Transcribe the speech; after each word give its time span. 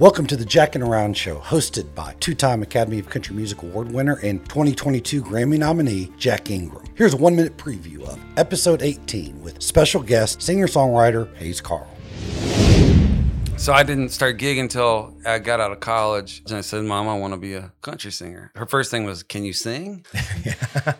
Welcome 0.00 0.28
to 0.28 0.36
the 0.36 0.44
Jackin' 0.44 0.80
Around 0.80 1.16
Show, 1.16 1.40
hosted 1.40 1.92
by 1.92 2.14
two 2.20 2.32
time 2.32 2.62
Academy 2.62 3.00
of 3.00 3.10
Country 3.10 3.34
Music 3.34 3.62
Award 3.62 3.90
winner 3.90 4.20
and 4.22 4.48
2022 4.48 5.24
Grammy 5.24 5.58
nominee 5.58 6.12
Jack 6.16 6.52
Ingram. 6.52 6.84
Here's 6.94 7.14
a 7.14 7.16
one 7.16 7.34
minute 7.34 7.56
preview 7.56 8.06
of 8.06 8.16
episode 8.36 8.80
18 8.80 9.42
with 9.42 9.60
special 9.60 10.00
guest 10.00 10.40
singer 10.40 10.68
songwriter 10.68 11.34
Hayes 11.38 11.60
Carll. 11.60 11.88
So 13.56 13.72
I 13.72 13.82
didn't 13.82 14.10
start 14.10 14.38
gigging 14.38 14.60
until 14.60 15.16
I 15.26 15.40
got 15.40 15.58
out 15.58 15.72
of 15.72 15.80
college. 15.80 16.42
And 16.46 16.56
I 16.56 16.60
said, 16.60 16.84
Mom, 16.84 17.08
I 17.08 17.18
want 17.18 17.34
to 17.34 17.36
be 17.36 17.54
a 17.54 17.72
country 17.82 18.12
singer. 18.12 18.52
Her 18.54 18.66
first 18.66 18.92
thing 18.92 19.04
was, 19.04 19.24
Can 19.24 19.44
you 19.44 19.52
sing? 19.52 20.06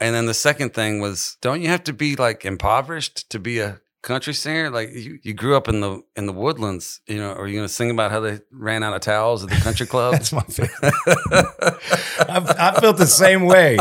And 0.01 0.13
then 0.13 0.27
the 0.27 0.35
second 0.35 0.75
thing 0.75 1.01
was, 1.01 1.37
Don't 1.41 1.63
you 1.63 1.69
have 1.69 1.85
to 1.85 1.93
be 1.93 2.17
like 2.17 2.45
impoverished 2.45 3.31
to 3.31 3.39
be 3.39 3.61
a 3.61 3.81
country 4.09 4.35
singer? 4.35 4.71
Like 4.71 4.91
you, 4.93 5.19
you 5.23 5.35
grew 5.35 5.57
up 5.57 5.69
in 5.69 5.81
the 5.81 6.03
in 6.17 6.27
the 6.27 6.33
woodlands, 6.33 7.01
you 7.07 7.19
know, 7.19 7.33
are 7.33 7.47
you 7.47 7.57
gonna 7.57 7.69
sing 7.69 7.91
about 7.91 8.11
how 8.11 8.21
they 8.21 8.41
ran 8.51 8.83
out 8.83 8.95
of 8.95 9.03
towels 9.03 9.45
at 9.45 9.51
the 9.51 9.57
country 9.57 9.87
club? 9.87 10.13
That's 10.15 10.33
my 10.33 10.43
favorite. 10.43 10.95
I've, 12.29 12.79
felt 12.79 12.97
the 12.97 13.07
same 13.07 13.45
way. 13.45 13.79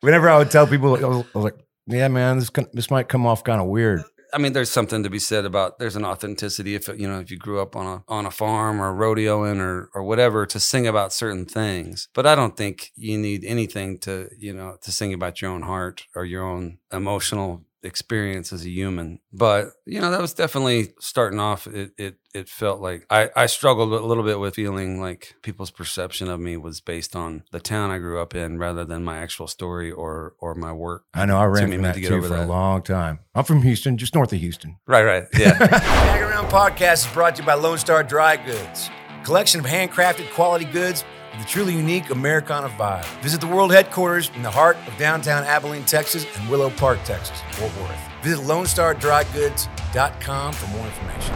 Whenever 0.00 0.28
I 0.28 0.36
would 0.36 0.50
tell 0.50 0.66
people, 0.66 0.88
I 0.96 1.06
was, 1.06 1.26
I 1.34 1.38
was 1.38 1.44
like, 1.44 1.58
"Yeah, 1.86 2.08
man, 2.08 2.38
this 2.38 2.50
con- 2.50 2.68
this 2.72 2.90
might 2.90 3.08
come 3.08 3.24
off 3.24 3.44
kind 3.44 3.60
of 3.60 3.68
weird." 3.68 4.02
I 4.32 4.38
mean, 4.38 4.52
there's 4.52 4.70
something 4.70 5.02
to 5.04 5.10
be 5.10 5.18
said 5.18 5.46
about 5.46 5.78
there's 5.78 5.96
an 5.96 6.04
authenticity 6.04 6.74
if 6.74 6.88
you 6.88 7.08
know 7.08 7.20
if 7.20 7.30
you 7.30 7.38
grew 7.38 7.60
up 7.60 7.74
on 7.76 7.86
a 7.86 8.12
on 8.12 8.26
a 8.26 8.30
farm 8.30 8.80
or 8.80 8.92
rodeoing 8.92 9.60
or 9.60 9.90
or 9.94 10.02
whatever 10.02 10.44
to 10.46 10.60
sing 10.60 10.86
about 10.86 11.12
certain 11.12 11.46
things. 11.46 12.08
But 12.14 12.26
I 12.26 12.34
don't 12.34 12.56
think 12.56 12.90
you 12.94 13.16
need 13.16 13.44
anything 13.44 13.98
to 14.00 14.28
you 14.36 14.52
know 14.52 14.76
to 14.82 14.92
sing 14.92 15.14
about 15.14 15.40
your 15.40 15.50
own 15.50 15.62
heart 15.62 16.04
or 16.14 16.24
your 16.24 16.44
own 16.44 16.78
emotional 16.92 17.64
experience 17.82 18.52
as 18.52 18.64
a 18.64 18.70
human. 18.70 19.20
But 19.32 19.72
you 19.86 20.00
know 20.00 20.10
that 20.10 20.20
was 20.20 20.34
definitely 20.34 20.94
starting 21.00 21.38
off. 21.38 21.66
It 21.66 21.92
it 21.96 22.16
it 22.34 22.48
felt 22.48 22.80
like 22.80 23.06
I 23.10 23.30
I 23.36 23.46
struggled 23.46 23.92
a 23.92 24.04
little 24.04 24.24
bit 24.24 24.38
with 24.38 24.54
feeling 24.54 25.00
like 25.00 25.34
people's 25.42 25.70
perception 25.70 26.28
of 26.28 26.40
me 26.40 26.56
was 26.56 26.80
based 26.80 27.14
on 27.14 27.44
the 27.52 27.60
town 27.60 27.90
I 27.90 27.98
grew 27.98 28.20
up 28.20 28.34
in 28.34 28.58
rather 28.58 28.84
than 28.84 29.04
my 29.04 29.18
actual 29.18 29.46
story 29.46 29.90
or 29.90 30.34
or 30.40 30.54
my 30.54 30.72
work. 30.72 31.04
I 31.14 31.26
know 31.26 31.38
I 31.38 31.44
ran 31.44 31.70
me 31.70 31.76
a 31.76 31.78
from 31.78 31.82
that 31.84 31.94
to 31.94 32.00
too 32.00 32.14
over 32.16 32.28
for 32.28 32.36
a 32.36 32.46
long 32.46 32.82
time. 32.82 33.20
I'm 33.34 33.44
from 33.44 33.62
Houston, 33.62 33.98
just 33.98 34.14
north 34.14 34.32
of 34.32 34.40
Houston. 34.40 34.78
Right, 34.86 35.04
right, 35.04 35.24
yeah. 35.38 35.54
Hang 35.78 36.22
Around 36.22 36.48
Podcast 36.48 37.06
is 37.06 37.12
brought 37.12 37.36
to 37.36 37.42
you 37.42 37.46
by 37.46 37.54
Lone 37.54 37.78
Star 37.78 38.02
Dry 38.02 38.36
Goods, 38.36 38.90
collection 39.24 39.60
of 39.60 39.66
handcrafted 39.66 40.32
quality 40.32 40.64
goods 40.64 41.04
a 41.32 41.44
truly 41.44 41.74
unique 41.74 42.10
Americana 42.10 42.68
vibe. 42.68 43.04
Visit 43.22 43.40
the 43.40 43.46
world 43.46 43.72
headquarters 43.72 44.30
in 44.34 44.42
the 44.42 44.50
heart 44.50 44.76
of 44.86 44.96
downtown 44.96 45.44
Abilene, 45.44 45.84
Texas, 45.84 46.26
and 46.36 46.48
Willow 46.48 46.70
Park, 46.70 46.98
Texas, 47.04 47.40
Fort 47.52 47.72
Worth. 47.80 47.98
Visit 48.22 48.44
LoneStarDryGoods.com 48.44 50.52
for 50.52 50.66
more 50.68 50.86
information. 50.86 51.34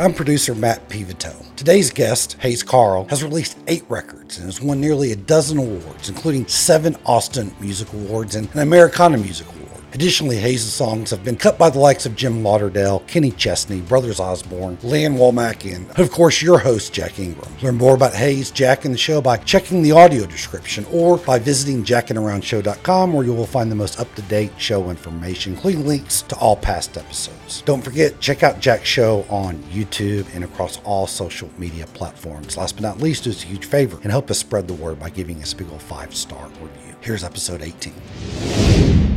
I'm 0.00 0.14
producer 0.14 0.54
Matt 0.54 0.88
Pivito. 0.88 1.34
Today's 1.56 1.90
guest, 1.90 2.36
Hayes 2.40 2.62
Carll, 2.62 3.08
has 3.08 3.24
released 3.24 3.58
eight 3.66 3.82
records 3.88 4.38
and 4.38 4.46
has 4.46 4.62
won 4.62 4.80
nearly 4.80 5.10
a 5.10 5.16
dozen 5.16 5.58
awards, 5.58 6.08
including 6.08 6.46
seven 6.46 6.94
Austin 7.04 7.52
Music 7.58 7.92
Awards 7.92 8.36
and 8.36 8.48
an 8.54 8.60
Americana 8.60 9.18
Music 9.18 9.48
Award. 9.48 9.57
Additionally, 9.98 10.36
Hayes' 10.36 10.62
songs 10.62 11.10
have 11.10 11.24
been 11.24 11.34
cut 11.34 11.58
by 11.58 11.70
the 11.70 11.80
likes 11.80 12.06
of 12.06 12.14
Jim 12.14 12.44
Lauderdale, 12.44 13.00
Kenny 13.08 13.32
Chesney, 13.32 13.80
Brothers 13.80 14.20
Osborne, 14.20 14.78
Lee 14.84 15.04
Ann 15.04 15.16
Womack, 15.16 15.74
and 15.74 15.90
of 15.98 16.12
course 16.12 16.40
your 16.40 16.56
host, 16.56 16.92
Jack 16.92 17.18
Ingram. 17.18 17.50
Learn 17.62 17.78
more 17.78 17.96
about 17.96 18.14
Hayes, 18.14 18.52
Jack, 18.52 18.84
and 18.84 18.94
the 18.94 18.98
show 18.98 19.20
by 19.20 19.38
checking 19.38 19.82
the 19.82 19.90
audio 19.90 20.24
description 20.24 20.86
or 20.92 21.16
by 21.16 21.40
visiting 21.40 21.82
jackinaroundshow.com 21.82 23.12
where 23.12 23.26
you 23.26 23.34
will 23.34 23.44
find 23.44 23.72
the 23.72 23.74
most 23.74 23.98
up-to-date 23.98 24.52
show 24.56 24.88
information, 24.88 25.54
including 25.54 25.84
links 25.84 26.22
to 26.22 26.36
all 26.36 26.54
past 26.54 26.96
episodes. 26.96 27.62
Don't 27.62 27.82
forget, 27.82 28.20
check 28.20 28.44
out 28.44 28.60
Jack's 28.60 28.86
show 28.86 29.26
on 29.28 29.56
YouTube 29.64 30.32
and 30.32 30.44
across 30.44 30.80
all 30.84 31.08
social 31.08 31.50
media 31.58 31.88
platforms. 31.88 32.56
Last 32.56 32.76
but 32.76 32.82
not 32.82 33.00
least, 33.00 33.24
do 33.24 33.30
us 33.30 33.42
a 33.42 33.46
huge 33.48 33.64
favor 33.64 33.98
and 34.04 34.12
help 34.12 34.30
us 34.30 34.38
spread 34.38 34.68
the 34.68 34.74
word 34.74 35.00
by 35.00 35.10
giving 35.10 35.42
us 35.42 35.54
a 35.54 35.56
big 35.56 35.68
old 35.72 35.82
five-star 35.82 36.46
review. 36.60 36.94
Here's 37.00 37.24
episode 37.24 37.62
18. 37.62 39.07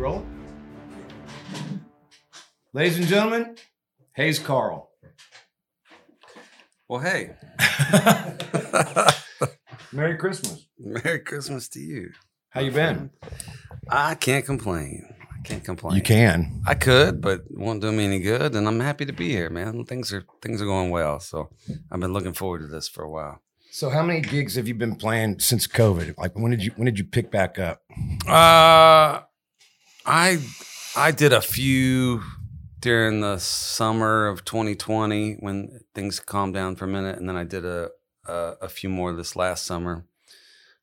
Roll. 0.00 0.24
Ladies 2.72 2.96
and 2.96 3.06
gentlemen, 3.06 3.56
Hayes 4.14 4.38
Carll. 4.38 4.90
well, 6.88 7.00
hey. 7.00 7.36
Merry 9.92 10.16
Christmas. 10.16 10.66
Merry 10.78 11.18
Christmas 11.18 11.68
to 11.68 11.80
you. 11.80 12.12
How 12.48 12.62
you 12.62 12.70
been? 12.70 13.10
I 13.90 14.14
can't 14.14 14.46
complain. 14.46 15.04
I 15.38 15.42
can't 15.46 15.62
complain. 15.62 15.96
You 15.96 16.02
can. 16.02 16.62
I 16.66 16.76
could, 16.76 17.20
but 17.20 17.40
it 17.40 17.58
won't 17.58 17.82
do 17.82 17.92
me 17.92 18.06
any 18.06 18.20
good. 18.20 18.54
And 18.54 18.66
I'm 18.66 18.80
happy 18.80 19.04
to 19.04 19.12
be 19.12 19.28
here, 19.28 19.50
man. 19.50 19.84
Things 19.84 20.14
are 20.14 20.24
things 20.40 20.62
are 20.62 20.66
going 20.66 20.88
well. 20.88 21.20
So 21.20 21.50
I've 21.92 22.00
been 22.00 22.14
looking 22.14 22.32
forward 22.32 22.62
to 22.62 22.68
this 22.68 22.88
for 22.88 23.04
a 23.04 23.10
while. 23.10 23.42
So, 23.70 23.90
how 23.90 24.02
many 24.02 24.22
gigs 24.22 24.56
have 24.56 24.66
you 24.66 24.74
been 24.74 24.96
playing 24.96 25.40
since 25.40 25.66
COVID? 25.66 26.16
Like, 26.16 26.36
when 26.36 26.50
did 26.52 26.64
you 26.64 26.72
when 26.76 26.86
did 26.86 26.98
you 26.98 27.04
pick 27.04 27.30
back 27.30 27.58
up? 27.58 27.82
Uh 28.26 29.20
I 30.10 30.40
I 30.96 31.12
did 31.12 31.32
a 31.32 31.40
few 31.40 32.22
during 32.80 33.20
the 33.20 33.38
summer 33.38 34.26
of 34.26 34.44
2020 34.44 35.34
when 35.34 35.80
things 35.94 36.18
calmed 36.18 36.54
down 36.54 36.74
for 36.74 36.86
a 36.86 36.88
minute, 36.88 37.16
and 37.16 37.28
then 37.28 37.36
I 37.36 37.44
did 37.44 37.64
a 37.64 37.90
a, 38.26 38.54
a 38.62 38.68
few 38.68 38.88
more 38.88 39.12
this 39.12 39.36
last 39.36 39.64
summer. 39.64 40.04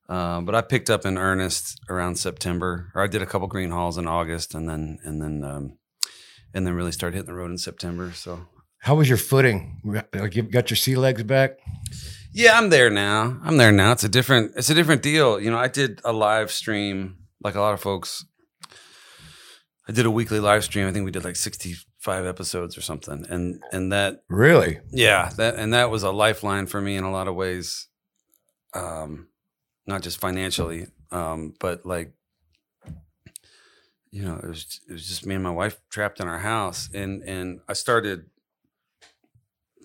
Uh, 0.08 0.40
but 0.40 0.54
I 0.54 0.62
picked 0.62 0.88
up 0.88 1.04
in 1.04 1.18
earnest 1.18 1.78
around 1.90 2.16
September, 2.16 2.90
or 2.94 3.02
I 3.02 3.06
did 3.06 3.20
a 3.20 3.26
couple 3.26 3.48
Gruene 3.50 3.70
Halls 3.70 3.98
in 3.98 4.06
August, 4.06 4.54
and 4.54 4.66
then 4.66 4.98
and 5.04 5.20
then 5.20 5.44
um, 5.44 5.78
and 6.54 6.66
then 6.66 6.72
really 6.72 6.92
started 6.92 7.16
hitting 7.16 7.28
the 7.30 7.34
road 7.38 7.50
in 7.50 7.58
September. 7.58 8.12
So 8.12 8.46
How 8.78 8.94
was 8.94 9.10
your 9.10 9.18
footing? 9.18 9.82
Like, 10.14 10.36
you 10.36 10.42
got 10.42 10.70
your 10.70 10.76
sea 10.78 10.96
legs 10.96 11.22
back? 11.24 11.58
Yeah, 12.32 12.56
I'm 12.58 12.70
there 12.70 12.88
now. 12.88 13.38
I'm 13.42 13.58
there 13.58 13.72
now. 13.72 13.92
It's 13.92 14.04
a 14.04 14.08
different 14.08 14.52
it's 14.56 14.70
a 14.70 14.74
different 14.74 15.02
deal. 15.02 15.38
You 15.38 15.50
know, 15.50 15.58
I 15.58 15.68
did 15.68 16.00
a 16.02 16.12
live 16.14 16.50
stream 16.50 17.18
like 17.42 17.56
a 17.56 17.60
lot 17.60 17.74
of 17.74 17.80
folks. 17.80 18.24
I 19.88 19.92
did 19.92 20.04
a 20.06 20.10
weekly 20.10 20.38
live 20.40 20.64
stream. 20.64 20.86
I 20.86 20.92
think 20.92 21.04
we 21.06 21.10
did 21.10 21.24
like 21.24 21.36
65 21.36 22.26
episodes 22.26 22.76
or 22.76 22.82
something. 22.82 23.24
And 23.28 23.62
and 23.72 23.90
that 23.92 24.22
Really? 24.28 24.80
yeah, 24.90 25.30
that 25.36 25.54
and 25.56 25.72
that 25.72 25.90
was 25.90 26.02
a 26.02 26.10
lifeline 26.10 26.66
for 26.66 26.80
me 26.80 26.96
in 26.96 27.04
a 27.04 27.10
lot 27.10 27.28
of 27.28 27.34
ways. 27.34 27.88
Um 28.74 29.28
not 29.86 30.02
just 30.02 30.20
financially, 30.20 30.86
um 31.10 31.54
but 31.58 31.86
like 31.86 32.12
you 34.10 34.22
know, 34.24 34.36
it 34.42 34.46
was 34.48 34.80
it 34.88 34.92
was 34.92 35.06
just 35.08 35.26
me 35.26 35.34
and 35.34 35.44
my 35.44 35.50
wife 35.50 35.78
trapped 35.90 36.20
in 36.20 36.28
our 36.28 36.38
house 36.38 36.88
and 36.94 37.22
and 37.22 37.60
I 37.68 37.72
started 37.74 38.26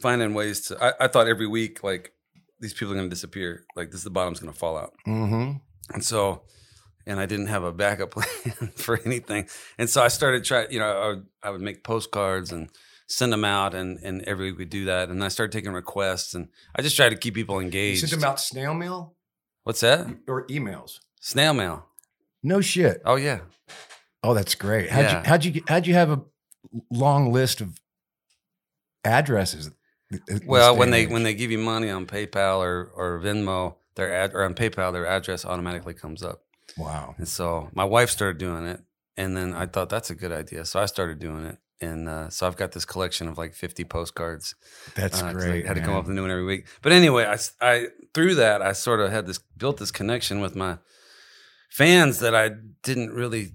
finding 0.01 0.33
ways 0.33 0.61
to 0.67 0.83
I, 0.83 1.05
I 1.05 1.07
thought 1.07 1.27
every 1.27 1.47
week 1.47 1.83
like 1.83 2.11
these 2.59 2.73
people 2.73 2.91
are 2.93 2.95
going 2.97 3.09
to 3.09 3.13
disappear 3.13 3.65
like 3.75 3.91
this 3.91 4.03
the 4.03 4.09
bottom's 4.09 4.39
going 4.39 4.51
to 4.51 4.57
fall 4.59 4.77
out 4.77 4.93
Mm-hmm. 5.07 5.57
and 5.93 6.03
so 6.03 6.43
and 7.05 7.19
i 7.19 7.25
didn't 7.25 7.47
have 7.47 7.63
a 7.63 7.71
backup 7.71 8.11
plan 8.15 8.71
for 8.75 8.99
anything 9.05 9.47
and 9.77 9.89
so 9.89 10.01
i 10.01 10.07
started 10.07 10.43
trying 10.43 10.71
you 10.71 10.79
know 10.79 10.85
I 10.87 11.07
would, 11.07 11.25
I 11.43 11.49
would 11.51 11.61
make 11.61 11.83
postcards 11.83 12.51
and 12.51 12.69
send 13.07 13.31
them 13.33 13.43
out 13.45 13.73
and 13.73 13.99
and 14.03 14.21
every 14.23 14.49
week 14.51 14.59
we 14.59 14.65
do 14.65 14.85
that 14.85 15.09
and 15.09 15.23
i 15.23 15.27
started 15.27 15.51
taking 15.51 15.73
requests 15.73 16.33
and 16.33 16.47
i 16.75 16.81
just 16.81 16.95
tried 16.95 17.09
to 17.09 17.15
keep 17.17 17.33
people 17.35 17.55
You 17.55 17.61
engaged 17.61 18.07
sent 18.07 18.11
them 18.21 18.23
out 18.29 18.39
snail 18.39 18.73
mail 18.73 19.15
what's 19.63 19.81
that 19.81 20.07
or 20.27 20.47
emails? 20.47 20.99
snail 21.19 21.53
mail 21.53 21.85
No 22.41 22.61
shit. 22.61 23.01
oh 23.05 23.15
yeah 23.15 23.39
Oh, 24.25 24.33
that's 24.33 24.55
great. 24.55 24.89
How'd 24.89 25.03
Yeah. 25.03 25.17
you 25.21 25.27
how'd 25.27 25.45
you 25.45 25.63
how'd 25.67 25.85
you 25.85 25.93
have 25.95 26.09
a 26.09 26.21
long 26.89 27.33
list 27.33 27.59
of 27.59 27.77
addresses? 29.03 29.69
well 30.45 30.77
when 30.77 30.91
they 30.91 31.01
age? 31.01 31.09
when 31.09 31.23
they 31.23 31.33
give 31.33 31.49
you 31.51 31.57
money 31.57 31.89
on 31.89 32.05
paypal 32.05 32.59
or 32.59 32.91
or 32.95 33.19
venmo 33.19 33.75
their 33.95 34.13
ad 34.13 34.31
or 34.33 34.43
on 34.43 34.53
paypal 34.53 34.93
their 34.93 35.05
address 35.07 35.43
automatically 35.43 35.93
comes 35.93 36.21
up 36.23 36.43
wow. 36.77 37.15
And 37.17 37.27
so 37.27 37.69
my 37.73 37.83
wife 37.85 38.09
started 38.09 38.37
doing 38.37 38.65
it. 38.65 38.81
And 39.15 39.37
then 39.37 39.53
I 39.53 39.67
thought 39.67 39.89
that's 39.89 40.09
a 40.09 40.15
good 40.15 40.31
idea. 40.31 40.65
So 40.65 40.79
I 40.79 40.85
started 40.87 41.19
doing 41.19 41.45
it. 41.45 41.57
And 41.81 42.07
uh, 42.07 42.29
so 42.29 42.47
I've 42.47 42.55
got 42.55 42.71
this 42.71 42.85
collection 42.85 43.27
of 43.27 43.37
like 43.37 43.53
50 43.53 43.83
postcards. 43.83 44.55
That's 44.95 45.21
uh, 45.21 45.33
great. 45.33 45.65
I 45.65 45.67
had 45.67 45.75
to 45.75 45.81
come 45.81 45.93
up 45.95 46.05
with 46.05 46.11
a 46.11 46.13
new 46.15 46.21
one 46.21 46.31
every 46.31 46.45
week. 46.45 46.65
But 46.81 46.93
anyway, 46.93 47.25
I, 47.25 47.37
I, 47.61 47.87
through 48.13 48.35
that, 48.35 48.61
I 48.61 48.71
sort 48.71 49.01
of 49.01 49.11
had 49.11 49.27
this 49.27 49.39
built 49.57 49.77
this 49.77 49.91
connection 49.91 50.39
with 50.41 50.55
my 50.55 50.77
fans 51.69 52.19
that 52.19 52.33
I 52.35 52.51
didn't 52.83 53.11
really 53.11 53.51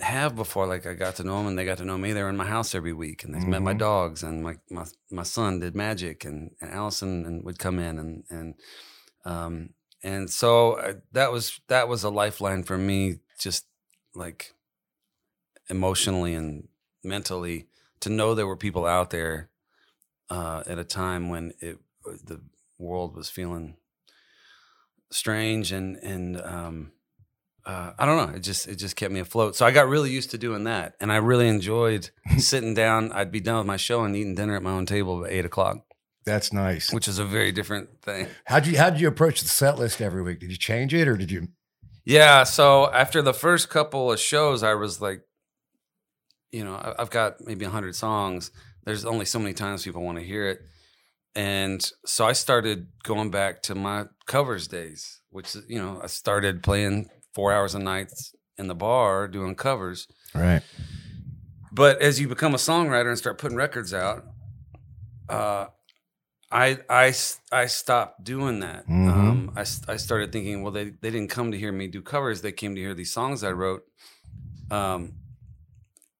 have 0.00 0.36
before. 0.36 0.66
Like 0.66 0.86
I 0.86 0.94
got 0.94 1.16
to 1.16 1.24
know 1.24 1.38
them 1.38 1.48
and 1.48 1.58
they 1.58 1.64
got 1.64 1.78
to 1.78 1.84
know 1.84 1.98
me. 1.98 2.12
They 2.12 2.22
were 2.22 2.28
in 2.28 2.36
my 2.36 2.46
house 2.46 2.74
every 2.74 2.92
week 2.92 3.24
and 3.24 3.34
they 3.34 3.40
met 3.40 3.62
my 3.62 3.74
Mhm. 3.74 3.78
dogs 3.78 4.22
and 4.22 4.42
my, 4.42 4.56
my, 4.70 4.84
my 5.10 5.22
son 5.24 5.60
did 5.60 5.74
magic 5.74 6.24
and, 6.24 6.52
and 6.60 6.70
Allison 6.70 7.24
and 7.26 7.44
would 7.44 7.58
come 7.58 7.78
in 7.78 7.98
and, 7.98 8.24
and, 8.30 8.54
um, 9.24 9.70
and 10.02 10.30
so 10.30 10.74
uh, 10.74 10.94
that 11.12 11.32
was, 11.32 11.60
that 11.68 11.88
was 11.88 12.04
a 12.04 12.10
lifeline 12.10 12.62
for 12.62 12.78
me, 12.78 13.20
just 13.38 13.66
like 14.14 14.54
emotionally 15.68 16.34
and 16.34 16.68
mentally 17.02 17.66
to 18.00 18.10
know 18.10 18.34
there 18.34 18.46
were 18.46 18.56
people 18.56 18.86
out 18.86 19.10
there, 19.10 19.50
uh, 20.30 20.62
at 20.66 20.78
a 20.78 20.84
time 20.84 21.28
when 21.28 21.52
it, 21.60 21.78
the 22.24 22.40
world 22.78 23.14
was 23.16 23.30
feeling 23.30 23.76
strange 25.10 25.72
and, 25.72 25.96
and, 25.96 26.40
um, 26.40 26.92
uh, 27.66 27.92
I 27.98 28.06
don't 28.06 28.16
know. 28.16 28.36
It 28.36 28.40
just 28.40 28.68
it 28.68 28.76
just 28.76 28.94
kept 28.94 29.12
me 29.12 29.18
afloat. 29.20 29.56
So 29.56 29.66
I 29.66 29.72
got 29.72 29.88
really 29.88 30.10
used 30.10 30.30
to 30.30 30.38
doing 30.38 30.64
that, 30.64 30.94
and 31.00 31.10
I 31.10 31.16
really 31.16 31.48
enjoyed 31.48 32.10
sitting 32.38 32.74
down. 32.74 33.10
I'd 33.10 33.32
be 33.32 33.40
done 33.40 33.58
with 33.58 33.66
my 33.66 33.76
show 33.76 34.04
and 34.04 34.14
eating 34.14 34.36
dinner 34.36 34.56
at 34.56 34.62
my 34.62 34.70
own 34.70 34.86
table 34.86 35.24
at 35.24 35.32
eight 35.32 35.44
o'clock, 35.44 35.78
That's 36.26 36.52
nice. 36.52 36.92
which 36.92 37.06
is 37.06 37.20
a 37.20 37.24
very 37.24 37.52
different 37.52 38.02
thing. 38.02 38.26
How'd 38.46 38.66
you 38.66 38.76
how'd 38.76 39.00
you 39.00 39.06
approach 39.06 39.40
the 39.42 39.48
set 39.48 39.78
list 39.78 40.02
every 40.02 40.22
week? 40.22 40.40
Did 40.40 40.50
you 40.50 40.56
change 40.58 40.92
it 40.92 41.06
or 41.06 41.16
did 41.16 41.30
you? 41.30 41.48
Yeah. 42.04 42.42
So 42.42 42.92
after 42.92 43.22
the 43.22 43.32
first 43.32 43.70
couple 43.70 44.12
of 44.12 44.18
shows, 44.18 44.62
I 44.62 44.74
was 44.74 45.00
like, 45.00 45.22
you 46.50 46.64
know, 46.64 46.94
I've 46.98 47.10
got 47.10 47.40
maybe 47.40 47.64
100 47.64 47.94
songs. 47.94 48.50
There's 48.84 49.04
only 49.04 49.24
so 49.24 49.38
many 49.38 49.54
times 49.54 49.84
people 49.84 50.02
want 50.02 50.18
to 50.18 50.24
hear 50.24 50.48
it. 50.48 50.60
And 51.34 51.88
so 52.04 52.26
I 52.26 52.32
started 52.32 52.88
going 53.02 53.30
back 53.30 53.62
to 53.64 53.74
my 53.74 54.06
covers 54.26 54.68
days, 54.68 55.20
which, 55.30 55.54
you 55.68 55.78
know, 55.78 56.00
I 56.02 56.06
started 56.06 56.62
playing 56.62 57.08
four 57.34 57.52
hours 57.52 57.74
a 57.74 57.78
night 57.78 58.10
in 58.56 58.68
the 58.68 58.74
bar 58.74 59.28
doing 59.28 59.54
covers. 59.54 60.08
Right. 60.34 60.62
But 61.72 62.00
as 62.00 62.18
you 62.18 62.26
become 62.26 62.54
a 62.54 62.58
songwriter 62.58 63.08
and 63.08 63.18
start 63.18 63.38
putting 63.38 63.56
records 63.56 63.92
out, 63.92 64.24
uh, 65.28 65.66
I, 66.56 66.78
I, 66.88 67.14
I 67.52 67.66
stopped 67.66 68.24
doing 68.24 68.60
that. 68.60 68.86
Mhm. 68.88 69.08
Um, 69.10 69.52
I, 69.56 69.60
I 69.92 69.96
started 69.96 70.32
thinking, 70.32 70.62
well, 70.62 70.72
they, 70.72 70.84
they 70.84 71.10
didn't 71.10 71.28
come 71.28 71.52
to 71.52 71.58
hear 71.58 71.70
me 71.72 71.86
do 71.86 72.00
covers. 72.02 72.40
They 72.40 72.52
came 72.52 72.74
to 72.74 72.80
hear 72.80 72.94
these 72.94 73.12
songs 73.12 73.44
I 73.44 73.52
wrote. 73.52 73.82
Um, 74.70 75.12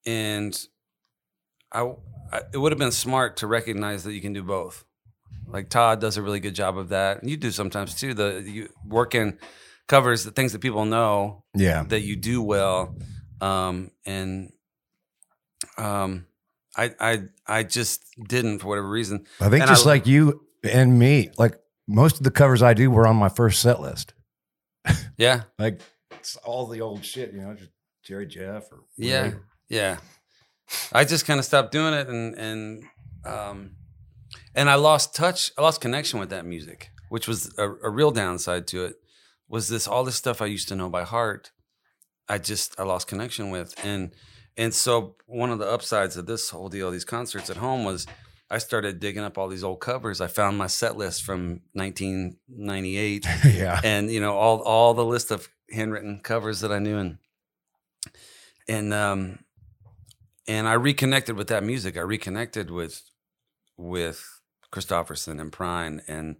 and 0.05 0.53
I, 1.71 1.91
I, 2.31 2.41
it 2.53 2.57
would 2.57 2.71
have 2.71 2.79
been 2.79 2.91
smart 2.91 3.37
to 3.37 3.47
recognize 3.47 4.03
that 4.03 4.13
you 4.13 4.21
can 4.21 4.33
do 4.33 4.43
both. 4.43 4.85
Like 5.47 5.69
Todd 5.69 5.99
does 6.01 6.17
a 6.17 6.21
really 6.21 6.39
good 6.39 6.55
job 6.55 6.77
of 6.77 6.89
that. 6.89 7.21
And 7.21 7.29
you 7.31 7.37
do 7.37 7.51
sometimes 7.51 7.95
too. 7.95 8.13
The 8.13 8.43
you 8.45 8.69
work 8.85 9.15
in 9.15 9.39
covers, 9.87 10.23
the 10.23 10.31
things 10.31 10.51
that 10.53 10.59
people 10.59 10.85
know 10.85 11.43
Yeah. 11.55 11.83
that 11.87 12.01
you 12.01 12.15
do 12.15 12.41
well 12.41 12.95
um 13.39 13.91
and 14.05 14.51
um 15.77 16.25
i 16.77 16.91
i 16.99 17.21
i 17.47 17.63
just 17.63 18.03
didn't 18.27 18.59
for 18.59 18.67
whatever 18.67 18.89
reason 18.89 19.25
I 19.41 19.49
think 19.49 19.61
And 19.61 19.69
just 19.69 19.85
I- 19.85 19.89
like 19.89 20.07
you 20.07 20.41
and 20.63 20.97
me, 20.99 21.29
like 21.37 21.55
most 21.87 22.17
of 22.17 22.23
the 22.23 22.31
covers 22.31 22.61
I 22.61 22.73
do 22.73 22.91
were 22.91 23.07
on 23.07 23.15
my 23.15 23.29
first 23.29 23.61
set 23.61 23.79
list. 23.79 24.13
yeah 25.17 25.43
Like 25.59 25.81
it's 26.11 26.35
all 26.37 26.67
the 26.67 26.81
old 26.81 27.05
shit, 27.05 27.31
you 27.33 27.41
know, 27.41 27.53
just 27.53 27.71
Jerry 28.03 28.25
Jeff 28.27 28.71
or 28.71 28.83
yeah 28.97 29.23
whatever. 29.23 29.43
yeah 29.69 29.97
i 30.91 31.03
just 31.05 31.25
kind 31.25 31.39
of 31.39 31.45
stopped 31.45 31.71
doing 31.71 31.93
it 31.93 32.07
and 32.07 32.35
and 32.35 32.83
um 33.25 33.71
and 34.55 34.69
i 34.69 34.75
lost 34.75 35.15
touch 35.15 35.51
i 35.57 35.61
lost 35.61 35.79
connection 35.81 36.19
with 36.19 36.29
that 36.29 36.45
music 36.45 36.89
which 37.09 37.27
was 37.27 37.53
a, 37.57 37.69
a 37.83 37.89
real 37.89 38.11
downside 38.11 38.67
to 38.67 38.83
it 38.85 38.95
was 39.47 39.67
this 39.69 39.87
all 39.87 40.03
this 40.03 40.15
stuff 40.15 40.41
i 40.41 40.45
used 40.45 40.67
to 40.67 40.75
know 40.75 40.89
by 40.89 41.03
heart 41.03 41.51
i 42.29 42.37
just 42.37 42.77
i 42.79 42.83
lost 42.83 43.07
connection 43.07 43.49
with 43.49 43.73
and 43.83 44.11
and 44.57 44.73
so 44.73 45.15
one 45.25 45.51
of 45.51 45.59
the 45.59 45.69
upsides 45.69 46.17
of 46.17 46.25
this 46.25 46.49
whole 46.49 46.69
deal 46.69 46.91
these 46.91 47.05
concerts 47.05 47.49
at 47.49 47.57
home 47.57 47.83
was 47.83 48.07
i 48.49 48.57
started 48.57 48.99
digging 48.99 49.23
up 49.23 49.37
all 49.37 49.47
these 49.47 49.63
old 49.63 49.79
covers 49.79 50.21
i 50.21 50.27
found 50.27 50.57
my 50.57 50.67
set 50.67 50.97
list 50.97 51.23
from 51.23 51.61
1998 51.73 53.25
yeah. 53.53 53.79
and 53.83 54.09
you 54.11 54.19
know 54.19 54.35
all 54.35 54.61
all 54.61 54.93
the 54.93 55.05
list 55.05 55.31
of 55.31 55.47
handwritten 55.71 56.19
covers 56.19 56.61
that 56.61 56.71
I 56.71 56.79
knew 56.79 56.97
and 56.97 57.17
and 58.67 58.93
um 58.93 59.39
and 60.47 60.67
I 60.67 60.73
reconnected 60.73 61.35
with 61.35 61.47
that 61.49 61.63
music. 61.63 61.97
I 61.97 62.01
reconnected 62.01 62.71
with 62.71 63.01
with 63.77 64.25
Kristofferson 64.71 65.41
and 65.41 65.51
Prine 65.51 66.01
and 66.07 66.37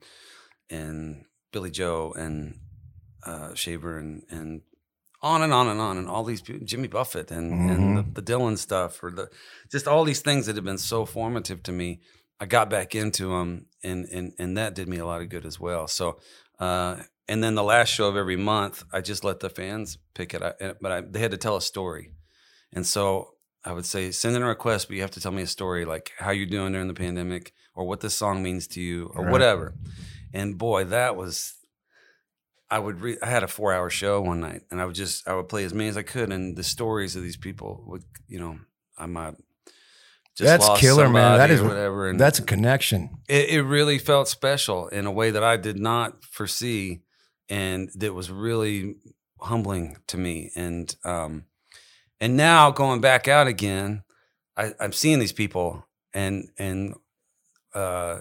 and 0.69 1.25
Billy 1.51 1.71
Joe 1.71 2.13
and 2.17 2.59
uh 3.25 3.53
Shaver 3.53 3.97
and 3.97 4.23
and 4.29 4.61
on 5.21 5.41
and 5.41 5.51
on 5.53 5.67
and 5.67 5.79
on 5.81 5.97
and 5.97 6.07
all 6.07 6.23
these 6.23 6.41
people, 6.41 6.65
Jimmy 6.65 6.87
Buffett 6.87 7.31
and 7.31 7.69
and 7.71 7.97
the, 7.97 8.21
the 8.21 8.21
Dylan 8.21 8.57
stuff 8.57 9.03
or 9.03 9.11
the 9.11 9.29
just 9.71 9.87
all 9.87 10.03
these 10.03 10.21
things 10.21 10.45
that 10.45 10.55
have 10.55 10.65
been 10.65 10.77
so 10.77 11.05
formative 11.05 11.63
to 11.63 11.71
me. 11.71 11.99
I 12.39 12.45
got 12.45 12.69
back 12.69 12.93
into 12.95 13.29
them 13.29 13.65
and 13.83 14.05
and 14.05 14.33
and 14.37 14.57
that 14.57 14.75
did 14.75 14.87
me 14.87 14.97
a 14.97 15.05
lot 15.05 15.21
of 15.21 15.29
good 15.29 15.45
as 15.45 15.59
well. 15.59 15.87
So 15.87 16.19
uh 16.59 16.97
and 17.27 17.43
then 17.43 17.55
the 17.55 17.63
last 17.63 17.89
show 17.89 18.07
of 18.07 18.15
every 18.15 18.37
month, 18.37 18.83
I 18.93 19.01
just 19.01 19.23
let 19.23 19.39
the 19.41 19.49
fans 19.49 19.97
pick 20.13 20.33
it. 20.33 20.41
I, 20.41 20.73
but 20.79 20.91
I, 20.91 21.01
they 21.01 21.19
had 21.19 21.31
to 21.31 21.37
tell 21.37 21.57
a 21.57 21.61
story, 21.61 22.13
and 22.71 22.85
so 22.87 23.33
I 23.65 23.73
would 23.73 23.85
say 23.85 24.11
send 24.11 24.35
in 24.37 24.43
a 24.43 24.47
request, 24.47 24.87
but 24.87 24.95
you 24.95 25.01
have 25.01 25.11
to 25.11 25.19
tell 25.19 25.33
me 25.33 25.41
a 25.41 25.47
story 25.47 25.83
like 25.83 26.13
how 26.19 26.31
you're 26.31 26.45
doing 26.45 26.71
during 26.71 26.87
the 26.87 26.93
pandemic, 26.93 27.51
or 27.75 27.85
what 27.85 27.99
this 27.99 28.15
song 28.15 28.41
means 28.41 28.65
to 28.67 28.81
you, 28.81 29.11
or 29.13 29.23
Right. 29.25 29.31
whatever. 29.31 29.73
And 30.33 30.57
boy, 30.57 30.85
that 30.85 31.17
was. 31.17 31.56
I 32.69 32.79
would. 32.79 33.01
Re- 33.01 33.17
I 33.21 33.27
had 33.27 33.43
a 33.43 33.47
four-hour 33.47 33.89
show 33.89 34.21
one 34.21 34.41
night, 34.41 34.63
and 34.71 34.81
I 34.81 34.85
would 34.85 34.95
just 34.95 35.27
I 35.27 35.35
would 35.35 35.49
play 35.49 35.63
as 35.63 35.73
many 35.73 35.89
as 35.89 35.97
I 35.97 36.03
could, 36.03 36.31
and 36.31 36.55
the 36.55 36.63
stories 36.63 37.15
of 37.15 37.23
these 37.23 37.37
people 37.37 37.83
would, 37.87 38.03
you 38.27 38.39
know, 38.39 38.59
I 38.97 39.05
might. 39.05 39.35
Just 40.35 40.45
That's 40.45 40.67
lost 40.67 40.81
killer, 40.81 41.09
man. 41.09 41.37
That 41.39 41.49
is 41.49 41.61
whatever. 41.61 42.09
And 42.09 42.19
That's 42.19 42.37
a 42.37 42.43
connection. 42.43 43.17
it, 43.27 43.49
it 43.49 43.63
really 43.63 43.97
felt 43.97 44.27
special 44.27 44.87
in 44.89 45.07
a 45.07 45.11
way 45.11 45.31
that 45.31 45.43
I 45.43 45.57
did 45.57 45.79
not 45.79 46.23
foresee, 46.23 47.01
and 47.49 47.89
that 47.95 48.13
was 48.13 48.29
really 48.29 48.97
humbling 49.39 49.97
to 50.07 50.17
me. 50.17 50.51
And 50.55 50.95
um, 51.03 51.45
and 52.19 52.37
now 52.37 52.69
going 52.71 53.01
back 53.01 53.27
out 53.27 53.47
again, 53.47 54.03
I, 54.55 54.73
I'm 54.79 54.93
seeing 54.93 55.19
these 55.19 55.31
people, 55.33 55.87
and 56.13 56.49
and 56.57 56.95
uh, 57.73 58.19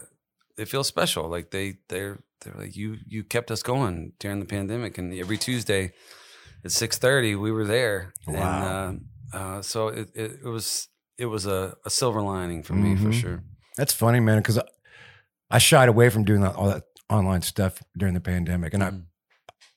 it 0.56 0.68
feels 0.68 0.86
special. 0.86 1.28
Like 1.28 1.50
they 1.50 1.78
they're 1.88 2.20
they're 2.40 2.54
like 2.54 2.76
you 2.76 2.96
you 3.06 3.24
kept 3.24 3.50
us 3.50 3.62
going 3.62 4.12
during 4.18 4.40
the 4.40 4.46
pandemic, 4.46 4.98
and 4.98 5.12
every 5.14 5.38
Tuesday 5.38 5.92
at 6.64 6.72
six 6.72 6.98
thirty 6.98 7.34
we 7.34 7.50
were 7.52 7.64
there. 7.64 8.12
Wow. 8.26 8.34
And 8.34 9.02
uh, 9.34 9.36
uh, 9.36 9.62
so 9.62 9.88
it, 9.88 10.10
it 10.14 10.40
it 10.44 10.48
was 10.48 10.88
it 11.18 11.26
was 11.26 11.46
a, 11.46 11.76
a 11.84 11.90
silver 11.90 12.20
lining 12.22 12.62
for 12.62 12.74
me 12.74 12.94
for 12.96 13.08
Mhm. 13.10 13.14
sure. 13.14 13.42
That's 13.76 13.92
funny, 13.92 14.20
man, 14.20 14.38
because 14.38 14.58
I, 14.58 14.64
I 15.50 15.58
shied 15.58 15.88
away 15.88 16.08
from 16.10 16.24
doing 16.24 16.40
that, 16.42 16.54
all 16.54 16.68
that 16.68 16.84
online 17.10 17.42
stuff 17.42 17.82
during 17.96 18.14
the 18.14 18.20
pandemic. 18.20 18.74
And 18.74 18.82
I, 18.82 18.90
Mhm. 18.90 19.04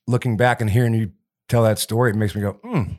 looking 0.07 0.37
back 0.37 0.61
and 0.61 0.69
hearing 0.69 0.93
you 0.93 1.11
tell 1.47 1.63
that 1.63 1.79
story, 1.79 2.11
it 2.11 2.15
makes 2.15 2.35
me 2.35 2.41
go, 2.41 2.53
hmm, 2.63 2.93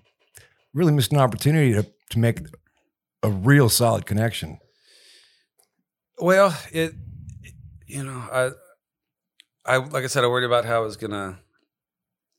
really 0.73 0.93
missed 0.93 1.13
an 1.13 1.19
opportunity 1.19 1.73
to, 1.75 1.87
to 2.11 2.19
make 2.19 2.41
a 3.23 3.31
real 3.31 3.69
solid 3.69 4.07
connection. 4.07 4.59
Well, 6.19 6.57
it, 6.73 6.93
you 7.87 8.03
know, 8.05 8.19
I, 8.33 8.51
I 9.65 9.77
like 9.77 10.05
I 10.05 10.07
said, 10.07 10.25
I 10.25 10.29
worried 10.29 10.47
about 10.47 10.65
how 10.65 10.83
it 10.83 10.87
was 10.87 10.97
gonna 10.97 11.39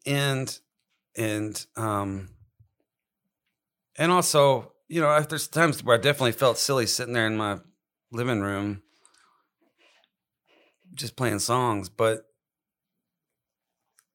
end, 0.06 0.60
and 1.16 1.66
um, 1.78 2.30
and 3.98 4.12
also, 4.12 4.74
you 4.88 5.02
know, 5.02 5.10
I- 5.10 5.22
there's 5.22 5.48
times 5.48 5.84
where 5.84 5.98
I 5.98 6.02
definitely 6.02 6.32
felt 6.34 6.58
silly 6.58 6.86
sitting 6.88 7.14
there 7.14 7.28
in 7.28 7.38
my 7.38 7.60
living 8.12 8.42
room, 8.42 8.82
just 10.96 11.16
playing 11.16 11.40
songs, 11.40 11.90
but 11.90 12.26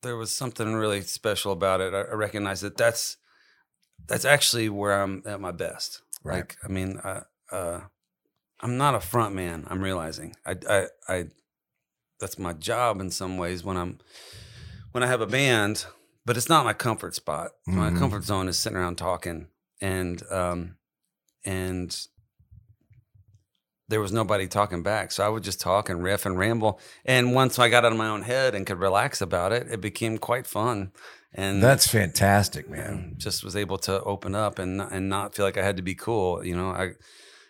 there 0.03 0.17
was 0.17 0.37
something 0.37 0.75
really 0.75 1.01
special 1.01 1.53
about 1.53 1.81
it. 1.81 1.95
I, 1.95 2.01
I 2.03 2.15
recognized 2.15 2.63
that 2.63 2.77
that's 2.77 3.17
that's 4.07 4.25
actually 4.25 4.69
where 4.69 5.03
I'm 5.03 5.23
at 5.27 5.41
my 5.41 5.53
best. 5.53 6.03
Right. 6.23 6.37
Like, 6.37 6.57
I 6.65 6.69
mean, 6.69 7.01
I, 7.03 7.23
uh, 7.51 7.81
I'm 8.61 8.77
not 8.77 8.95
a 8.95 9.01
front 9.01 9.35
man. 9.35 9.67
I'm 9.69 9.83
realizing 9.83 10.35
I, 10.45 10.57
I, 10.69 10.87
I, 11.09 11.25
that's 12.21 12.39
my 12.39 12.53
job 12.53 13.01
in 13.01 13.11
some 13.11 13.37
ways 13.39 13.63
when 13.65 13.77
I'm, 13.77 13.99
when 14.93 15.03
I 15.03 15.07
have 15.07 15.21
a 15.21 15.27
band, 15.27 15.87
but 16.25 16.37
it's 16.37 16.49
not 16.49 16.65
my 16.65 16.73
comfort 16.73 17.15
spot. 17.15 17.53
My 17.67 17.91
Mhm. 17.91 17.99
comfort 17.99 18.25
zone 18.25 18.49
is 18.49 18.59
sitting 18.59 18.79
around 18.79 18.97
talking 18.97 19.49
and, 19.81 20.23
um, 20.31 20.77
and 21.45 21.97
there 23.89 24.01
was 24.01 24.11
nobody 24.13 24.49
talking 24.49 24.83
back. 24.83 25.13
So 25.13 25.25
I 25.25 25.29
would 25.29 25.45
just 25.45 25.61
talk 25.61 25.89
and 25.89 26.03
riff 26.03 26.27
and 26.27 26.37
ramble. 26.37 26.81
And 27.05 27.35
once 27.35 27.59
I 27.59 27.69
got 27.69 27.85
out 27.85 27.93
of 27.93 27.99
my 27.99 28.09
own 28.09 28.23
head 28.23 28.55
and 28.55 28.67
could 28.67 28.81
relax 28.81 29.21
about 29.21 29.53
it, 29.53 29.69
it 29.71 29.81
became 29.81 30.19
quite 30.19 30.47
fun. 30.47 30.91
And 31.33 31.63
That's 31.63 31.87
fantastic, 31.87 32.69
man. 32.69 33.15
just 33.19 33.45
was 33.45 33.55
able 33.55 33.79
to 33.79 34.03
open 34.03 34.35
up 34.35 34.59
and 34.59 34.81
and 34.81 35.09
not 35.09 35.35
feel 35.35 35.45
like 35.45 35.59
I 35.59 35.63
had 35.63 35.77
to 35.77 35.83
be 35.83 35.95
cool. 35.95 36.45
You 36.45 36.57
know, 36.57 36.71
I 36.71 36.93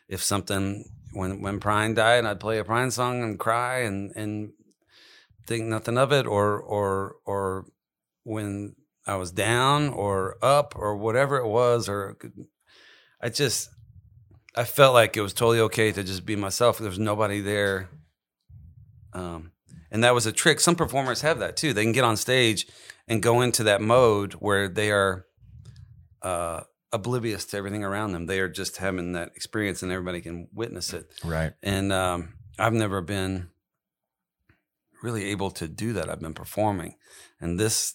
if 0.08 0.22
something 0.22 0.84
when 1.12 1.40
when 1.40 1.58
Prine 1.60 1.94
died, 1.94 2.26
I'd 2.26 2.40
play 2.40 2.58
a 2.58 2.64
Prine 2.64 2.92
song 2.92 3.22
and 3.22 3.38
cry 3.38 3.78
and 3.78 4.12
and 4.16 4.52
think 5.46 5.64
nothing 5.64 5.98
of 5.98 6.12
it, 6.12 6.26
or 6.26 6.60
or 6.60 7.16
or 7.24 7.66
when 8.24 8.74
I 9.06 9.16
was 9.16 9.30
down 9.30 9.88
or 9.88 10.36
up 10.42 10.74
or 10.76 10.96
whatever 10.96 11.36
it 11.36 11.46
was, 11.46 11.88
or 11.88 12.16
I 13.20 13.28
just 13.28 13.70
I 14.54 14.64
felt 14.64 14.94
like 14.94 15.16
it 15.16 15.20
was 15.20 15.32
totally 15.32 15.60
okay 15.60 15.92
to 15.92 16.02
just 16.02 16.24
be 16.24 16.34
myself. 16.34 16.78
There 16.78 16.88
was 16.88 16.98
nobody 16.98 17.40
there. 17.40 17.90
Um, 19.12 19.52
and 19.90 20.02
that 20.02 20.14
was 20.14 20.26
a 20.26 20.32
trick. 20.32 20.60
Some 20.60 20.76
performers 20.76 21.20
have 21.20 21.38
that 21.38 21.56
too. 21.56 21.72
They 21.72 21.84
can 21.84 21.92
get 21.92 22.04
on 22.04 22.16
stage 22.16 22.66
and 23.06 23.22
go 23.22 23.40
into 23.42 23.64
that 23.64 23.80
mode 23.80 24.32
where 24.34 24.68
they 24.68 24.90
are 24.90 25.26
uh, 26.22 26.62
oblivious 26.92 27.44
to 27.46 27.56
everything 27.56 27.84
around 27.84 28.12
them. 28.12 28.26
They 28.26 28.40
are 28.40 28.48
just 28.48 28.78
having 28.78 29.12
that 29.12 29.28
experience, 29.36 29.82
and 29.82 29.92
everybody 29.92 30.20
can 30.20 30.48
witness 30.52 30.92
it. 30.92 31.06
Right. 31.24 31.52
And 31.62 31.92
um, 31.92 32.34
I've 32.58 32.72
never 32.72 33.00
been 33.00 33.48
really 35.02 35.30
able 35.30 35.50
to 35.52 35.68
do 35.68 35.92
that. 35.94 36.08
I've 36.08 36.20
been 36.20 36.34
performing, 36.34 36.96
and 37.40 37.58
this 37.58 37.94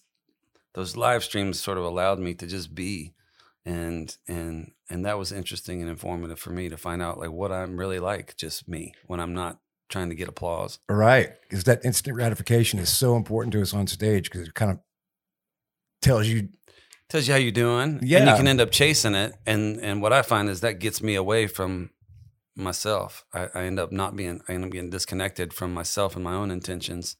those 0.74 0.96
live 0.96 1.24
streams 1.24 1.60
sort 1.60 1.78
of 1.78 1.84
allowed 1.84 2.20
me 2.20 2.34
to 2.36 2.48
just 2.48 2.74
be, 2.74 3.14
and 3.66 4.16
and 4.28 4.72
and 4.90 5.06
that 5.06 5.18
was 5.18 5.32
interesting 5.32 5.82
and 5.82 5.90
informative 5.90 6.40
for 6.40 6.52
me 6.52 6.70
to 6.70 6.78
find 6.78 7.02
out 7.02 7.20
like 7.20 7.32
what 7.32 7.52
I'm 7.52 7.78
really 7.78 8.00
like, 8.00 8.36
just 8.38 8.68
me 8.68 8.94
when 9.08 9.20
I'm 9.20 9.34
not 9.34 9.60
trying 9.92 10.10
to 10.10 10.16
get 10.16 10.28
applause. 10.28 10.80
Right. 10.90 11.30
Because 11.42 11.66
that 11.66 11.86
instant 11.86 12.16
gratification 12.16 12.80
is 12.80 12.90
so 12.90 13.16
important 13.16 13.54
to 13.54 13.62
us 13.62 13.74
on 13.74 13.88
stage 13.88 14.32
because 14.32 14.48
it 14.48 14.54
kind 14.54 14.72
of 14.72 14.80
tells 16.02 16.28
you 16.28 16.50
tells 17.10 17.28
you 17.28 17.34
how 17.34 17.40
you're 17.40 17.52
doing. 17.52 18.00
Yeah. 18.02 18.20
And 18.20 18.30
you 18.30 18.36
can 18.36 18.48
end 18.48 18.62
up 18.62 18.72
chasing 18.72 19.14
it. 19.14 19.34
And 19.46 19.80
and 19.82 20.02
what 20.02 20.14
I 20.14 20.22
find 20.24 20.50
is 20.50 20.62
that 20.62 20.80
gets 20.80 21.04
me 21.04 21.16
away 21.16 21.48
from 21.48 21.92
myself. 22.62 23.26
I, 23.34 23.50
I 23.54 23.64
end 23.64 23.80
up 23.80 23.92
not 23.92 24.16
being 24.16 24.42
I 24.48 24.54
end 24.54 24.66
up 24.66 24.72
getting 24.72 24.90
disconnected 24.90 25.54
from 25.54 25.74
myself 25.74 26.16
and 26.16 26.24
my 26.24 26.34
own 26.34 26.52
intentions 26.52 27.18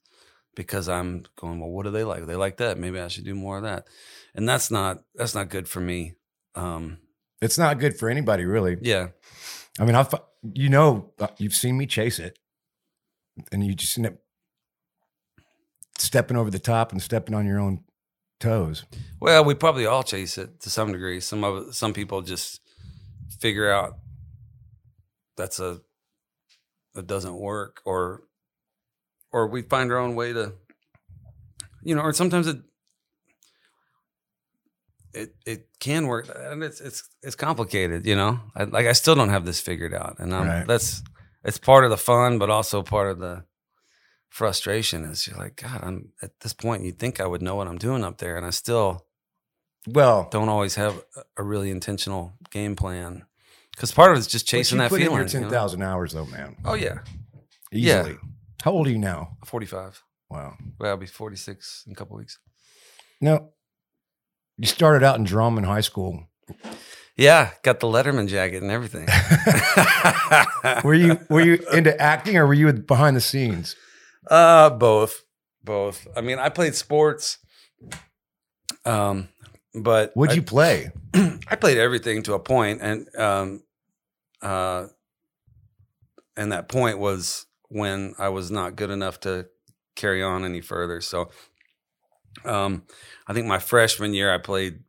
because 0.56 0.90
I'm 0.90 1.24
going, 1.38 1.60
well, 1.60 1.70
what 1.70 1.84
do 1.84 1.92
they 1.92 2.04
like? 2.04 2.26
They 2.26 2.36
like 2.36 2.58
that. 2.58 2.78
Maybe 2.78 3.00
I 3.00 3.08
should 3.08 3.26
do 3.26 3.36
more 3.36 3.58
of 3.58 3.64
that. 3.64 3.88
And 4.36 4.48
that's 4.48 4.72
not 4.72 5.04
that's 5.16 5.36
not 5.36 5.50
good 5.50 5.68
for 5.68 5.80
me. 5.80 6.14
Um 6.56 7.00
it's 7.42 7.58
not 7.58 7.80
good 7.80 7.98
for 7.98 8.10
anybody, 8.10 8.46
really. 8.46 8.78
yeah. 8.82 9.08
I 9.80 9.86
mean, 9.86 9.96
I've, 9.96 10.14
you 10.54 10.70
know, 10.70 11.12
uh, 11.20 11.28
you've 11.38 11.56
seen 11.56 11.78
me 11.78 11.88
chase 11.88 12.20
it, 12.20 12.38
and 13.52 13.66
you 13.66 13.74
just 13.74 13.98
end 13.98 14.08
up 14.08 14.14
stepping 15.98 16.38
over 16.38 16.52
the 16.52 16.60
top 16.60 16.92
and 16.92 17.02
stepping 17.02 17.34
on 17.34 17.46
your 17.46 17.60
own 17.60 17.84
toes. 18.40 18.86
Well, 19.20 19.44
we 19.44 19.54
probably 19.54 19.86
all 19.86 20.04
chase 20.04 20.38
it 20.38 20.60
to 20.62 20.70
some 20.70 20.92
degree. 20.92 21.20
Some 21.20 21.44
of 21.44 21.76
some 21.76 21.94
people 21.94 22.22
just 22.22 22.60
figure 23.40 23.72
out 23.72 23.98
that's 25.38 25.60
a 25.60 25.82
that 26.94 27.08
doesn't 27.08 27.36
work, 27.36 27.82
or 27.86 28.24
or 29.32 29.48
we 29.48 29.62
find 29.62 29.92
our 29.92 29.98
own 29.98 30.16
way 30.16 30.34
to, 30.34 30.54
you 31.84 31.96
know, 31.96 32.02
or 32.02 32.14
sometimes 32.14 32.48
it 32.48 32.58
it 35.14 35.36
it 35.46 35.68
can 35.80 36.08
work, 36.08 36.30
and 36.36 36.64
it's 36.64 36.80
it's 36.82 37.04
it's 37.22 37.36
complicated, 37.36 38.06
you 38.06 38.16
know. 38.16 38.40
I, 38.56 38.64
like 38.64 38.86
I 38.88 38.94
still 38.94 39.16
don't 39.16 39.30
have 39.30 39.46
this 39.46 39.60
figured 39.60 39.94
out, 39.94 40.18
and 40.20 40.34
um, 40.34 40.48
Right. 40.48 40.68
that's 40.68 41.04
it's 41.44 41.58
part 41.58 41.84
of 41.84 41.90
the 41.90 41.98
fun, 41.98 42.38
but 42.38 42.50
also 42.50 42.82
part 42.82 43.10
of 43.12 43.20
the 43.20 43.44
frustration. 44.30 45.04
Is 45.06 45.28
you're 45.28 45.38
like, 45.38 45.56
God, 45.62 45.82
I'm 45.84 46.14
at 46.22 46.40
this 46.42 46.54
point. 46.54 46.84
You 46.84 46.90
would 46.90 47.00
think 47.00 47.20
I 47.20 47.28
would 47.28 47.42
know 47.42 47.56
what 47.56 47.68
I'm 47.68 47.78
doing 47.78 48.04
up 48.04 48.20
there, 48.20 48.38
and 48.38 48.46
I 48.46 48.52
still 48.52 49.06
Well, 49.88 50.30
don't 50.32 50.50
always 50.50 50.76
have 50.76 51.04
a 51.38 51.44
really 51.44 51.72
intentional 51.72 52.34
game 52.50 52.76
plan 52.76 53.26
because 53.82 53.92
part 53.92 54.12
of 54.12 54.18
it's 54.20 54.28
just 54.28 54.46
chasing 54.48 54.78
that 54.78 54.90
put 54.92 55.02
in 55.02 55.08
feeling. 55.08 55.24
you 55.24 55.28
ten 55.28 55.50
know? 55.50 55.86
hours, 55.88 56.14
though, 56.14 56.28
man. 56.28 56.56
Oh 56.64 56.76
yeah, 56.76 57.00
Yeah. 57.72 58.02
Easily. 58.02 58.18
How 58.62 58.72
old 58.74 58.86
are 58.86 58.92
you 58.92 59.00
now? 59.00 59.38
45. 59.46 60.04
Wow. 60.30 60.54
Well, 60.80 60.92
I'll 60.92 60.98
be 60.98 61.08
46 61.08 61.86
in 61.88 61.94
a 61.94 61.96
couple 61.96 62.16
weeks. 62.16 62.38
No, 63.20 63.50
you 64.58 64.68
started 64.68 65.02
out 65.04 65.18
in 65.18 65.24
drama 65.24 65.58
in 65.58 65.64
high 65.64 65.82
school. 65.82 66.28
Yeah, 67.18 67.50
got 67.64 67.80
the 67.80 67.88
Letterman 67.88 68.28
jacket 68.28 68.62
and 68.62 68.72
everything. 68.72 69.08
Were 70.84 70.94
you 70.94 71.20
were 71.30 71.42
you 71.42 71.58
into 71.74 72.00
acting 72.00 72.38
or 72.38 72.46
were 72.46 72.54
you 72.54 72.72
behind 72.72 73.16
the 73.18 73.22
scenes? 73.22 73.76
Uh, 74.30 74.70
both, 74.70 75.24
both. 75.64 76.08
I 76.16 76.22
mean, 76.22 76.38
I 76.38 76.50
played 76.50 76.76
sports. 76.76 77.40
Um, 78.86 79.28
but 79.74 80.12
What'd 80.14 80.34
I- 80.34 80.36
you 80.36 80.42
play? 80.44 80.92
I 81.14 81.56
played 81.60 81.78
everything 81.80 82.22
to 82.24 82.34
a 82.36 82.40
point, 82.40 82.80
and 82.82 83.08
um, 83.18 83.64
uh, 84.42 84.88
and 86.38 86.52
that 86.52 86.70
point 86.70 87.00
was 87.00 87.46
when 87.70 88.14
I 88.18 88.30
was 88.30 88.52
not 88.52 88.76
good 88.76 88.90
enough 88.90 89.20
to 89.22 89.48
carry 89.96 90.24
on 90.24 90.46
any 90.46 90.62
further. 90.62 91.02
So, 91.02 91.30
um, 92.46 92.84
I 93.28 93.34
think 93.34 93.48
my 93.48 93.60
freshman 93.60 94.14
year 94.14 94.34
I 94.34 94.38
played 94.38 94.80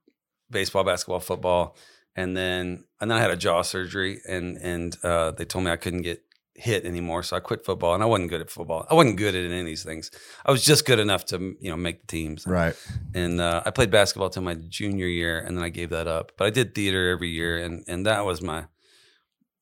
baseball, 0.50 0.84
basketball, 0.84 1.20
football, 1.20 1.76
and 2.14 2.36
then 2.36 2.84
and 3.00 3.10
then 3.10 3.18
I 3.18 3.20
had 3.20 3.30
a 3.30 3.36
jaw 3.36 3.62
surgery, 3.62 4.20
and 4.28 4.56
and 4.58 4.96
uh, 5.02 5.32
they 5.32 5.44
told 5.44 5.64
me 5.64 5.70
I 5.70 5.76
couldn't 5.76 6.02
get 6.02 6.22
hit 6.54 6.84
anymore, 6.84 7.22
so 7.22 7.36
I 7.36 7.40
quit 7.40 7.64
football, 7.64 7.94
and 7.94 8.02
I 8.02 8.06
wasn't 8.06 8.30
good 8.30 8.40
at 8.42 8.50
football. 8.50 8.86
I 8.90 8.94
wasn't 8.94 9.16
good 9.16 9.34
at 9.34 9.44
any 9.44 9.60
of 9.60 9.66
these 9.66 9.82
things. 9.82 10.10
I 10.44 10.52
was 10.52 10.64
just 10.64 10.86
good 10.86 11.00
enough 11.00 11.24
to 11.26 11.56
you 11.60 11.70
know 11.70 11.76
make 11.76 12.02
the 12.02 12.06
teams 12.06 12.46
Right. 12.46 12.76
and 13.14 13.40
uh, 13.40 13.62
I 13.64 13.70
played 13.70 13.90
basketball 13.90 14.30
till 14.30 14.42
my 14.42 14.54
junior 14.54 15.06
year, 15.06 15.38
and 15.40 15.56
then 15.56 15.64
I 15.64 15.70
gave 15.70 15.90
that 15.90 16.06
up. 16.06 16.32
But 16.36 16.46
I 16.46 16.50
did 16.50 16.74
theater 16.74 17.10
every 17.10 17.30
year, 17.30 17.58
and 17.58 17.84
and 17.88 18.06
that 18.06 18.24
was 18.24 18.40
my 18.42 18.66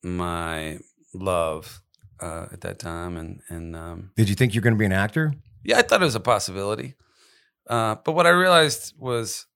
my 0.03 0.79
love 1.15 1.81
uh, 2.21 2.47
at 2.53 2.61
that 2.63 2.79
time. 2.79 3.17
And 3.17 3.41
and 3.49 3.77
um, 3.77 4.11
Did 4.17 4.29
you 4.29 4.35
think 4.35 4.55
you're 4.55 4.63
going 4.63 4.75
to 4.75 4.79
be 4.79 4.85
an 4.87 4.93
actor? 4.93 5.35
yeah, 5.65 5.79
I 5.79 5.83
thought 5.83 6.01
it 6.03 6.05
was 6.05 6.15
a 6.15 6.21
possibility. 6.21 6.95
Uh, 7.69 7.97
but 8.05 8.13
what 8.13 8.27
I 8.27 8.31
realized 8.31 8.95
was 8.99 9.47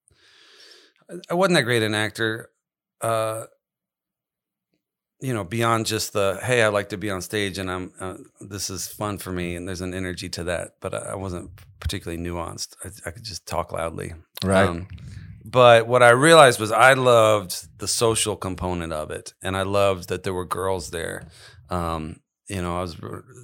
I- 1.29 1.33
wasn't 1.33 1.55
that 1.55 1.63
great 1.63 1.83
an 1.83 1.93
actor. 1.95 2.49
Uh, 3.01 3.45
you 5.21 5.33
know, 5.33 5.43
beyond 5.43 5.85
just 5.85 6.13
the 6.13 6.39
hey, 6.43 6.61
I 6.61 6.67
like 6.67 6.89
to 6.89 6.97
be 6.97 7.09
on 7.09 7.21
stage, 7.21 7.57
and 7.57 7.71
I'm 7.71 7.91
uh, 7.99 8.15
this 8.41 8.69
is 8.69 8.87
fun 8.87 9.17
for 9.17 9.31
me, 9.31 9.55
and 9.55 9.67
there's 9.67 9.81
an 9.81 9.93
energy 9.93 10.29
to 10.29 10.43
that. 10.45 10.75
But 10.81 10.93
I 10.93 11.11
I 11.11 11.15
wasn't 11.15 11.51
particularly 11.79 12.21
nuanced. 12.21 12.75
I, 12.83 12.89
I 13.07 13.11
could 13.11 13.23
just 13.23 13.45
talk 13.47 13.71
loudly. 13.71 14.13
Right. 14.43 14.67
Um, 14.67 14.87
but 15.47 15.87
what 15.87 16.01
I 16.01 16.09
realized 16.09 16.59
was 16.59 16.71
I 16.71 16.93
loved 16.93 17.67
the 17.79 17.87
social 17.87 18.35
component 18.35 18.91
of 18.91 19.11
it, 19.11 19.33
and 19.43 19.55
I 19.55 19.61
loved 19.61 20.09
that 20.09 20.23
there 20.23 20.33
were 20.33 20.45
girls 20.45 20.89
there. 20.89 21.27
Um, 21.69 22.17
you 22.47 22.61
know, 22.61 22.77
I 22.77 22.81
was 22.81 22.95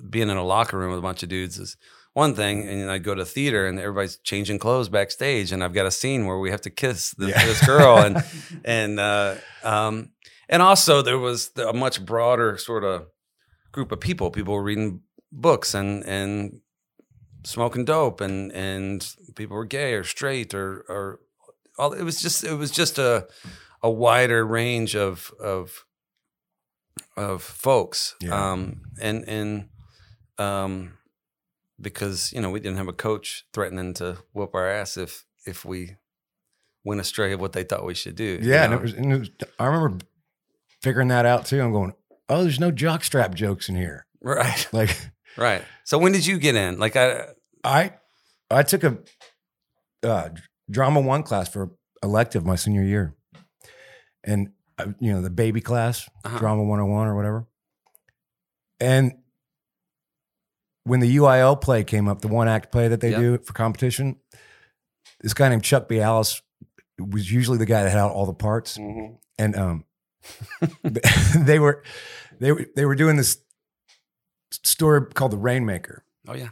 being 0.10 0.30
in 0.30 0.38
a 0.38 0.44
locker 0.44 0.78
room 0.78 0.90
with 0.90 1.00
a 1.00 1.04
bunch 1.04 1.22
of 1.24 1.30
dudes 1.30 1.58
is 1.60 1.78
one 2.14 2.34
thing, 2.36 2.68
and 2.68 2.90
I'd 2.92 3.04
go 3.04 3.14
to 3.16 3.24
theater 3.24 3.68
and 3.68 3.80
everybody's 3.80 4.18
changing 4.18 4.60
clothes 4.60 4.90
backstage, 4.90 5.52
and 5.52 5.64
I've 5.64 5.74
got 5.74 5.86
a 5.86 5.92
scene 5.92 6.26
where 6.26 6.40
we 6.40 6.50
have 6.52 6.62
to 6.62 6.70
kiss 6.72 7.12
this, 7.12 7.30
Yeah. 7.30 7.46
this 7.46 7.66
girl, 7.66 7.98
and 8.00 8.18
and 8.66 9.00
uh, 9.00 9.36
um, 9.64 10.12
and 10.50 10.62
also 10.62 11.02
there 11.04 11.20
was 11.20 11.52
a 11.58 11.72
much 11.74 12.04
broader 12.06 12.58
sort 12.58 12.84
of 12.84 13.08
group 13.72 13.92
of 13.92 14.00
people. 14.00 14.32
People 14.32 14.56
were 14.56 14.64
reading 14.64 15.02
books 15.32 15.74
and 15.76 16.04
and 16.06 16.60
smoking 17.44 17.86
dope, 17.86 18.22
and 18.22 18.52
and 18.52 19.08
people 19.36 19.56
were 19.56 19.66
gay 19.66 19.94
or 19.94 20.04
straight 20.04 20.54
or 20.54 20.84
or 20.90 21.20
all. 21.78 21.94
It 21.94 22.04
was 22.04 22.22
just 22.22 22.44
it 22.44 22.54
was 22.54 22.72
just 22.72 22.98
a 23.00 23.28
a 23.84 23.90
wider 23.90 24.46
range 24.46 24.96
of 24.96 25.32
of 25.40 25.86
of 27.18 27.42
folks, 27.44 28.16
Yeah. 28.22 28.52
um, 28.52 28.82
and 29.02 29.28
and 29.28 29.70
um, 30.38 30.98
because 31.80 32.32
you 32.34 32.42
know 32.42 32.50
we 32.50 32.60
didn't 32.60 32.78
have 32.78 32.88
a 32.88 32.94
coach 32.94 33.46
threatening 33.54 33.94
to 33.96 34.18
whoop 34.34 34.56
our 34.56 34.68
ass 34.70 34.98
if 34.98 35.26
if 35.46 35.66
we 35.66 35.98
went 36.84 37.02
astray 37.02 37.32
of 37.34 37.40
what 37.40 37.54
they 37.54 37.64
thought 37.64 37.86
we 37.86 37.94
should 37.94 38.16
do. 38.16 38.40
you 38.42 38.50
Yeah, 38.52 38.66
and 38.66 38.74
it 38.74 38.82
was, 38.82 38.94
and 38.94 39.14
it 39.14 39.20
was. 39.20 39.30
I 39.60 39.66
remember 39.68 40.06
figuring 40.82 41.10
that 41.10 41.26
out 41.26 41.46
too. 41.46 41.62
I'm 41.62 41.72
going, 41.72 41.94
oh, 42.30 42.42
there's 42.44 42.60
no 42.60 42.72
jockstrap 42.72 43.34
jokes 43.36 43.70
in 43.70 43.76
here. 43.76 44.06
right, 44.22 44.68
Like, 44.74 44.96
right. 45.38 45.64
So 45.84 45.98
when 45.98 46.12
did 46.12 46.26
you 46.26 46.40
get 46.40 46.56
in? 46.56 46.80
Like 46.80 46.96
I, 46.96 47.28
I, 47.64 47.94
I 48.50 48.64
took 48.64 48.84
a 48.84 48.98
uh, 50.04 50.30
drama 50.72 51.02
one 51.02 51.22
class 51.24 51.48
for 51.50 51.70
elective 52.02 52.46
my 52.46 52.56
senior 52.56 52.82
year, 52.84 53.14
and 54.24 54.52
uh, 54.80 54.88
you 55.00 55.12
know 55.14 55.22
the 55.22 55.30
baby 55.30 55.62
class, 55.62 56.10
Uh-huh. 56.26 56.40
drama 56.40 56.64
101 56.64 57.08
or 57.08 57.16
whatever. 57.16 57.46
And 58.80 59.14
when 60.86 61.00
the 61.00 61.16
UIL 61.18 61.60
play 61.62 61.84
came 61.84 62.08
up, 62.08 62.22
the 62.22 62.28
one 62.28 62.48
act 62.48 62.72
play 62.72 62.88
that 62.88 63.02
they 63.02 63.12
Yep. 63.12 63.20
do 63.20 63.38
for 63.40 63.54
competition, 63.54 64.16
this 65.20 65.34
guy 65.36 65.50
named 65.50 65.64
Chuck 65.64 65.88
B. 65.88 66.00
Alice 66.00 66.42
was 66.98 67.32
usually 67.32 67.58
the 67.60 67.66
guy 67.68 67.84
that 67.84 67.92
had 67.92 68.02
all 68.02 68.26
the 68.26 68.34
parts. 68.34 68.78
and 68.78 69.56
um 69.56 69.86
they 71.36 71.60
were 71.60 71.84
they 72.40 72.52
were 72.52 72.66
they 72.76 72.86
were 72.86 72.96
doing 72.96 73.18
this 73.18 73.38
story 74.64 75.06
called 75.14 75.32
the 75.32 75.38
rainmaker 75.38 76.04
oh 76.28 76.34
yeah, 76.36 76.50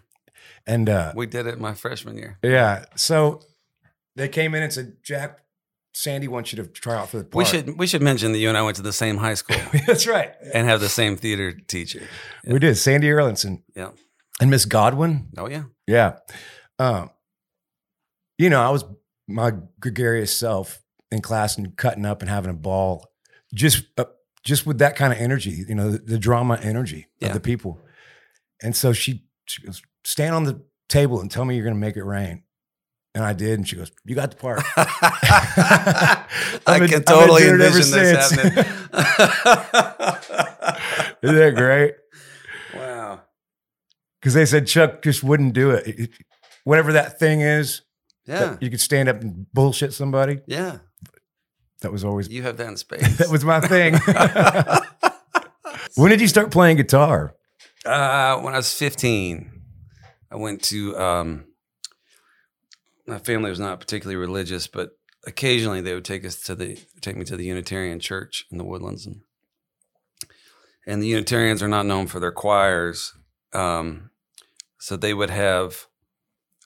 and 0.65 0.89
uh 0.89 1.11
we 1.15 1.25
did 1.27 1.45
it 1.45 1.59
my 1.59 1.73
freshman 1.75 2.17
year. 2.17 2.39
yeah 2.43 2.85
so 2.95 3.41
they 4.19 4.27
came 4.29 4.53
in 4.55 4.61
and 4.63 4.71
said 4.71 4.97
jack 5.03 5.39
sandy 5.93 6.27
wants 6.27 6.53
you 6.53 6.63
to 6.63 6.69
try 6.69 6.95
out 6.95 7.09
for 7.09 7.17
the 7.17 7.23
part 7.23 7.35
We 7.35 7.45
should 7.45 7.77
we 7.79 7.87
should 7.87 8.01
mention 8.03 8.31
that 8.33 8.37
you 8.37 8.47
and 8.49 8.57
I 8.57 8.61
went 8.61 8.75
to 8.77 8.83
the 8.83 8.93
same 8.93 9.17
high 9.17 9.33
school. 9.33 9.57
That's 9.87 10.05
right. 10.05 10.31
And 10.53 10.67
have 10.67 10.79
the 10.81 10.87
same 10.89 11.17
theater 11.17 11.51
teacher. 11.51 12.03
we 12.45 12.59
did. 12.59 12.75
Sandy 12.75 13.07
erlinson 13.07 13.63
Yeah. 13.75 13.89
and 14.39 14.49
miss 14.51 14.65
godwin? 14.65 15.29
Oh 15.37 15.49
yeah. 15.49 15.63
yeah. 15.87 16.17
Um 16.77 17.09
you 18.37 18.49
know 18.49 18.61
i 18.61 18.69
was 18.69 18.85
my 19.27 19.51
gregarious 19.79 20.35
self 20.35 20.79
in 21.11 21.21
class 21.21 21.57
and 21.57 21.75
cutting 21.75 22.05
up 22.05 22.21
and 22.21 22.29
having 22.29 22.51
a 22.51 22.53
ball 22.69 23.11
just 23.53 23.83
uh, 23.97 24.05
just 24.43 24.65
with 24.65 24.77
that 24.77 24.95
kind 24.95 25.11
of 25.11 25.19
energy 25.19 25.65
you 25.67 25.75
know 25.75 25.91
the, 25.91 25.97
the 25.97 26.17
drama 26.19 26.57
energy 26.61 27.07
Yeah. 27.19 27.29
of 27.29 27.33
the 27.33 27.39
people. 27.41 27.81
And 28.61 28.75
so 28.75 28.93
she 28.93 29.25
she 29.45 29.63
goes 29.65 29.81
stand 30.03 30.35
on 30.35 30.43
the 30.43 30.61
table 30.87 31.19
and 31.21 31.29
tell 31.31 31.45
me 31.45 31.55
you're 31.55 31.63
going 31.63 31.75
to 31.75 31.79
make 31.87 31.97
it 31.97 32.03
rain 32.03 32.43
and 33.15 33.23
i 33.23 33.33
did 33.33 33.57
and 33.59 33.67
she 33.67 33.75
goes 33.75 33.91
you 34.05 34.15
got 34.15 34.31
the 34.31 34.37
part 34.37 34.61
I 34.77 36.25
been- 36.79 36.89
can 36.89 37.03
totally 37.03 37.41
doing 37.43 37.55
it 37.55 37.61
ever 37.61 37.77
envision 37.77 37.99
this 37.99 38.29
since. 38.29 38.41
happening. 38.41 38.65
isn't 41.23 41.35
that 41.35 41.53
great 41.55 41.93
wow. 42.75 43.21
because 44.19 44.33
they 44.33 44.45
said 44.45 44.67
chuck 44.67 45.01
just 45.01 45.23
wouldn't 45.23 45.53
do 45.53 45.71
it. 45.71 45.87
It- 45.87 45.99
it- 45.99 46.09
whatever 46.63 46.93
that 46.93 47.19
thing 47.19 47.41
is 47.41 47.81
Yeah. 48.27 48.39
that 48.51 48.61
you 48.63 48.69
could 48.69 48.81
stand 48.81 49.09
up 49.09 49.21
and 49.21 49.51
bullshit 49.53 49.93
somebody 49.93 50.41
Yeah. 50.45 50.77
that 51.81 51.91
was 51.91 52.03
always 52.03 52.29
You 52.29 52.43
have 52.43 52.57
that 52.57 52.67
in 52.67 52.77
space. 52.77 53.17
that 53.17 53.29
was 53.29 53.43
my 53.43 53.59
thing 53.59 53.95
when 55.95 56.11
did 56.11 56.21
you 56.21 56.27
start 56.27 56.51
playing 56.51 56.77
guitar 56.77 57.33
Uh, 57.85 58.37
when 58.41 58.53
I 58.53 58.57
was 58.57 58.73
15, 58.73 59.51
I 60.31 60.35
went 60.35 60.61
to. 60.63 60.97
Um, 60.97 61.45
my 63.09 63.19
family 63.19 63.49
was 63.49 63.59
not 63.59 63.79
particularly 63.79 64.15
religious, 64.15 64.67
but 64.67 64.91
occasionally 65.25 65.81
they 65.81 65.93
would 65.93 66.05
take 66.05 66.23
us 66.25 66.41
to 66.43 66.55
the 66.55 66.77
take 67.01 67.17
me 67.17 67.25
to 67.25 67.35
the 67.35 67.45
Unitarian 67.45 67.99
Church 67.99 68.45
in 68.51 68.57
the 68.57 68.63
Woodlands, 68.63 69.05
and 69.05 69.21
and 70.87 71.01
the 71.03 71.07
Unitarians 71.07 71.61
are 71.61 71.67
not 71.67 71.85
known 71.85 72.07
for 72.07 72.19
their 72.19 72.31
choirs, 72.31 73.13
um, 73.53 74.09
so 74.79 74.95
they 74.95 75.13
would 75.13 75.29
have 75.29 75.87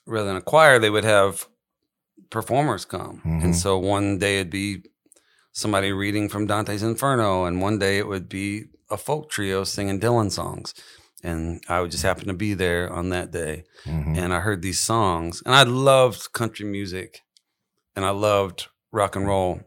rather 0.06 0.28
than 0.28 0.36
a 0.36 0.42
choir, 0.42 0.80
they 0.80 0.90
would 0.90 1.04
have 1.06 1.48
performers 2.30 2.86
come, 2.86 3.22
Mhm. 3.26 3.44
and 3.44 3.56
so 3.56 3.78
one 3.78 4.18
day 4.20 4.36
it'd 4.40 4.50
be 4.52 4.84
somebody 5.52 5.92
reading 5.92 6.30
from 6.30 6.48
Dante's 6.48 6.84
Inferno, 6.84 7.46
and 7.46 7.62
one 7.62 7.80
day 7.80 7.98
it 7.98 8.08
would 8.08 8.28
be 8.28 8.66
a 8.90 8.98
folk 8.98 9.30
trio 9.30 9.64
singing 9.64 10.00
Dylan 10.00 10.32
songs. 10.32 10.74
And 11.24 11.64
I 11.70 11.80
would 11.80 11.92
just 11.92 12.04
happen 12.04 12.28
to 12.28 12.34
be 12.34 12.54
there 12.54 12.92
on 12.92 13.10
that 13.10 13.32
day. 13.32 13.64
Mhm. 13.86 14.18
And 14.18 14.34
I 14.34 14.42
heard 14.42 14.62
these 14.62 14.80
songs, 14.80 15.42
and 15.46 15.56
I 15.56 15.64
loved 15.64 16.34
country 16.34 16.66
music 16.66 17.22
and 17.96 18.04
I 18.04 18.10
loved 18.10 18.68
rock 18.92 19.16
and 19.16 19.26
roll. 19.26 19.62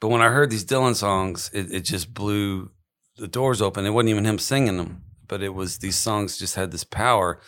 But 0.00 0.08
when 0.08 0.20
I 0.22 0.28
heard 0.28 0.50
these 0.50 0.64
Dylan 0.64 0.94
songs, 0.94 1.50
it, 1.52 1.72
it 1.72 1.80
just 1.80 2.12
blew 2.12 2.70
the 3.16 3.28
doors 3.28 3.62
open. 3.62 3.86
It 3.86 3.90
wasn't 3.90 4.10
even 4.10 4.24
him 4.24 4.38
singing 4.38 4.76
them, 4.76 5.02
but 5.28 5.42
it 5.42 5.54
was 5.54 5.78
these 5.78 5.96
songs 5.96 6.36
just 6.36 6.54
had 6.54 6.70
this 6.70 6.84
power 6.84 7.40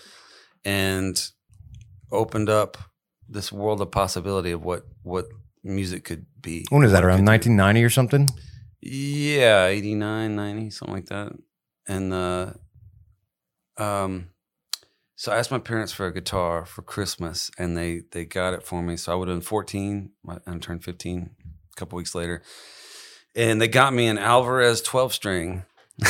and 0.65 1.31
opened 2.11 2.49
up 2.49 2.79
this 3.29 3.53
world 3.53 3.81
of 3.81 3.91
possibility 3.91 4.53
of 4.53 4.63
what 4.65 4.87
what 5.03 5.27
music 5.63 6.05
could 6.05 6.27
be. 6.41 6.65
When 6.71 6.83
is 6.85 6.93
that? 6.93 7.05
Around 7.05 7.19
could 7.19 7.25
do. 7.25 7.31
1990 7.31 7.85
or 7.85 7.91
something? 7.91 8.29
Yeah, 8.81 9.67
89, 9.67 10.37
90, 10.37 10.71
something 10.71 10.95
like 10.95 11.07
that. 11.07 11.33
And 11.89 12.13
uh 12.13 12.53
um 13.79 14.31
so 15.15 15.33
I 15.33 15.39
asked 15.39 15.51
my 15.51 15.59
parents 15.59 15.93
for 15.93 16.07
a 16.07 16.13
guitar 16.13 16.67
for 16.67 16.83
Christmas 16.83 17.51
and 17.59 17.77
they 17.77 18.03
they 18.13 18.25
got 18.25 18.55
it 18.55 18.63
for 18.63 18.83
me. 18.83 18.97
So 18.97 19.13
I 19.13 19.15
would 19.15 19.29
have 19.29 19.37
been 19.37 19.43
14, 19.43 20.11
my- 20.25 20.39
I 20.47 20.59
turned 20.59 20.85
15 20.85 21.31
a 21.43 21.77
couple 21.77 21.97
weeks 21.97 22.15
later. 22.15 22.43
And 23.35 23.61
they 23.61 23.69
got 23.69 23.93
me 23.93 24.07
an 24.07 24.19
Alvarez 24.19 24.81
12 24.83 25.13
string. 25.15 25.65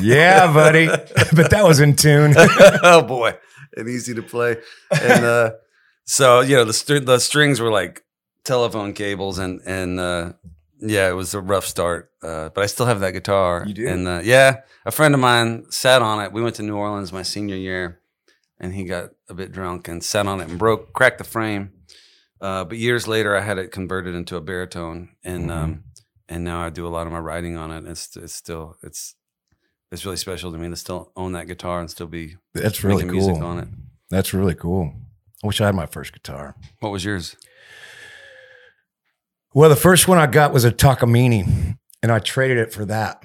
Yeah, 0.00 0.52
buddy. 0.52 0.86
but 0.86 1.50
that 1.50 1.64
was 1.64 1.80
in 1.80 1.96
tune. 1.96 2.34
oh 2.38 3.02
boy, 3.02 3.34
and 3.76 3.88
easy 3.88 4.14
to 4.14 4.22
play. 4.22 4.58
And 4.92 5.24
uh, 5.24 5.50
so 6.04 6.40
you 6.40 6.54
know 6.54 6.64
the 6.64 7.00
the 7.04 7.18
strings 7.18 7.58
were 7.58 7.70
like 7.72 8.04
telephone 8.44 8.92
cables, 8.92 9.38
and 9.38 9.60
and 9.66 9.98
uh, 9.98 10.32
yeah, 10.80 11.08
it 11.08 11.12
was 11.12 11.34
a 11.34 11.40
rough 11.40 11.64
start. 11.64 12.10
Uh, 12.22 12.48
but 12.50 12.62
I 12.62 12.66
still 12.66 12.86
have 12.86 13.00
that 13.00 13.12
guitar. 13.12 13.64
You 13.66 13.74
do? 13.74 13.88
And 13.88 14.06
uh, 14.06 14.20
yeah, 14.22 14.60
a 14.84 14.90
friend 14.90 15.14
of 15.14 15.20
mine 15.20 15.70
sat 15.70 16.02
on 16.02 16.24
it. 16.24 16.32
We 16.32 16.42
went 16.42 16.56
to 16.56 16.62
New 16.62 16.76
Orleans 16.76 17.12
my 17.12 17.22
senior 17.22 17.56
year, 17.56 18.00
and 18.58 18.74
he 18.74 18.84
got 18.84 19.10
a 19.28 19.34
bit 19.34 19.52
drunk 19.52 19.88
and 19.88 20.02
sat 20.02 20.26
on 20.26 20.40
it 20.40 20.48
and 20.48 20.58
broke, 20.58 20.92
cracked 20.92 21.18
the 21.18 21.24
frame. 21.24 21.72
Uh, 22.40 22.64
but 22.64 22.78
years 22.78 23.08
later, 23.08 23.36
I 23.36 23.40
had 23.40 23.58
it 23.58 23.72
converted 23.72 24.14
into 24.14 24.36
a 24.36 24.40
baritone, 24.40 25.10
and 25.24 25.50
um, 25.50 25.84
and 26.28 26.44
now 26.44 26.64
I 26.64 26.70
do 26.70 26.86
a 26.86 26.88
lot 26.88 27.06
of 27.06 27.12
my 27.12 27.18
writing 27.18 27.56
on 27.56 27.70
it. 27.72 27.88
It's 27.88 28.16
it's 28.16 28.34
still 28.34 28.76
it's 28.82 29.14
it's 29.90 30.04
really 30.04 30.16
special 30.16 30.52
to 30.52 30.58
me 30.58 30.68
to 30.68 30.76
still 30.76 31.12
own 31.16 31.32
that 31.32 31.46
guitar 31.46 31.80
and 31.80 31.90
still 31.90 32.06
be 32.06 32.36
That's 32.54 32.84
really 32.84 33.06
cool. 33.08 33.42
on 33.42 33.58
it. 33.58 33.68
That's 34.10 34.32
really 34.34 34.54
cool. 34.54 34.92
I 35.42 35.46
wish 35.46 35.60
I 35.60 35.66
had 35.66 35.74
my 35.74 35.86
first 35.86 36.12
guitar. 36.12 36.56
What 36.80 36.90
was 36.90 37.04
yours? 37.04 37.36
Well, 39.54 39.68
the 39.70 39.76
first 39.76 40.06
one 40.08 40.18
I 40.18 40.26
got 40.26 40.52
was 40.52 40.64
a 40.64 40.70
Takamine, 40.72 41.78
and 42.02 42.12
I 42.12 42.18
traded 42.18 42.58
it 42.58 42.72
for 42.72 42.84
that. 42.84 43.22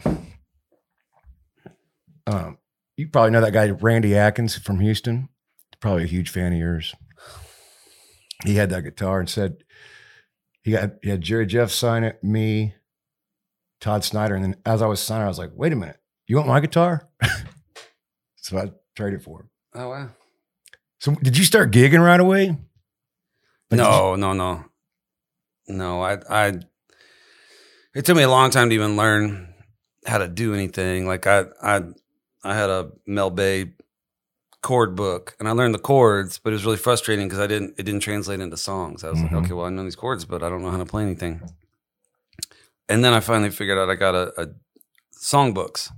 Um, 2.25 2.57
you 2.95 3.09
probably 3.09 3.31
know 3.31 3.41
that 3.41 3.51
guy, 3.53 3.69
Randy 3.69 4.15
Atkins 4.15 4.55
from 4.57 4.79
Houston. 4.79 5.29
Probably 5.79 6.03
a 6.03 6.07
huge 6.07 6.29
fan 6.29 6.53
of 6.53 6.59
yours. 6.59 6.95
He 8.45 8.55
had 8.55 8.69
that 8.69 8.83
guitar 8.83 9.19
and 9.19 9.29
said 9.29 9.57
he 10.63 10.71
got 10.71 10.91
he 11.01 11.09
had 11.09 11.21
Jerry 11.21 11.45
Jeff 11.45 11.71
sign 11.71 12.03
it, 12.05 12.23
me, 12.23 12.75
Todd 13.81 14.03
Snider, 14.05 14.35
and 14.35 14.43
then 14.43 14.55
as 14.65 14.81
I 14.81 14.87
was 14.87 15.01
signing, 15.01 15.25
I 15.25 15.27
was 15.27 15.37
like, 15.39 15.51
"Wait 15.53 15.73
a 15.73 15.75
minute, 15.75 15.97
you 16.27 16.37
want 16.37 16.47
my 16.47 16.59
guitar?" 16.61 17.09
so 18.37 18.57
I 18.57 18.71
traded 18.95 19.23
for 19.23 19.41
him. 19.41 19.49
Oh 19.75 19.89
wow. 19.89 20.09
So 21.01 21.15
did 21.15 21.37
you 21.37 21.43
start 21.43 21.71
gigging 21.71 22.03
right 22.03 22.19
away? 22.19 22.47
Like, 22.49 22.57
did 23.71 23.77
you- 23.79 23.83
No, 23.83 24.15
no, 24.15 24.65
no. 25.67 26.01
I, 26.01 26.17
I. 26.29 26.53
It 27.95 28.05
took 28.05 28.17
me 28.17 28.23
a 28.23 28.29
long 28.29 28.49
time 28.49 28.69
to 28.69 28.75
even 28.75 28.95
learn 28.95 29.53
how 30.05 30.17
to 30.17 30.27
do 30.27 30.53
anything. 30.53 31.07
Like 31.07 31.27
I, 31.27 31.45
I, 31.61 31.81
I 32.43 32.55
had 32.55 32.69
a 32.69 32.91
Mel 33.05 33.29
Bay 33.29 33.73
chord 34.61 34.95
book, 34.95 35.35
and 35.39 35.47
I 35.47 35.51
learned 35.51 35.73
the 35.75 35.79
chords, 35.79 36.39
but 36.39 36.49
it 36.51 36.53
was 36.53 36.65
really 36.65 36.77
frustrating 36.77 37.27
because 37.27 37.39
I 37.39 37.47
didn't. 37.47 37.75
It 37.77 37.83
didn't 37.83 38.01
translate 38.01 38.39
into 38.39 38.57
songs. 38.57 39.03
I 39.03 39.09
was 39.09 39.19
Mhm. 39.19 39.23
like, 39.31 39.43
okay, 39.45 39.53
well, 39.53 39.65
I 39.65 39.69
know 39.69 39.83
these 39.83 39.95
chords, 39.95 40.25
but 40.25 40.41
I 40.43 40.49
don't 40.49 40.61
know 40.63 40.71
how 40.71 40.77
to 40.77 40.85
play 40.85 41.03
anything. 41.03 41.41
And 42.89 43.03
then 43.03 43.13
I 43.13 43.19
finally 43.21 43.49
figured 43.49 43.77
out 43.77 43.89
I 43.89 43.95
got 43.95 44.15
a, 44.15 44.41
a 44.41 44.47
songbooks. 45.17 45.89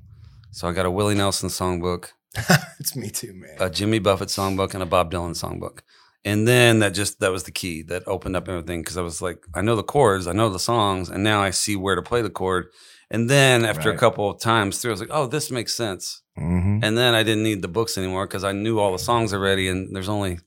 So 0.52 0.68
I 0.68 0.72
got 0.72 0.86
a 0.86 0.92
Willie 0.92 1.16
Nelson 1.16 1.50
songbook. 1.50 2.10
it's 2.80 2.96
me 2.96 3.10
too, 3.10 3.34
man. 3.34 3.56
a 3.60 3.70
Jimmy 3.70 4.00
Buffett 4.00 4.30
songbook 4.30 4.74
and 4.74 4.84
a 4.84 4.86
Bob 4.86 5.12
Dylan 5.12 5.32
songbook. 5.32 5.80
And 6.26 6.48
then 6.48 6.80
that 6.80 6.94
just 6.96 7.20
that 7.20 7.32
was 7.32 7.44
the 7.44 7.52
key 7.52 7.84
that 7.84 8.08
opened 8.08 8.36
up 8.36 8.50
everything 8.50 8.82
because 8.82 8.98
I 8.98 9.02
was 9.04 9.22
like, 9.22 9.46
I 9.54 9.62
know 9.62 9.76
the 9.76 9.84
chords, 9.84 10.26
I 10.28 10.34
know 10.34 10.50
the 10.50 10.60
songs, 10.60 11.08
and 11.10 11.24
now 11.24 11.42
I 11.42 11.52
see 11.52 11.76
where 11.76 11.96
to 11.96 12.02
play 12.02 12.22
the 12.24 12.32
chord. 12.32 12.66
And 13.12 13.30
then 13.30 13.64
after 13.64 13.90
Right. 13.90 13.96
a 13.96 14.00
couple 14.00 14.30
of 14.32 14.40
times 14.42 14.80
through, 14.82 14.92
I 14.92 14.94
was 14.94 15.00
like, 15.02 15.10
oh, 15.14 15.28
this 15.28 15.52
makes 15.52 15.76
sense. 15.76 16.24
hmm 16.36 16.80
And 16.82 16.98
then 16.98 17.14
I 17.14 17.22
didn't 17.24 17.44
need 17.44 17.62
the 17.62 17.68
books 17.68 17.98
anymore 17.98 18.26
because 18.26 18.44
I 18.44 18.52
knew 18.52 18.80
all 18.80 18.92
the 18.92 18.98
songs 19.00 19.34
already. 19.34 19.68
And 19.70 19.96
there's 19.96 20.10
only, 20.10 20.40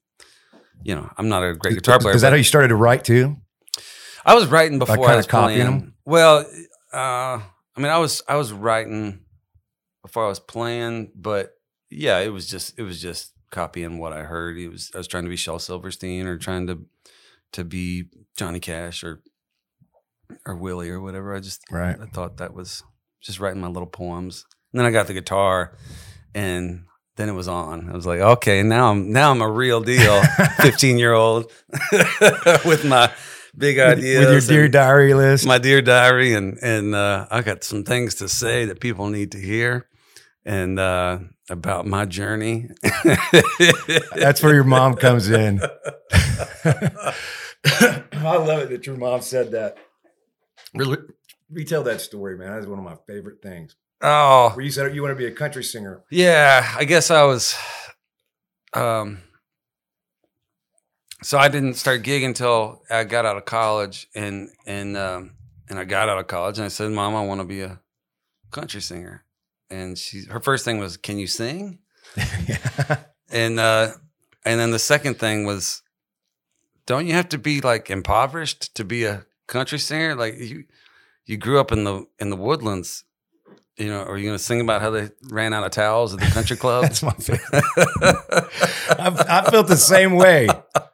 you 0.83 0.97
know, 0.97 1.09
I'm 1.17 1.29
not 1.29 1.45
a 1.45 1.55
great 1.55 1.75
guitar 1.77 2.01
player. 2.01 2.14
Is 2.17 2.23
that 2.23 2.33
how 2.33 2.37
you 2.37 2.43
started 2.45 2.69
to 2.69 2.77
write 2.77 3.05
too? 3.05 3.37
I 4.27 4.35
was 4.35 4.47
writing 4.47 4.81
before 4.81 4.97
kinda 4.97 5.12
I 5.12 5.17
was 5.17 5.27
copying 5.27 5.59
playing. 5.59 5.81
them? 5.81 5.95
Well, 6.05 6.38
uh, 6.93 7.41
I 7.77 7.81
mean, 7.81 7.93
I 7.93 7.99
was 7.99 8.21
I 8.29 8.35
was 8.35 8.53
writing 8.53 9.21
before 10.03 10.25
I 10.25 10.29
was 10.29 10.41
playing, 10.41 11.12
but 11.14 11.53
yeah, 11.88 12.19
it 12.19 12.31
was 12.33 12.49
just 12.49 12.77
it 12.79 12.83
was 12.83 13.01
just 13.01 13.33
copying 13.51 13.99
what 13.99 14.13
I 14.13 14.23
heard. 14.25 14.59
It 14.59 14.69
was 14.69 14.91
I 14.95 14.99
was 14.99 15.09
trying 15.09 15.25
to 15.25 15.31
be 15.31 15.37
Shel 15.37 15.59
Silverstein 15.59 16.27
or 16.27 16.39
trying 16.39 16.67
to 16.67 16.85
to 17.53 17.65
be 17.65 18.05
Johnny 18.37 18.61
Cash 18.61 19.03
or 19.05 19.23
or 20.47 20.57
Willie 20.57 20.91
or 20.91 21.01
whatever. 21.01 21.35
I 21.35 21.41
just 21.41 21.63
Right. 21.71 21.97
I 22.01 22.07
thought 22.07 22.37
that 22.39 22.55
was 22.55 22.83
just 23.21 23.41
writing 23.41 23.61
my 23.61 23.69
little 23.69 23.87
poems. 23.89 24.45
And 24.73 24.79
then 24.81 24.87
I 24.87 24.91
got 24.91 25.07
the 25.07 25.15
guitar, 25.15 25.75
and 26.35 26.85
then 27.17 27.29
it 27.31 27.33
was 27.33 27.49
on. 27.49 27.89
I 27.91 27.95
was 27.95 28.07
like, 28.07 28.21
okay, 28.21 28.63
now 28.63 28.91
I'm 28.91 29.13
now 29.13 29.31
I'm 29.31 29.41
a 29.41 29.51
real 29.51 29.81
deal, 29.81 30.23
fifteen 30.61 30.99
year 30.99 31.15
old 31.15 31.51
with 32.67 32.85
my 32.85 33.11
big 33.57 33.79
ideas, 33.79 34.27
with 34.27 34.51
your 34.51 34.61
dear 34.61 34.69
diary 34.69 35.15
list. 35.15 35.47
my 35.47 35.57
dear 35.59 35.81
diary, 35.81 36.35
and 36.35 36.59
and 36.63 36.95
uh, 36.95 37.27
I 37.31 37.41
got 37.41 37.65
some 37.65 37.83
things 37.83 38.17
to 38.17 38.29
say 38.29 38.67
that 38.67 38.81
people 38.81 39.09
need 39.09 39.33
to 39.33 39.39
hear, 39.39 39.88
and 40.49 40.81
uh, 40.81 41.19
about 41.51 41.87
my 41.87 42.07
journey. 42.07 42.69
That's 44.17 44.43
where 44.43 44.55
your 44.55 44.65
mom 44.65 44.95
comes 44.95 45.29
in. 45.29 45.61
I 46.65 47.15
love 48.15 48.63
it 48.63 48.71
that 48.71 48.87
your 48.87 48.97
mom 48.97 49.21
said 49.21 49.51
that. 49.53 49.77
Really, 50.75 50.97
retell 51.51 51.83
that 51.85 52.01
story, 52.01 52.39
man. 52.39 52.53
That's 52.55 52.67
one 52.67 52.79
of 52.79 52.85
my 52.85 52.97
favorite 53.07 53.43
things. 53.43 53.77
oh, 54.01 54.53
Where 54.55 54.65
you 54.65 54.71
said 54.71 54.95
you 54.95 55.03
want 55.03 55.13
to 55.13 55.19
be 55.19 55.27
a 55.27 55.33
country 55.33 55.63
singer. 55.63 56.03
Yeah, 56.11 56.67
I 56.77 56.85
guess 56.85 57.11
I 57.11 57.25
was. 57.25 57.55
Um, 58.73 59.19
so 61.23 61.37
I 61.37 61.49
didn't 61.49 61.75
start 61.75 62.03
gigging 62.03 62.27
until 62.27 62.83
I 62.91 63.05
got 63.05 63.27
out 63.27 63.37
of 63.37 63.45
college, 63.45 64.09
and 64.15 64.49
and 64.67 64.97
um, 64.97 65.33
and 65.69 65.79
I 65.79 65.85
got 65.85 66.09
out 66.09 66.19
of 66.19 66.27
college, 66.27 66.57
and 66.57 66.65
I 66.65 66.69
said, 66.69 66.91
"Mom, 66.91 67.15
I 67.15 67.25
want 67.25 67.41
to 67.43 67.47
be 67.47 67.61
a 67.61 67.81
country 68.51 68.81
singer." 68.81 69.25
And 69.71 69.99
she, 69.99 70.25
her 70.25 70.41
first 70.41 70.65
thing 70.65 70.79
was, 70.79 70.97
"Can 70.97 71.19
you 71.19 71.27
sing?" 71.27 71.79
yeah. 72.17 72.99
And 73.31 73.61
uh, 73.61 73.93
and 74.45 74.59
then 74.59 74.71
the 74.71 74.79
second 74.79 75.19
thing 75.19 75.45
was, 75.45 75.83
"Don't 76.87 77.07
you 77.07 77.13
have 77.15 77.29
to 77.31 77.39
be 77.39 77.61
like 77.61 77.91
impoverished 77.91 78.75
to 78.77 78.85
be 78.85 79.05
a 79.05 79.27
country 79.47 79.79
singer? 79.79 80.15
Like 80.15 80.39
you, 80.39 80.65
you 81.27 81.37
grew 81.37 81.61
up 81.61 81.71
in 81.73 81.85
the 81.85 82.07
in 82.19 82.31
the 82.31 82.37
woodlands." 82.37 83.05
You 83.77 83.87
know, 83.87 84.03
are 84.03 84.19
you 84.19 84.25
going 84.25 84.37
to 84.37 84.43
sing 84.43 84.61
about 84.61 84.83
how 84.83 84.91
they 84.91 85.09
ran 85.31 85.55
out 85.55 85.63
of 85.63 85.71
towels 85.71 86.13
at 86.13 86.19
the 86.19 86.27
country 86.27 86.57
club? 86.65 86.83
That's 86.83 87.01
my 87.01 87.13
favorite. 87.13 87.63
I've, 88.99 89.47
felt 89.51 89.69
the 89.69 89.77
same 89.77 90.17
way. 90.17 90.49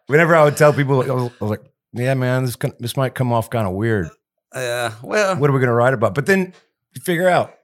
Whenever 0.07 0.37
I 0.37 0.45
would 0.45 0.59
tell 0.59 0.75
people, 0.75 1.01
I 1.01 1.07
was, 1.15 1.33
I 1.41 1.45
was 1.45 1.51
like, 1.51 1.65
"Yeah, 1.95 2.13
man, 2.13 2.45
this 2.45 2.57
this 2.79 2.95
might 2.97 3.15
come 3.15 3.33
off 3.33 3.49
kind 3.49 3.67
of 3.67 3.73
weird. 3.73 4.11
Yeah. 4.55 4.93
Well, 5.03 5.37
What 5.37 5.49
are 5.49 5.53
we 5.55 5.61
going 5.61 5.69
to 5.69 5.75
write 5.75 5.95
about?" 5.95 6.15
But 6.15 6.27
then 6.27 6.53
you 6.95 7.01
figure 7.01 7.29
out, 7.29 7.55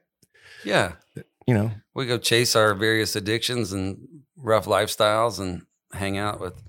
yeah. 0.63 0.93
you 1.47 1.53
know, 1.53 1.71
We 1.95 2.05
go 2.05 2.17
chase 2.17 2.55
our 2.55 2.73
various 2.75 3.15
addictions 3.15 3.73
and 3.73 3.97
rough 4.37 4.65
lifestyles 4.65 5.39
and 5.39 5.65
hang 5.93 6.17
out 6.17 6.39
with 6.39 6.61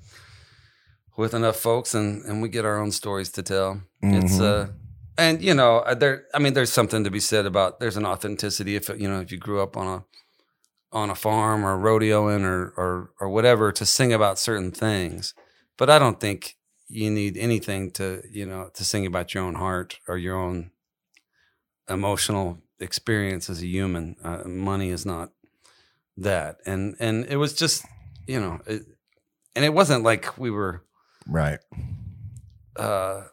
with 1.16 1.34
enough 1.34 1.56
folks 1.56 1.94
and 1.94 2.24
and 2.24 2.42
we 2.42 2.48
get 2.48 2.64
our 2.64 2.80
own 2.80 2.90
stories 2.92 3.30
to 3.32 3.42
tell. 3.42 3.82
It's 4.02 4.38
Mhm. 4.38 4.40
uh 4.68 4.72
and 5.18 5.42
you 5.42 5.54
know, 5.54 5.78
uh, 5.80 5.94
there 5.94 6.24
I 6.34 6.38
mean 6.38 6.54
there's 6.54 6.72
something 6.72 7.04
to 7.04 7.10
be 7.10 7.20
said 7.20 7.44
about 7.46 7.80
there's 7.80 7.96
an 7.98 8.06
authenticity 8.06 8.76
if 8.76 8.88
you 8.88 9.08
know 9.08 9.20
if 9.20 9.30
you 9.30 9.38
grew 9.38 9.60
up 9.62 9.76
on 9.76 9.86
a 9.86 10.04
on 10.92 11.10
a 11.10 11.14
farm 11.14 11.64
or 11.64 11.76
rodeoing 11.78 12.44
or 12.44 12.72
or 12.76 13.10
or 13.20 13.28
whatever 13.28 13.72
to 13.72 13.84
sing 13.86 14.12
about 14.12 14.38
certain 14.38 14.70
things. 14.72 15.34
But 15.78 15.88
I 15.90 15.98
don't 15.98 16.18
think 16.20 16.56
you 16.88 17.10
need 17.10 17.36
anything 17.36 17.90
to 17.92 18.22
you 18.30 18.46
know 18.46 18.70
to 18.74 18.84
sing 18.84 19.06
about 19.06 19.34
your 19.34 19.44
own 19.44 19.54
heart 19.56 19.98
or 20.08 20.16
your 20.18 20.36
own 20.36 20.70
emotional 21.88 22.58
experience 22.82 23.48
as 23.50 23.62
a 23.62 23.66
human. 23.66 24.16
Uh, 24.22 24.42
money 24.46 24.90
is 24.90 25.06
not 25.06 25.30
that, 26.16 26.58
and 26.66 26.94
and 26.98 27.24
it 27.26 27.36
was 27.36 27.54
just 27.54 27.84
you 28.26 28.40
know, 28.40 28.60
it, 28.66 28.82
and 29.56 29.64
it 29.64 29.72
wasn't 29.74 30.02
like 30.04 30.38
we 30.38 30.50
were 30.50 30.82
Right. 31.26 31.58
uh, 32.76 33.24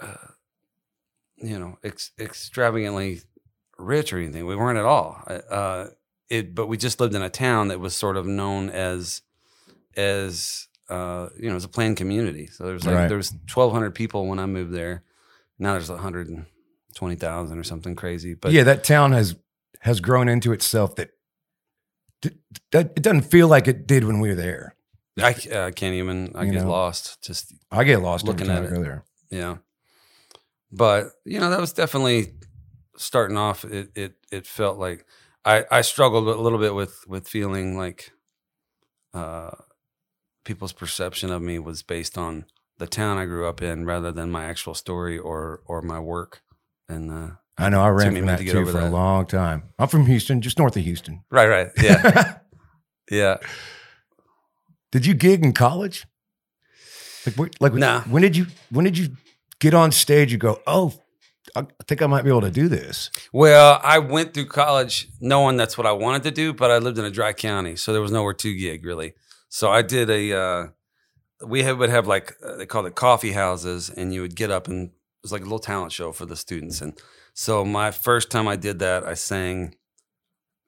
uh, 0.00 0.14
you 1.36 1.58
know, 1.58 1.78
ex- 1.84 2.12
extravagantly 2.18 3.20
rich 3.78 4.12
or 4.12 4.18
anything. 4.18 4.46
We 4.46 4.56
weren't 4.56 4.78
at 4.78 4.84
all. 4.84 5.22
Uh, 5.26 5.86
it, 6.28 6.54
but 6.54 6.66
we 6.66 6.76
just 6.76 6.98
lived 7.00 7.14
in 7.14 7.22
a 7.22 7.30
town 7.30 7.68
that 7.68 7.78
was 7.80 7.94
sort 7.94 8.16
of 8.16 8.26
known 8.26 8.70
as, 8.70 9.22
as 9.96 10.66
uh, 10.88 11.28
you 11.38 11.50
know, 11.50 11.56
as 11.56 11.64
a 11.64 11.68
planned 11.68 11.96
community. 11.96 12.46
So 12.46 12.64
there's 12.64 12.86
like 12.86 12.94
Right. 12.94 13.08
there 13.08 13.16
was 13.16 13.32
1,200 13.52 13.94
people 13.94 14.26
when 14.26 14.38
I 14.38 14.46
moved 14.46 14.72
there. 14.72 15.02
Now 15.58 15.72
there's 15.72 15.90
120,000 17.00 17.58
or 17.58 17.64
something 17.64 17.94
crazy. 17.94 18.34
But 18.34 18.52
yeah, 18.52 18.64
that 18.64 18.84
town 18.84 19.12
has 19.12 19.36
has 19.80 20.00
grown 20.00 20.28
into 20.28 20.52
itself 20.52 20.96
that 20.96 21.10
d- 22.22 22.30
it 22.72 23.02
doesn't 23.02 23.22
feel 23.30 23.48
like 23.48 23.68
it 23.68 23.86
did 23.86 24.04
when 24.04 24.20
we 24.20 24.28
were 24.30 24.34
there. 24.34 24.74
I, 25.18 25.30
uh, 25.50 25.70
can't 25.70 25.94
even. 25.94 26.32
I 26.34 26.44
You 26.44 26.52
get 26.52 26.62
know? 26.64 26.70
lost. 26.70 27.22
Just 27.22 27.54
I 27.70 27.84
get 27.84 28.02
lost 28.02 28.24
Looking 28.26 28.50
at 28.50 28.64
it. 28.64 28.70
there. 28.70 29.04
Yeah. 29.30 29.56
But, 30.72 31.10
you 31.24 31.40
know, 31.40 31.50
that 31.50 31.60
was 31.60 31.72
definitely 31.72 32.34
starting 32.98 33.36
off 33.36 33.64
it 33.64 33.90
it 33.94 34.14
it 34.32 34.46
felt 34.46 34.78
like 34.78 35.04
I 35.44 35.64
I 35.70 35.80
struggled 35.82 36.26
a 36.28 36.40
little 36.40 36.58
bit 36.58 36.74
with 36.74 37.04
with 37.06 37.28
feeling 37.28 37.76
like 37.76 38.10
uh 39.14 39.50
people's 40.44 40.72
perception 40.72 41.30
of 41.30 41.42
me 41.42 41.58
was 41.58 41.82
based 41.82 42.16
on 42.18 42.46
the 42.78 42.86
town 42.86 43.18
I 43.18 43.26
grew 43.26 43.46
up 43.48 43.62
in 43.62 43.84
rather 43.84 44.12
than 44.12 44.30
my 44.30 44.44
actual 44.46 44.74
story 44.74 45.18
or 45.18 45.60
or 45.66 45.82
my 45.82 46.00
work. 46.00 46.42
And 46.88 47.10
uh 47.10 47.28
I 47.58 47.68
know 47.70 47.80
I 47.80 47.88
ran 47.88 48.14
from 48.14 48.26
that 48.26 48.40
too 48.40 48.66
for 48.66 48.80
a 48.80 48.90
long 48.90 49.26
time. 49.26 49.64
I'm 49.78 49.88
from 49.88 50.06
Houston, 50.06 50.42
just 50.42 50.58
north 50.58 50.76
of 50.76 50.82
Houston. 50.84 51.24
right 51.30 51.46
right 51.48 51.68
yeah 51.82 52.38
yeah 53.10 53.36
Did 54.92 55.06
you 55.06 55.14
gig 55.14 55.44
in 55.44 55.52
college? 55.52 56.06
Like, 57.36 57.60
like 57.60 57.74
Nah. 57.74 58.02
when 58.02 58.22
did 58.22 58.36
you 58.36 58.46
when 58.70 58.84
did 58.84 58.96
you 58.98 59.08
get 59.58 59.74
on 59.74 59.90
stage? 59.90 60.30
You 60.32 60.38
go, 60.38 60.60
oh, 60.66 60.92
I 61.56 61.66
think 61.88 62.02
I 62.02 62.06
might 62.06 62.22
be 62.22 62.28
able 62.30 62.42
to 62.42 62.50
do 62.50 62.68
this. 62.68 63.10
Well, 63.32 63.80
I 63.82 63.98
went 63.98 64.34
through 64.34 64.46
college 64.46 65.08
knowing 65.20 65.56
that's 65.56 65.76
what 65.78 65.86
I 65.86 65.92
wanted 65.92 66.22
to 66.24 66.30
do, 66.30 66.52
but 66.52 66.70
I 66.70 66.78
lived 66.78 66.98
in 66.98 67.04
a 67.04 67.10
dry 67.10 67.32
county, 67.32 67.74
so 67.76 67.92
there 67.92 68.02
was 68.02 68.12
nowhere 68.12 68.34
to 68.34 68.54
gig 68.56 68.84
really. 68.84 69.14
So 69.48 69.70
I 69.70 69.82
did 69.82 70.10
a. 70.10 70.38
Uh, 70.38 70.66
we 71.46 71.62
had, 71.62 71.78
would 71.78 71.90
have 71.90 72.06
like 72.06 72.34
uh, 72.44 72.56
they 72.56 72.66
called 72.66 72.86
it 72.86 72.94
coffee 72.94 73.32
houses, 73.32 73.90
and 73.90 74.12
you 74.14 74.20
would 74.22 74.36
get 74.36 74.50
up 74.50 74.68
and 74.68 74.90
was 75.26 75.32
like 75.32 75.42
a 75.42 75.44
little 75.44 75.58
talent 75.58 75.90
show 75.90 76.12
for 76.12 76.24
the 76.24 76.36
students. 76.36 76.80
And 76.80 76.96
so 77.34 77.64
my 77.64 77.90
first 77.90 78.30
time 78.30 78.46
I 78.46 78.54
did 78.54 78.78
that, 78.78 79.04
I 79.04 79.14
sang 79.14 79.74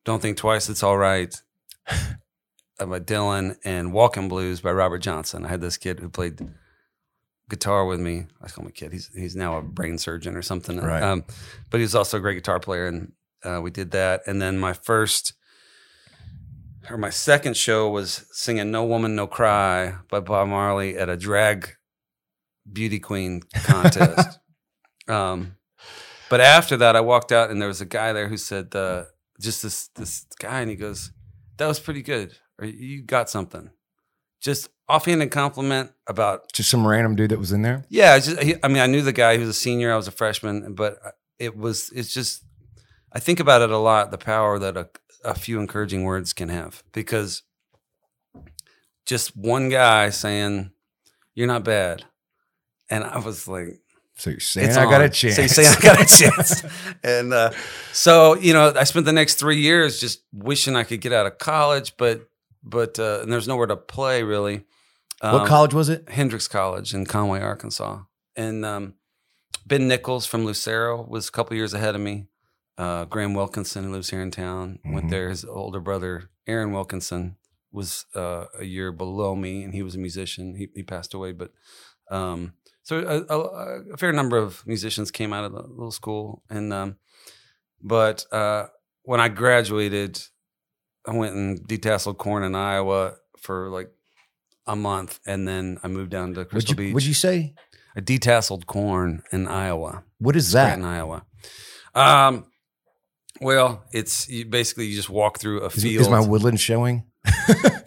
"Don't 0.05 0.21
Think 0.21 0.37
Twice, 0.37 0.69
It's 0.69 0.83
All 0.83 0.99
Right" 0.99 1.33
uh, 1.89 2.87
by 2.87 2.99
Dylan 2.99 3.57
and 3.65 3.93
"Walking 3.93 4.29
Blues" 4.29 4.61
by 4.61 4.73
Robert 4.73 4.99
Johnson. 4.99 5.47
I 5.47 5.49
had 5.49 5.61
this 5.61 5.77
kid 5.77 6.01
who 6.01 6.09
played 6.09 6.41
guitar 7.49 7.87
with 7.87 8.01
me. 8.01 8.27
I 8.43 8.49
call 8.49 8.65
him 8.65 8.71
a 8.71 8.73
kid. 8.73 8.93
He's 8.93 9.11
he's 9.15 9.37
now 9.37 9.59
a 9.59 9.63
brain 9.63 9.97
surgeon 9.97 10.35
or 10.35 10.43
something. 10.43 10.79
Right. 10.79 11.03
Um, 11.03 11.25
but 11.71 11.79
he's 11.79 11.95
also 11.95 12.17
a 12.17 12.21
great 12.21 12.35
guitar 12.35 12.59
player, 12.59 12.89
and 12.89 13.13
uh, 13.45 13.61
we 13.63 13.71
did 13.71 13.93
that. 13.93 14.23
And 14.27 14.43
then 14.43 14.59
my 14.59 14.73
first 14.73 15.35
or 16.91 16.97
my 16.97 17.11
second 17.11 17.57
show 17.57 17.89
was 17.89 18.27
singing 18.33 18.73
"No 18.73 18.85
Woman, 18.85 19.15
No 19.15 19.29
Cry" 19.29 19.95
by 20.11 20.19
Bob 20.19 20.49
Marley 20.49 20.99
at 20.99 21.09
a 21.09 21.17
drag 21.17 21.77
beauty 22.71 22.99
queen 22.99 23.43
contest. 23.55 24.41
Um, 25.09 25.57
but 26.31 26.41
after 26.41 26.77
that, 26.77 26.95
I 26.97 27.01
walked 27.01 27.33
out, 27.33 27.51
and 27.51 27.61
there 27.61 27.69
was 27.69 27.81
a 27.81 27.87
guy 27.87 28.13
there 28.13 28.29
who 28.29 28.37
said, 28.37 28.75
uh, 28.75 29.05
"Just 29.41 29.63
this 29.63 29.89
this 29.95 30.27
guy," 30.39 30.61
and 30.61 30.71
he 30.71 30.77
goes, 30.77 31.11
"That 31.57 31.67
was 31.67 31.81
pretty 31.81 32.03
good, 32.03 32.37
or 32.59 32.67
you 32.67 33.03
got 33.03 33.31
something." 33.31 33.71
Just 34.41 34.69
offhanded 34.89 35.31
compliment 35.31 35.91
about 36.07 36.53
Just 36.53 36.71
some 36.71 36.87
random 36.87 37.17
dude 37.17 37.31
that 37.31 37.39
was 37.39 37.51
in 37.53 37.63
there. 37.63 37.85
yeah, 37.89 38.19
just, 38.19 38.41
he, 38.41 38.55
I 38.63 38.69
mean, 38.69 38.79
I 38.79 38.87
knew 38.87 39.03
the 39.03 39.13
guy. 39.13 39.33
He 39.35 39.41
was 39.41 39.49
a 39.49 39.53
senior. 39.55 39.93
I 39.93 39.97
was 39.97 40.07
a 40.07 40.13
freshman, 40.13 40.75
but 40.75 40.99
it 41.39 41.57
was. 41.57 41.91
It's 41.95 42.13
just. 42.13 42.45
I 43.13 43.21
think 43.21 43.41
about 43.41 43.63
it 43.63 43.71
a 43.71 43.79
lot. 43.79 44.11
The 44.11 44.19
power 44.19 44.59
that 44.59 44.77
a, 44.77 44.91
a 45.25 45.35
few 45.35 45.59
encouraging 45.61 46.05
words 46.05 46.35
can 46.35 46.51
have, 46.51 46.83
because 46.93 47.43
just 49.07 49.37
one 49.37 49.71
guy 49.71 50.11
saying, 50.11 50.73
"You're 51.35 51.47
not 51.47 51.65
bad," 51.65 52.05
and 52.91 53.03
I 53.05 53.19
was 53.19 53.49
like, 53.49 53.81
So 54.19 54.31
you're 54.31 54.41
saying 54.41 54.71
I 54.77 54.85
got 54.85 55.01
a 55.01 55.09
chance. 55.09 55.37
So 55.37 55.43
you 55.43 55.49
say 55.49 55.67
I 55.67 55.79
got 55.81 56.01
a 56.01 56.05
chance. 56.07 56.65
and 57.05 57.33
uh, 57.33 57.51
so, 57.93 58.35
you 58.35 58.53
know, 58.53 58.73
I 58.75 58.85
spent 58.85 59.07
the 59.07 59.13
next 59.13 59.35
three 59.37 59.61
years 59.61 60.01
just 60.01 60.23
wishing 60.33 60.75
I 60.77 60.83
could 60.85 61.01
get 61.01 61.13
out 61.13 61.27
of 61.27 61.39
college, 61.39 61.97
but 61.97 62.29
but 62.63 62.99
uh, 62.99 63.21
and 63.23 63.33
there's 63.33 63.47
nowhere 63.49 63.69
to 63.69 63.77
play 63.77 64.23
really. 64.25 64.65
what 65.21 65.43
Um, 65.43 65.47
college 65.47 65.73
was 65.73 65.89
it? 65.89 66.09
Hendrix 66.09 66.49
College 66.49 66.93
in 66.95 67.07
Conway, 67.07 67.41
Arkansas. 67.41 68.01
And 68.37 68.65
um, 68.65 68.95
Ben 69.67 69.87
Nichols 69.89 70.27
from 70.27 70.45
Lucero 70.45 71.03
was 71.09 71.29
a 71.29 71.33
couple 71.33 71.57
years 71.57 71.73
ahead 71.75 71.95
of 71.95 72.01
me. 72.01 72.27
Uh, 72.77 73.05
Graham 73.05 73.35
Wilkinson, 73.35 73.85
who 73.85 73.93
lives 73.93 74.11
here 74.11 74.21
in 74.21 74.31
town, 74.31 74.79
Mhm. 74.85 74.95
went 74.95 75.11
there. 75.11 75.29
His 75.31 75.45
older 75.45 75.81
brother, 75.81 76.31
Aaron 76.47 76.73
Wilkinson, 76.73 77.37
was 77.73 78.07
uh, 78.15 78.47
a 78.59 78.65
year 78.65 78.91
below 78.93 79.35
me, 79.37 79.63
and 79.65 79.75
he 79.75 79.83
was 79.83 79.95
a 79.95 79.99
musician. 79.99 80.55
He, 80.57 80.69
he 80.75 80.83
passed 80.83 81.13
away, 81.15 81.33
but 81.33 81.51
um, 82.11 82.53
so 82.83 82.99
a, 83.29 83.35
a, 83.35 83.83
a 83.93 83.97
fair 83.97 84.13
number 84.13 84.37
of 84.39 84.67
musicians 84.67 85.11
came 85.11 85.33
out 85.33 85.45
of 85.45 85.53
the 85.53 85.63
little 85.63 85.91
school. 85.91 86.43
And 86.49 86.73
um, 86.73 86.97
but 87.83 88.25
uh, 88.33 88.67
when 89.03 89.21
I 89.21 89.29
graduated, 89.29 90.21
I 91.07 91.13
went 91.15 91.35
and 91.35 91.61
detasseled 91.69 92.17
corn 92.19 92.43
in 92.45 92.55
Iowa 92.55 93.15
for 93.39 93.69
like 93.69 93.91
a 94.67 94.75
month, 94.77 95.21
and 95.27 95.47
then 95.47 95.79
I 95.83 95.89
moved 95.89 96.11
down 96.11 96.35
to 96.35 96.41
Would 96.41 96.51
Crystal 96.51 96.73
you, 96.73 96.77
Beach. 96.77 96.95
would 96.95 97.05
you 97.07 97.15
say? 97.15 97.55
I 97.97 98.01
detasseled 98.01 98.67
corn 98.67 99.23
in 99.33 99.49
Iowa, 99.49 100.05
What 100.19 100.37
is 100.37 100.53
that? 100.53 100.79
in 100.79 100.85
Iowa. 100.85 101.25
Um, 101.95 102.45
well, 103.41 103.83
it's 103.93 104.29
you 104.29 104.45
basically 104.45 104.87
you 104.87 104.95
just 104.97 105.11
walk 105.11 105.39
through 105.39 105.63
a 105.63 105.67
Is, 105.67 105.83
field. 105.83 106.01
is 106.03 106.09
my 106.09 106.21
woodland 106.21 106.61
showing? 106.61 107.05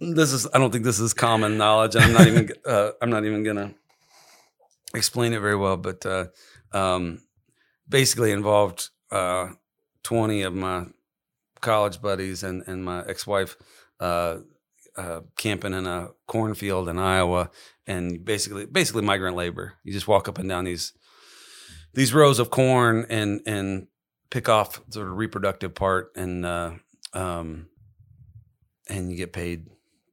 this 0.00 0.32
is 0.32 0.46
I 0.52 0.58
don't 0.58 0.70
think 0.70 0.84
this 0.84 1.00
is 1.00 1.14
common 1.14 1.58
knowledge, 1.58 1.96
I'm 1.96 2.12
not 2.12 2.26
even 2.26 2.50
uh, 2.66 2.90
I'm 3.00 3.10
not 3.10 3.24
even 3.24 3.42
gonna 3.42 3.74
explain 4.94 5.32
it 5.32 5.40
very 5.40 5.56
well, 5.56 5.76
but 5.76 6.04
uh, 6.06 6.26
um, 6.72 7.22
basically 7.88 8.32
involved 8.32 8.90
uh, 9.10 9.48
20 10.04 10.42
of 10.42 10.54
my 10.54 10.86
college 11.60 12.00
buddies 12.00 12.42
and 12.42 12.62
and 12.66 12.84
my 12.84 13.04
ex 13.06 13.26
wife 13.26 13.56
uh, 14.00 14.38
uh, 14.96 15.20
camping 15.36 15.74
in 15.74 15.86
a 15.86 16.08
cornfield 16.26 16.88
in 16.88 16.98
Iowa, 16.98 17.50
and 17.86 18.24
basically 18.24 18.66
basically 18.66 19.02
migrant 19.02 19.36
labor. 19.36 19.74
You 19.84 19.92
just 19.92 20.08
walk 20.08 20.28
up 20.28 20.38
and 20.38 20.48
down 20.48 20.64
these 20.64 20.92
these 21.94 22.14
rows 22.14 22.38
of 22.38 22.50
corn 22.50 23.06
and 23.08 23.40
and 23.46 23.88
pick 24.30 24.48
off 24.48 24.80
sort 24.90 25.08
of 25.08 25.16
reproductive 25.16 25.74
part 25.74 26.12
and 26.16 26.44
uh, 26.44 26.72
um, 27.14 27.68
and 28.88 29.10
you 29.10 29.16
get 29.16 29.32
paid 29.32 29.66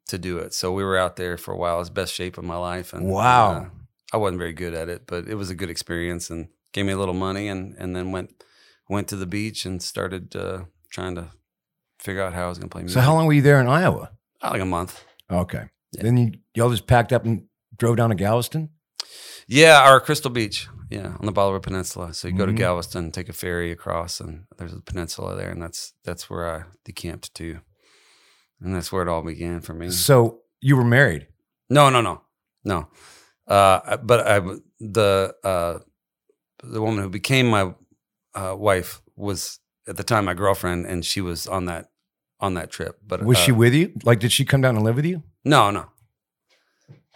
to 0.07 0.17
do 0.17 0.37
it. 0.37 0.53
So 0.53 0.71
we 0.71 0.83
were 0.83 0.97
out 0.97 1.15
there 1.15 1.37
for 1.37 1.53
a 1.53 1.57
while. 1.57 1.75
It 1.75 1.79
was 1.79 1.89
best 1.89 2.13
shape 2.13 2.37
of 2.37 2.43
my 2.43 2.57
life. 2.57 2.93
And 2.93 3.07
Wow. 3.07 3.51
uh, 3.53 3.69
I 4.13 4.17
wasn't 4.17 4.39
very 4.39 4.53
good 4.53 4.73
at 4.73 4.87
it, 4.89 5.07
but 5.07 5.27
it 5.27 5.35
was 5.35 5.49
a 5.49 5.55
good 5.55 5.69
experience 5.69 6.29
and 6.29 6.47
gave 6.73 6.85
me 6.85 6.93
a 6.93 6.97
little 6.97 7.13
money 7.13 7.47
and 7.47 7.75
and 7.77 7.95
then 7.95 8.11
went 8.11 8.43
went 8.87 9.07
to 9.09 9.15
the 9.15 9.25
beach 9.25 9.65
and 9.65 9.81
started 9.81 10.35
uh, 10.35 10.65
trying 10.91 11.15
to 11.15 11.29
figure 11.99 12.21
out 12.21 12.33
how 12.33 12.45
I 12.45 12.49
was 12.49 12.59
going 12.59 12.69
to 12.69 12.73
play 12.73 12.81
music. 12.83 12.93
So 12.95 13.01
how 13.01 13.13
long 13.15 13.25
were 13.25 13.33
you 13.33 13.41
there 13.41 13.59
in 13.59 13.67
Iowa? 13.67 14.11
Oh, 14.43 14.49
like 14.51 14.61
a 14.61 14.65
month. 14.65 15.03
Okay. 15.31 15.69
Yeah. 15.93 16.03
Then 16.03 16.17
you 16.17 16.31
y'all 16.53 16.69
just 16.69 16.85
packed 16.87 17.11
up 17.11 17.25
and 17.25 17.45
drove 17.77 17.97
down 17.97 18.09
to 18.09 18.15
Galveston. 18.15 18.69
Yeah, 19.47 19.89
or 19.91 19.99
Crystal 19.99 20.31
Beach. 20.31 20.67
Yeah, 20.89 21.15
on 21.19 21.25
the 21.25 21.31
Bolivar 21.31 21.59
Peninsula. 21.59 22.13
So 22.13 22.27
you 22.27 22.35
go 22.37 22.43
Mhm. 22.45 22.47
to 22.49 22.53
Galveston, 22.53 23.11
take 23.11 23.27
a 23.27 23.33
ferry 23.33 23.71
across, 23.71 24.19
and 24.19 24.45
there's 24.57 24.73
a 24.73 24.81
peninsula 24.81 25.35
there, 25.35 25.49
and 25.49 25.61
that's 25.61 25.93
that's 26.03 26.29
where 26.29 26.45
I 26.49 26.63
decamped 26.83 27.33
to, 27.35 27.59
and 28.61 28.75
that's 28.75 28.91
where 28.91 29.01
it 29.01 29.07
all 29.07 29.21
began 29.21 29.61
for 29.61 29.73
me. 29.73 29.89
So 29.89 30.41
you 30.61 30.75
were 30.75 30.83
married. 30.83 31.27
No, 31.69 31.89
no, 31.89 32.01
no, 32.01 32.21
no. 32.63 32.87
Uh, 33.47 33.97
but 33.97 34.27
I, 34.27 34.39
the 34.79 35.35
uh, 35.43 35.79
the 36.63 36.81
woman 36.81 37.03
who 37.03 37.09
became 37.09 37.47
my 37.47 37.73
uh, 38.33 38.55
wife 38.57 39.01
was 39.15 39.59
at 39.87 39.97
the 39.97 40.03
time 40.03 40.25
my 40.25 40.33
girlfriend, 40.33 40.85
and 40.85 41.05
she 41.05 41.21
was 41.21 41.47
on 41.47 41.65
that 41.65 41.89
on 42.39 42.55
that 42.55 42.71
trip. 42.71 42.99
But 43.05 43.23
Was 43.23 43.37
uh, 43.37 43.41
she 43.41 43.51
with 43.51 43.73
you? 43.73 43.93
Like, 44.03 44.19
did 44.19 44.31
she 44.31 44.45
come 44.45 44.61
down 44.61 44.75
and 44.75 44.83
live 44.83 44.95
with 44.95 45.05
you? 45.05 45.23
No, 45.43 45.71
no, 45.71 45.85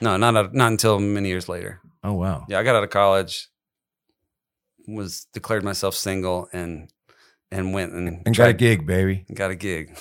no, 0.02 0.17
not 0.17 0.54
not 0.54 0.71
until 0.71 0.99
many 0.99 1.30
years 1.30 1.49
later. 1.49 1.82
Oh 2.04 2.13
wow. 2.13 2.45
Yeah, 2.47 2.60
I 2.60 2.63
got 2.63 2.75
out 2.75 2.84
of 2.84 2.89
college, 2.89 3.49
was 4.88 5.28
declared 5.34 5.63
myself 5.63 5.95
single, 5.95 6.47
and 6.54 6.91
and 7.52 7.74
went 7.74 7.94
and, 7.94 8.22
And 8.26 8.36
got 8.36 8.50
a 8.50 8.54
gig, 8.54 8.86
baby. 8.86 9.26
got 9.34 9.52
a 9.52 9.56
gig. 9.56 9.98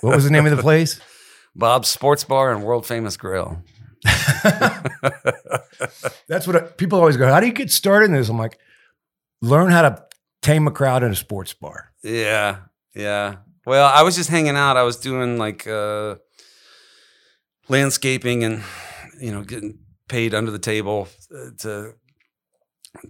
What 0.00 0.14
was 0.16 0.24
the 0.24 0.30
name 0.30 0.46
of 0.46 0.56
the 0.56 0.62
place? 0.62 1.00
Bob's 1.54 1.88
Sports 1.88 2.24
Bar 2.24 2.52
and 2.52 2.62
world 2.64 2.86
famous 2.86 3.16
grill. 3.16 3.62
That's 6.28 6.46
what 6.46 6.56
I, 6.56 6.60
people 6.60 6.98
always 6.98 7.16
go. 7.16 7.26
How 7.28 7.40
do 7.40 7.46
you 7.46 7.52
get 7.52 7.70
started 7.70 8.06
in 8.06 8.12
this? 8.12 8.28
I'm 8.28 8.38
like, 8.38 8.58
learn 9.40 9.70
how 9.70 9.82
to 9.82 10.04
tame 10.40 10.66
a 10.66 10.70
crowd 10.70 11.02
in 11.02 11.10
a 11.12 11.14
sports 11.16 11.52
bar. 11.52 11.92
Yeah, 12.02 12.58
yeah. 12.94 13.36
Well, 13.66 13.86
I 13.86 14.02
was 14.02 14.16
just 14.16 14.28
hanging 14.30 14.56
out. 14.56 14.76
I 14.76 14.82
was 14.82 14.96
doing 14.96 15.38
like 15.38 15.66
uh, 15.66 16.16
landscaping 17.68 18.44
and 18.44 18.62
you 19.20 19.30
know 19.32 19.42
getting 19.42 19.78
paid 20.08 20.34
under 20.34 20.50
the 20.50 20.58
table 20.58 21.08
uh, 21.34 21.50
to 21.60 21.94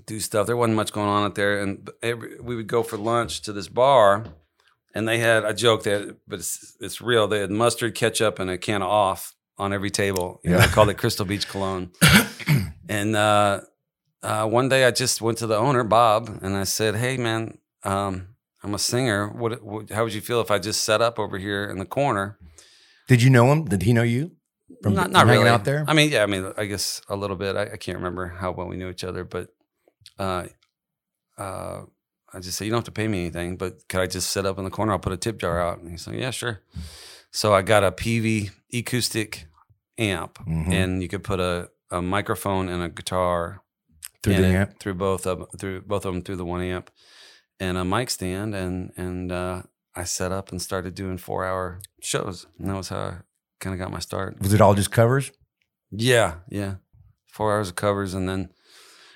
do 0.06 0.20
stuff. 0.20 0.46
There 0.46 0.56
wasn't 0.56 0.76
much 0.76 0.92
going 0.92 1.08
on 1.08 1.24
out 1.24 1.34
there, 1.34 1.60
and 1.60 1.88
every, 2.02 2.38
we 2.40 2.56
would 2.56 2.66
go 2.68 2.82
for 2.82 2.96
lunch 2.96 3.42
to 3.42 3.52
this 3.52 3.68
bar, 3.68 4.24
and 4.94 5.06
they 5.08 5.18
had 5.18 5.44
a 5.44 5.52
joke 5.54 5.82
that, 5.84 6.16
but 6.28 6.38
it's 6.38 6.76
it's 6.80 7.00
real. 7.00 7.26
They 7.28 7.40
had 7.40 7.50
mustard, 7.50 7.94
ketchup, 7.94 8.38
and 8.38 8.48
a 8.50 8.58
can 8.58 8.82
of 8.82 8.88
off 8.88 9.34
on 9.58 9.72
every 9.72 9.90
table. 9.90 10.40
You 10.44 10.50
know, 10.50 10.58
Yeah. 10.58 10.66
they 10.66 10.72
called 10.72 10.88
it 10.90 10.94
Crystal 10.98 11.24
Beach 11.32 11.48
Cologne. 11.48 11.90
and 12.88 13.16
uh, 13.16 13.60
uh, 14.22 14.46
one 14.46 14.68
day, 14.68 14.84
I 14.84 14.90
just 14.90 15.20
went 15.20 15.38
to 15.38 15.46
the 15.46 15.56
owner, 15.56 15.84
Bob, 15.84 16.38
and 16.42 16.56
I 16.56 16.64
said, 16.64 16.96
"Hey, 16.96 17.16
man." 17.16 17.58
Um, 17.84 18.28
I'm 18.64 18.74
a 18.74 18.78
singer. 18.78 19.26
What, 19.28 19.60
what? 19.64 19.90
How 19.90 20.04
would 20.04 20.14
you 20.14 20.20
feel 20.20 20.40
if 20.40 20.52
I 20.52 20.60
just 20.60 20.84
set 20.84 21.02
up 21.02 21.18
over 21.18 21.36
here 21.36 21.64
in 21.68 21.78
the 21.78 21.84
corner? 21.84 22.38
Did 23.08 23.20
you 23.20 23.28
know 23.28 23.50
him? 23.50 23.64
Did 23.64 23.82
he 23.82 23.92
know 23.92 24.04
you? 24.04 24.30
From- 24.84 24.94
not 24.94 25.10
not 25.10 25.26
hanging 25.26 25.40
really 25.40 25.50
out 25.50 25.64
there? 25.64 25.84
I 25.88 25.94
mean, 25.94 26.10
yeah. 26.12 26.22
I 26.22 26.26
mean, 26.26 26.52
I 26.56 26.66
guess 26.66 27.00
a 27.08 27.16
little 27.16 27.34
bit. 27.36 27.56
I, 27.56 27.62
I 27.72 27.76
can't 27.76 27.98
remember 27.98 28.28
how 28.28 28.52
well 28.52 28.68
we 28.68 28.76
knew 28.76 28.88
each 28.88 29.02
other, 29.02 29.24
but 29.24 29.48
uh, 30.22 30.46
uh, 31.38 31.82
I 32.34 32.40
just 32.40 32.56
said 32.56 32.64
you 32.64 32.70
don't 32.70 32.78
have 32.78 32.84
to 32.94 33.00
pay 33.02 33.08
me 33.08 33.20
anything, 33.20 33.56
but 33.56 33.86
could 33.88 34.00
I 34.00 34.06
just 34.06 34.30
sit 34.30 34.46
up 34.46 34.58
in 34.58 34.64
the 34.64 34.70
corner? 34.70 34.92
I'll 34.92 34.98
put 34.98 35.12
a 35.12 35.16
tip 35.16 35.38
jar 35.38 35.60
out. 35.60 35.78
And 35.80 35.90
he's 35.90 36.06
like, 36.06 36.16
yeah, 36.18 36.30
sure. 36.30 36.60
So 37.30 37.52
I 37.54 37.62
got 37.62 37.84
a 37.84 37.90
Peavey 37.92 38.50
acoustic 38.72 39.46
amp, 39.98 40.38
Mhm. 40.46 40.72
and 40.72 41.02
you 41.02 41.08
could 41.08 41.24
put 41.24 41.40
a, 41.40 41.68
a 41.90 42.00
microphone 42.00 42.68
and 42.68 42.82
a 42.82 42.88
guitar 42.88 43.62
Through 44.22 44.36
the 44.36 44.48
it, 44.48 44.54
amp? 44.54 44.78
through 44.80 44.94
both 44.94 45.26
of 45.26 45.46
through 45.58 45.82
both 45.82 46.04
of 46.06 46.12
them 46.14 46.22
through 46.22 46.36
the 46.36 46.44
one 46.46 46.62
amp 46.62 46.90
and 47.60 47.76
a 47.76 47.84
mic 47.84 48.08
stand 48.10 48.54
and 48.54 48.92
and 48.96 49.30
uh, 49.32 49.62
I 49.94 50.04
set 50.04 50.32
up 50.32 50.50
and 50.50 50.60
started 50.62 50.94
doing 50.94 51.18
four 51.18 51.44
hour 51.44 51.80
shows 52.00 52.46
and 52.58 52.68
that 52.68 52.76
was 52.76 52.88
how 52.88 52.98
I 52.98 53.14
kind 53.60 53.74
of 53.74 53.78
got 53.80 53.90
my 53.92 54.00
start. 54.00 54.40
Was 54.40 54.54
it 54.54 54.60
all 54.60 54.74
just 54.74 54.90
covers? 54.90 55.30
Yeah, 55.90 56.36
yeah, 56.48 56.76
four 57.26 57.52
hours 57.52 57.68
of 57.68 57.74
covers 57.76 58.14
and 58.14 58.26
then 58.28 58.50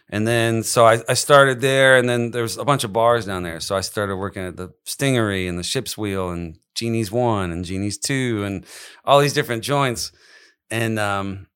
and 0.09 0.27
then 0.27 0.63
so 0.63 0.87
I, 0.87 1.03
I 1.09 1.15
started 1.15 1.61
there 1.61 1.97
and 1.97 2.09
then 2.09 2.31
there 2.31 2.43
was 2.43 2.57
a 2.57 2.65
bunch 2.65 2.85
of 2.85 2.93
bars 2.93 3.27
down 3.27 3.43
there 3.43 3.61
so 3.61 3.77
I 3.77 3.81
started 3.81 4.17
working 4.17 4.45
at 4.45 4.57
the 4.57 4.73
Stingaree 4.85 5.49
and 5.49 5.59
the 5.59 5.63
Ship's 5.63 5.97
Wheel 5.99 6.31
and 6.31 6.59
Genie's 6.75 7.11
One 7.11 7.51
and 7.51 7.65
Genie's 7.65 7.99
Two 7.99 8.45
and 8.45 8.65
all 9.05 9.21
these 9.21 9.33
different 9.33 9.63
joints 9.65 10.13
and 10.71 10.99
um 10.99 11.47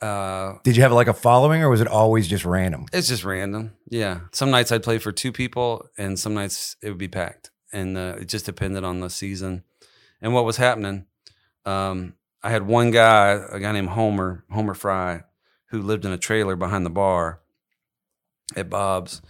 uh 0.00 0.54
Did 0.64 0.76
you 0.76 0.82
have 0.82 0.92
like 0.92 1.06
a 1.06 1.14
following 1.14 1.62
or 1.62 1.70
was 1.70 1.80
it 1.80 1.88
always 1.88 2.26
just 2.26 2.44
random? 2.44 2.86
It's 2.92 3.08
just 3.08 3.24
random. 3.24 3.74
Yeah. 3.88 4.20
Some 4.32 4.50
nights 4.50 4.72
I'd 4.72 4.82
play 4.82 4.98
for 4.98 5.12
two 5.12 5.30
people, 5.30 5.86
and 5.96 6.18
some 6.18 6.34
nights 6.34 6.76
it 6.82 6.88
would 6.88 6.98
be 6.98 7.08
packed, 7.08 7.50
and 7.72 7.96
uh, 7.96 8.16
it 8.20 8.24
just 8.24 8.46
depended 8.46 8.82
on 8.82 8.98
the 8.98 9.08
season 9.08 9.62
and 10.20 10.34
what 10.34 10.44
was 10.44 10.56
happening. 10.56 11.06
Um, 11.64 12.14
I 12.42 12.50
had 12.50 12.66
one 12.66 12.90
guy, 12.90 13.40
a 13.50 13.60
guy 13.60 13.70
named 13.70 13.90
Homer, 13.90 14.44
Homer 14.50 14.74
Fry, 14.74 15.22
who 15.70 15.80
lived 15.82 16.04
in 16.04 16.10
a 16.10 16.18
trailer 16.18 16.56
behind 16.56 16.84
the 16.84 16.90
bar 16.90 17.41
at 18.56 18.70
Bob's, 18.70 19.22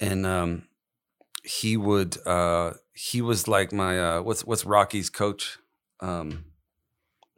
and 0.00 0.26
um, 0.26 0.68
he 1.42 1.76
would 1.76 2.16
uh, 2.26 2.72
he 2.94 3.20
was 3.22 3.48
like 3.48 3.72
my 3.72 3.98
uh, 3.98 4.22
what's 4.22 4.44
what's 4.44 4.64
Rocky's 4.64 5.10
coach? 5.10 5.58
Um, 6.00 6.46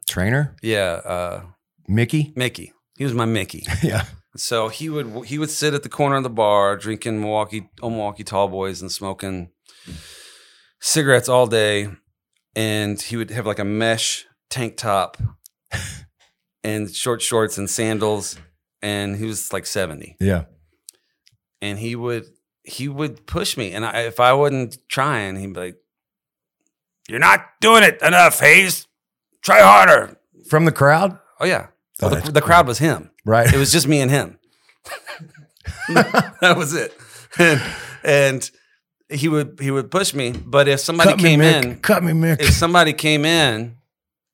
Trainer? 0.07 0.55
yeah, 0.61 1.01
uh, 1.05 1.41
Mickey? 1.87 2.33
Mickey. 2.35 2.73
He 2.97 3.03
was 3.03 3.13
my 3.13 3.25
Mickey. 3.25 3.65
yeah. 3.83 4.05
So 4.35 4.69
he 4.69 4.89
would 4.89 5.25
he 5.25 5.37
would 5.37 5.49
sit 5.49 5.73
at 5.73 5.83
the 5.83 5.89
corner 5.89 6.15
of 6.17 6.23
the 6.23 6.29
bar 6.29 6.77
drinking 6.77 7.19
Milwaukee 7.21 7.69
old 7.81 7.93
Milwaukee 7.93 8.23
Tall 8.23 8.47
Boys 8.47 8.81
and 8.81 8.91
smoking 8.91 9.49
cigarettes 10.79 11.29
all 11.29 11.47
day, 11.47 11.89
and 12.55 13.01
he 13.01 13.17
would 13.17 13.31
have 13.31 13.45
like 13.45 13.59
a 13.59 13.65
mesh 13.65 14.25
tank 14.49 14.77
top 14.77 15.17
and 16.63 16.93
short 16.93 17.21
shorts 17.21 17.57
and 17.57 17.69
sandals, 17.69 18.37
and 18.81 19.15
he 19.15 19.25
was 19.25 19.51
like 19.51 19.65
seventy, 19.65 20.15
Yeah. 20.19 20.45
And 21.61 21.77
he 21.79 21.95
would 21.95 22.25
he 22.63 22.87
would 22.87 23.25
push 23.25 23.55
me, 23.57 23.71
and 23.71 23.85
I, 23.85 24.01
if 24.01 24.19
I 24.19 24.33
wasn't 24.33 24.77
trying, 24.89 25.35
he'd 25.37 25.53
be 25.53 25.59
like, 25.59 25.77
"You're 27.07 27.19
not 27.19 27.45
doing 27.61 27.83
it 27.83 28.01
enough, 28.01 28.39
Hayes. 28.39 28.87
Try 29.41 29.61
harder." 29.61 30.17
From 30.49 30.65
the 30.65 30.71
crowd? 30.71 31.17
Oh 31.39 31.45
yeah, 31.45 31.67
Oh, 32.01 32.09
Well, 32.09 32.21
the, 32.21 32.31
the 32.31 32.41
crowd 32.41 32.67
was 32.67 32.79
him. 32.79 33.11
Right. 33.25 33.51
It 33.53 33.57
was 33.57 33.71
just 33.71 33.87
me 33.87 33.99
and 34.01 34.09
him. 34.11 34.39
that 35.89 36.55
was 36.57 36.73
it. 36.73 36.93
And, 37.37 37.61
and 38.03 38.51
he 39.09 39.27
would 39.27 39.59
he 39.61 39.71
would 39.71 39.91
push 39.91 40.13
me, 40.13 40.31
but 40.31 40.67
if 40.67 40.79
somebody 40.79 41.11
Cut 41.11 41.19
came 41.19 41.39
Mick. 41.39 41.63
in, 41.63 41.79
Cut 41.79 42.03
me, 42.03 42.13
Mick. 42.13 42.41
if 42.41 42.51
somebody 42.51 42.93
came 42.93 43.25
in 43.25 43.77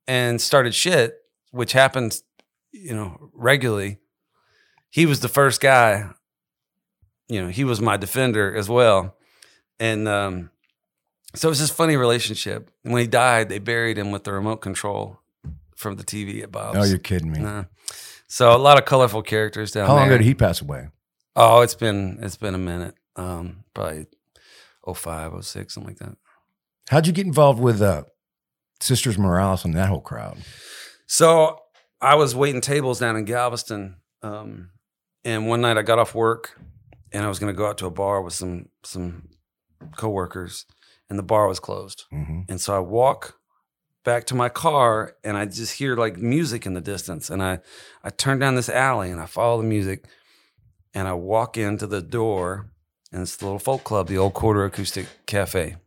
and 0.07 0.41
started 0.41 0.73
shit, 0.75 1.15
which 1.51 1.73
happens, 1.73 2.23
you 2.71 2.93
know, 2.95 3.29
regularly, 3.33 3.97
he 4.89 5.05
was 5.05 5.19
the 5.21 5.29
first 5.29 5.61
guy. 5.61 6.09
You 7.33 7.41
know, 7.41 7.47
he 7.47 7.63
was 7.63 7.81
my 7.81 7.97
defender 7.97 8.55
as 8.55 8.69
well, 8.69 9.15
and 9.79 10.07
um, 10.07 10.51
so 11.33 11.47
it 11.47 11.49
was 11.49 11.59
this 11.59 11.71
funny 11.71 11.97
relationship. 11.97 12.69
And 12.83 12.93
when 12.93 13.01
he 13.01 13.07
died, 13.07 13.49
they 13.49 13.57
buried 13.57 13.97
him 13.97 14.11
with 14.11 14.23
the 14.23 14.31
remote 14.31 14.57
control 14.57 15.19
from 15.75 15.95
the 15.95 16.03
TV 16.03 16.43
at 16.43 16.51
Bob's. 16.51 16.77
oh, 16.77 16.83
you're 16.83 16.99
kidding 16.99 17.31
me. 17.31 17.65
So 18.27 18.55
a 18.55 18.57
lot 18.57 18.77
of 18.77 18.85
colorful 18.85 19.23
characters 19.23 19.71
down 19.71 19.81
there. 19.81 19.87
How 19.87 19.95
long 19.95 20.07
ago 20.09 20.17
did 20.19 20.25
he 20.25 20.35
pass 20.35 20.61
away? 20.61 20.89
Oh, 21.35 21.61
it's 21.61 21.73
been 21.73 22.19
it's 22.21 22.37
been 22.37 22.53
a 22.53 22.59
minute. 22.59 22.93
Um, 23.15 23.63
probably 23.73 24.05
05, 24.91 25.43
06, 25.43 25.73
something 25.73 25.89
like 25.89 25.97
that. 25.97 26.17
How'd 26.89 27.07
you 27.07 27.13
get 27.13 27.25
involved 27.25 27.59
with 27.59 27.81
uh, 27.81 28.03
Sisters 28.79 29.17
Morales 29.17 29.65
and 29.65 29.73
that 29.75 29.89
whole 29.89 30.01
crowd? 30.01 30.37
So 31.07 31.59
I 31.99 32.13
was 32.13 32.35
waiting 32.35 32.61
tables 32.61 32.99
down 32.99 33.15
in 33.15 33.25
Galveston, 33.25 33.97
um, 34.21 34.69
and 35.23 35.47
one 35.47 35.61
night 35.61 35.77
I 35.77 35.81
got 35.81 35.99
off 35.99 36.13
work 36.13 36.59
and 37.13 37.23
I 37.23 37.29
was 37.29 37.39
going 37.39 37.53
to 37.53 37.57
go 37.57 37.67
out 37.67 37.77
to 37.77 37.85
a 37.85 37.91
bar 37.91 38.21
with 38.21 38.33
some 38.33 38.69
some 38.83 39.29
coworkers, 39.95 40.65
and 41.09 41.17
the 41.17 41.23
bar 41.23 41.47
was 41.47 41.59
closed. 41.59 42.05
hmm 42.09 42.41
And 42.49 42.59
so 42.59 42.75
I 42.75 42.79
walk 42.79 43.39
back 44.03 44.25
to 44.25 44.35
my 44.35 44.49
car 44.49 45.15
and 45.23 45.37
I 45.37 45.45
just 45.45 45.73
hear 45.73 45.95
like 45.95 46.17
music 46.17 46.65
in 46.65 46.73
the 46.73 46.81
distance. 46.81 47.29
And 47.29 47.41
I, 47.41 47.59
I 48.03 48.09
turn 48.09 48.39
down 48.39 48.55
this 48.55 48.69
alley 48.69 49.09
and 49.09 49.21
I 49.21 49.25
follow 49.25 49.61
the 49.61 49.67
music 49.67 50.05
and 50.93 51.07
I 51.07 51.13
walk 51.13 51.57
into 51.57 51.87
the 51.87 52.01
door 52.01 52.69
and 53.11 53.21
it's 53.21 53.37
the 53.37 53.45
little 53.45 53.59
folk 53.59 53.83
club, 53.83 54.07
the 54.07 54.17
old 54.17 54.33
quarter 54.33 54.65
acoustic 54.65 55.07
cafe. 55.25 55.77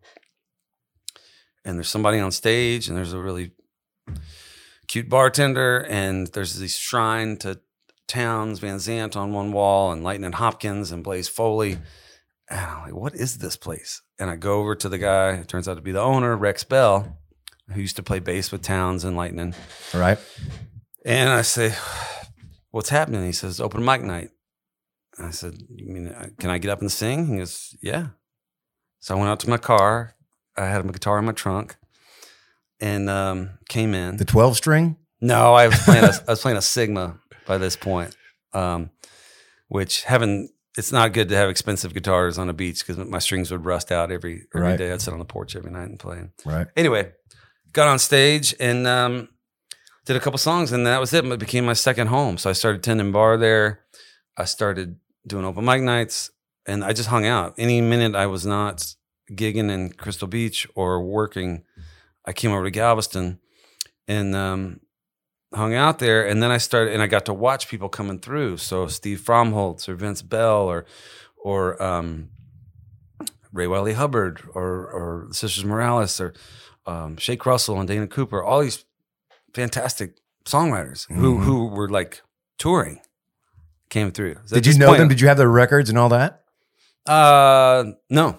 And 1.64 1.76
there's 1.76 1.88
somebody 1.88 2.18
on 2.18 2.30
stage 2.30 2.88
and 2.88 2.96
there's 2.96 3.12
a 3.12 3.20
really 3.20 3.52
cute 4.86 5.08
bartender 5.08 5.84
and 5.88 6.28
there's 6.28 6.58
this 6.58 6.76
shrine 6.76 7.36
to 7.38 7.60
Townes 8.08 8.58
Van 8.58 8.78
Zandt 8.78 9.16
on 9.16 9.32
one 9.32 9.52
wall 9.52 9.92
and 9.92 10.04
Lightning 10.04 10.32
Hopkins 10.32 10.92
and 10.92 11.02
Blaze 11.04 11.28
Foley. 11.28 11.78
And 12.48 12.60
I'm 12.60 12.82
like, 12.82 12.94
what 12.94 13.14
is 13.14 13.38
this 13.38 13.56
place? 13.56 14.02
And 14.18 14.30
I 14.30 14.36
go 14.36 14.60
over 14.60 14.74
to 14.76 14.88
the 14.88 14.98
guy, 14.98 15.32
it 15.32 15.48
turns 15.48 15.68
out 15.68 15.74
to 15.74 15.80
be 15.80 15.92
the 15.92 16.00
owner, 16.00 16.36
Rex 16.36 16.64
Bell, 16.64 17.18
who 17.72 17.80
used 17.80 17.96
to 17.96 18.02
play 18.02 18.20
bass 18.20 18.52
with 18.52 18.62
Townes 18.62 19.04
and 19.04 19.16
Lightning. 19.16 19.54
All 19.92 20.00
right. 20.00 20.18
And 21.04 21.30
I 21.30 21.42
say, 21.42 21.74
what's 22.70 22.90
happening? 22.90 23.24
He 23.24 23.32
says, 23.32 23.60
open 23.60 23.84
mic 23.84 24.02
night. 24.02 24.30
And 25.18 25.26
I 25.26 25.30
said, 25.30 25.54
you 25.68 25.92
mean, 25.92 26.08
uh, 26.08 26.28
can 26.38 26.50
I 26.50 26.58
get 26.58 26.70
up 26.70 26.80
and 26.80 26.92
sing? 26.92 27.26
He 27.26 27.38
goes, 27.38 27.76
yeah. 27.82 28.08
So 29.00 29.14
I 29.14 29.18
went 29.18 29.30
out 29.30 29.40
to 29.40 29.50
my 29.50 29.56
car. 29.56 30.14
I 30.56 30.66
had 30.66 30.84
my 30.84 30.92
guitar 30.92 31.18
in 31.18 31.24
my 31.24 31.32
trunk 31.32 31.76
and 32.80 33.08
um, 33.08 33.58
came 33.68 33.94
in. 33.94 34.16
The 34.16 34.24
12 34.24 34.56
string? 34.56 34.96
No, 35.20 35.54
I 35.54 35.68
was 35.68 35.78
playing 35.82 36.04
a, 36.04 36.12
I 36.28 36.32
was 36.32 36.40
playing 36.40 36.58
a 36.58 36.62
Sigma 36.62 37.18
by 37.46 37.58
this 37.58 37.76
point, 37.76 38.16
um, 38.52 38.90
which 39.68 40.04
having 40.04 40.50
it's 40.76 40.92
not 40.92 41.12
good 41.12 41.30
to 41.30 41.36
have 41.36 41.48
expensive 41.48 41.94
guitars 41.94 42.36
on 42.36 42.50
a 42.50 42.52
beach 42.52 42.86
because 42.86 43.02
my 43.08 43.18
strings 43.18 43.50
would 43.50 43.64
rust 43.64 43.90
out 43.90 44.10
every 44.12 44.46
every 44.54 44.76
day. 44.76 44.88
Right. 44.88 44.94
I'd 44.94 45.02
sit 45.02 45.12
on 45.12 45.18
the 45.18 45.24
porch 45.24 45.56
every 45.56 45.70
night 45.70 45.88
and 45.88 45.98
play. 45.98 46.28
Right. 46.44 46.66
Anyway, 46.76 47.12
got 47.72 47.88
on 47.88 47.98
stage 47.98 48.54
and 48.60 48.86
um, 48.86 49.28
did 50.04 50.16
a 50.16 50.20
couple 50.20 50.38
songs, 50.38 50.72
and 50.72 50.86
that 50.86 51.00
was 51.00 51.12
it. 51.12 51.24
It 51.24 51.38
became 51.38 51.64
my 51.64 51.72
second 51.72 52.08
home. 52.08 52.38
So 52.38 52.50
I 52.50 52.52
started 52.52 52.82
tending 52.82 53.12
bar 53.12 53.36
there. 53.36 53.80
I 54.36 54.44
started 54.44 54.96
doing 55.26 55.44
open 55.44 55.64
mic 55.64 55.82
nights, 55.82 56.30
and 56.66 56.84
I 56.84 56.92
just 56.92 57.08
hung 57.08 57.26
out. 57.26 57.54
Any 57.56 57.80
minute 57.80 58.14
I 58.14 58.26
was 58.26 58.44
not 58.44 58.94
gigging 59.30 59.70
in 59.70 59.90
Crystal 59.92 60.28
Beach 60.28 60.66
or 60.74 61.02
working, 61.02 61.64
I 62.24 62.32
came 62.32 62.52
over 62.52 62.64
to 62.64 62.70
Galveston 62.70 63.40
and 64.08 64.34
um, 64.36 64.80
hung 65.54 65.74
out 65.74 65.98
there. 65.98 66.26
And 66.26 66.42
then 66.42 66.50
I 66.50 66.58
started, 66.58 66.92
and 66.94 67.02
I 67.02 67.06
got 67.06 67.26
to 67.26 67.34
watch 67.34 67.68
people 67.68 67.88
coming 67.88 68.18
through. 68.18 68.56
So 68.58 68.86
Steve 68.88 69.20
Fromholz 69.20 69.88
or 69.88 69.94
Vince 69.94 70.22
Bell 70.22 70.62
or 70.68 70.86
or 71.36 71.80
um, 71.82 72.30
Ray 73.52 73.66
Wylie 73.66 73.94
Hubbard 73.94 74.42
or 74.54 74.66
or 74.90 75.28
Sisters 75.32 75.64
Morales 75.64 76.20
or 76.20 76.34
um, 76.86 77.16
Shake 77.16 77.46
Russell 77.46 77.78
and 77.78 77.88
Dana 77.88 78.06
Cooper, 78.06 78.42
all 78.42 78.60
these 78.60 78.84
fantastic 79.54 80.18
songwriters 80.44 81.10
who 81.12 81.38
Mhm. 81.38 81.42
who 81.44 81.66
were 81.68 81.88
like 81.88 82.22
touring 82.58 83.00
came 83.88 84.10
through. 84.12 84.36
So 84.46 84.56
Did 84.56 84.66
you 84.66 84.78
know 84.78 84.88
point- 84.88 84.98
them? 84.98 85.08
Did 85.08 85.20
you 85.20 85.28
have 85.28 85.36
their 85.38 85.48
records 85.48 85.88
and 85.88 85.98
all 85.98 86.08
that? 86.10 86.42
uh, 87.06 87.84
no, 88.10 88.36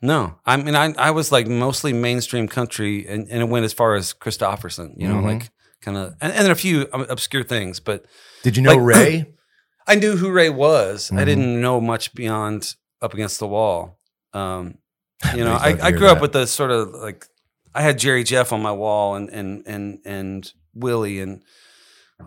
no. 0.00 0.38
I 0.46 0.56
mean, 0.56 0.76
I 0.76 0.94
I 0.96 1.10
was 1.10 1.30
like 1.32 1.46
mostly 1.48 1.92
mainstream 1.92 2.46
country, 2.48 3.06
and, 3.06 3.28
and 3.28 3.42
it 3.42 3.48
went 3.48 3.64
as 3.64 3.72
far 3.72 3.94
as 3.96 4.14
Kristofferson, 4.14 4.94
you 4.96 5.08
know, 5.08 5.16
Mhm. 5.16 5.24
like 5.24 5.50
kind 5.84 5.96
of, 5.96 6.14
and, 6.20 6.32
and 6.32 6.44
then 6.44 6.50
a 6.50 6.54
few 6.56 6.82
obscure 6.92 7.44
things. 7.44 7.80
But 7.80 8.06
Did 8.42 8.56
you 8.56 8.62
know 8.62 8.74
Like- 8.76 8.96
Ray? 8.96 9.34
I 9.86 9.94
knew 9.96 10.16
who 10.16 10.30
Ray 10.30 10.48
was. 10.50 11.10
I 11.12 11.16
Mhm. 11.16 11.24
didn't 11.26 11.60
know 11.60 11.80
much 11.80 12.14
beyond 12.14 12.74
up 13.02 13.12
against 13.14 13.38
the 13.38 13.46
wall. 13.46 13.98
Um, 14.32 14.78
you 15.36 15.44
know, 15.44 15.52
I, 15.54 15.76
I 15.80 15.90
grew 15.92 16.08
up 16.08 16.20
with 16.20 16.32
the 16.32 16.46
sort 16.46 16.70
of 16.70 16.90
like 16.94 17.26
I 17.74 17.82
had 17.82 17.98
Jerry 17.98 18.24
Jeff 18.24 18.52
on 18.52 18.62
my 18.62 18.72
wall 18.72 19.14
and 19.16 19.28
and 19.30 19.62
and 19.66 19.98
and 20.04 20.52
Willie 20.74 21.20
and 21.20 21.42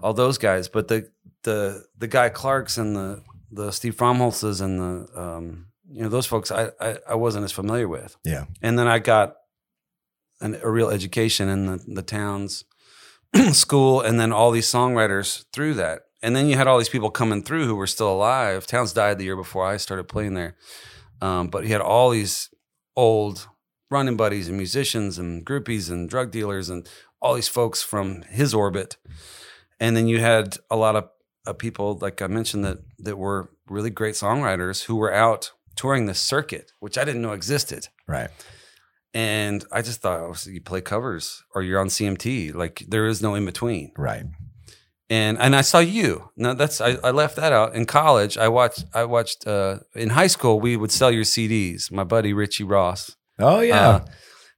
all 0.03 0.13
those 0.13 0.37
guys, 0.37 0.67
but 0.69 0.87
the 0.87 1.09
the 1.43 1.83
the 1.97 2.07
Guy 2.07 2.29
Clarks 2.29 2.77
and 2.77 2.95
the 2.95 3.23
the 3.51 3.71
Steve 3.71 3.95
Fromholzes 3.95 4.61
and 4.61 4.79
the 4.79 5.19
um, 5.21 5.67
you 5.89 6.01
know 6.03 6.09
those 6.09 6.25
folks 6.27 6.51
I, 6.51 6.69
I 6.79 6.97
I 7.09 7.15
wasn't 7.15 7.43
as 7.45 7.51
familiar 7.51 7.87
with. 7.87 8.15
Yeah. 8.23 8.45
And 8.61 8.77
then 8.77 8.87
I 8.87 8.99
got 8.99 9.35
an, 10.41 10.59
a 10.61 10.69
real 10.69 10.89
education 10.89 11.49
in 11.49 11.65
the 11.65 11.77
the 11.87 12.03
Townes 12.03 12.63
school, 13.51 14.01
and 14.01 14.19
then 14.19 14.31
all 14.31 14.51
these 14.51 14.67
songwriters 14.67 15.45
through 15.53 15.75
that. 15.75 16.03
And 16.21 16.35
then 16.35 16.47
you 16.47 16.55
had 16.55 16.67
all 16.67 16.77
these 16.77 16.89
people 16.89 17.11
coming 17.11 17.43
through 17.43 17.65
who 17.65 17.75
were 17.75 17.87
still 17.87 18.11
alive. 18.11 18.65
Townes 18.65 18.93
died 18.93 19.19
the 19.19 19.25
year 19.25 19.35
before 19.35 19.65
I 19.65 19.77
started 19.77 20.07
playing 20.07 20.33
there, 20.33 20.55
um, 21.21 21.47
but 21.47 21.63
he 21.63 21.71
had 21.71 21.81
all 21.81 22.09
these 22.09 22.49
old 22.95 23.47
running 23.89 24.17
buddies 24.17 24.47
and 24.47 24.57
musicians 24.57 25.17
and 25.17 25.45
groupies 25.45 25.89
and 25.89 26.09
drug 26.09 26.31
dealers 26.31 26.69
and 26.69 26.89
all 27.21 27.35
these 27.35 27.47
folks 27.47 27.81
from 27.81 28.23
his 28.23 28.53
orbit. 28.53 28.97
And 29.79 29.95
then 29.95 30.07
you 30.07 30.19
had 30.19 30.57
a 30.69 30.75
lot 30.75 30.95
of 30.95 31.09
uh, 31.45 31.53
people, 31.53 31.97
like 32.01 32.21
I 32.21 32.27
mentioned, 32.27 32.65
that 32.65 32.79
that 32.99 33.17
were 33.17 33.49
really 33.69 33.89
great 33.89 34.15
songwriters 34.15 34.85
who 34.85 34.95
were 34.95 35.13
out 35.13 35.51
touring 35.75 36.07
the 36.07 36.15
circuit, 36.15 36.73
which 36.79 36.97
I 36.97 37.05
didn't 37.05 37.21
know 37.21 37.31
existed. 37.31 37.87
Right. 38.07 38.29
And 39.17 39.65
I 39.71 39.81
just 39.81 40.01
thought, 40.01 40.19
oh, 40.19 40.33
so 40.33 40.51
you 40.51 40.61
play 40.61 40.79
covers 40.79 41.43
or 41.55 41.63
you're 41.63 41.79
on 41.79 41.87
CMT. 41.87 42.53
Like 42.53 42.83
there 42.87 43.07
is 43.07 43.19
no 43.19 43.33
in 43.33 43.45
between. 43.45 43.91
Right. 43.97 44.25
And 45.09 45.39
and 45.39 45.55
I 45.55 45.61
saw 45.61 45.79
you. 45.79 46.29
No, 46.37 46.53
that's 46.53 46.79
I, 46.79 46.97
I 47.03 47.09
left 47.09 47.35
that 47.37 47.51
out. 47.51 47.73
In 47.73 47.87
college, 47.87 48.37
I 48.37 48.47
watched 48.47 48.85
I 48.93 49.05
watched 49.05 49.47
uh, 49.47 49.77
in 49.95 50.09
high 50.09 50.27
school 50.27 50.59
we 50.59 50.77
would 50.77 50.91
sell 50.91 51.09
your 51.09 51.23
CDs. 51.23 51.91
My 51.91 52.03
buddy 52.03 52.31
Richie 52.31 52.63
Ross. 52.63 53.15
Oh 53.39 53.59
yeah. 53.61 53.89
Uh, 53.89 54.05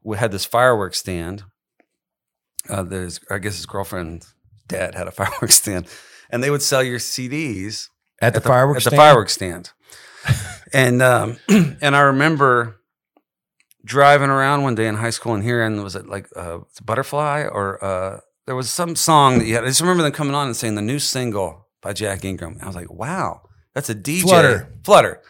we 0.04 0.18
had 0.18 0.34
this 0.34 0.44
fireworks 0.44 1.00
stand. 1.00 1.44
Uh, 2.68 2.84
there's 2.84 3.22
I 3.32 3.38
guess 3.38 3.56
his 3.56 3.66
girlfriend's 3.66 4.34
dad 4.68 4.94
had 4.94 5.08
a 5.08 5.12
fireworks 5.20 5.56
stand. 5.56 5.88
And 6.30 6.44
they 6.44 6.52
would 6.52 6.64
sell 6.64 6.84
your 6.84 7.00
CDs 7.00 7.88
at 8.22 8.34
the 8.34 8.42
fireworks. 8.42 8.86
at 8.86 8.92
the 8.92 8.98
fireworks 8.98 9.32
stand. 9.32 9.72
and 10.74 11.02
um, 11.02 11.38
and 11.48 11.96
I 11.96 12.02
remember 12.02 12.79
driving 13.84 14.30
around 14.30 14.64
one 14.64 14.76
day 14.76 14.88
in 14.88 14.96
high 14.96 15.10
school 15.10 15.34
and 15.34 15.44
hearing 15.44 15.82
was 15.84 15.96
it 15.96 16.08
like 16.08 16.28
uh, 16.36 16.60
Butterfly 16.84 17.44
or 17.44 17.84
uh, 17.84 18.20
there 18.46 18.56
was 18.56 18.70
some 18.70 18.96
song 18.96 19.40
that 19.40 19.46
you 19.46 19.56
had. 19.56 19.64
I 19.64 19.68
just 19.68 19.82
remember 19.82 20.04
them 20.04 20.12
coming 20.12 20.36
on 20.36 20.48
and 20.48 20.56
saying 20.56 20.76
the 20.76 20.82
new 20.82 21.00
single 21.00 21.68
by 21.82 21.94
Jack 21.94 22.26
Ingram. 22.26 22.58
I 22.62 22.68
was 22.68 22.76
like, 22.76 22.92
wow, 22.92 23.42
that's 23.74 23.90
a 23.90 23.96
DJ. 23.96 24.22
Flutter. 24.22 24.74
Flutter. 24.84 25.22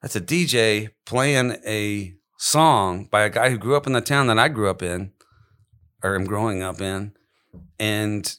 That's 0.00 0.16
a 0.16 0.20
DJ 0.20 0.90
playing 1.04 1.56
a 1.66 2.14
song 2.38 3.08
by 3.10 3.22
a 3.22 3.30
guy 3.30 3.50
who 3.50 3.58
grew 3.58 3.76
up 3.76 3.86
in 3.86 3.92
the 3.92 4.00
town 4.00 4.28
that 4.28 4.38
I 4.38 4.48
grew 4.48 4.70
up 4.70 4.82
in, 4.82 5.12
or 6.02 6.14
am 6.14 6.24
growing 6.24 6.62
up 6.62 6.80
in, 6.80 7.12
and 7.78 8.38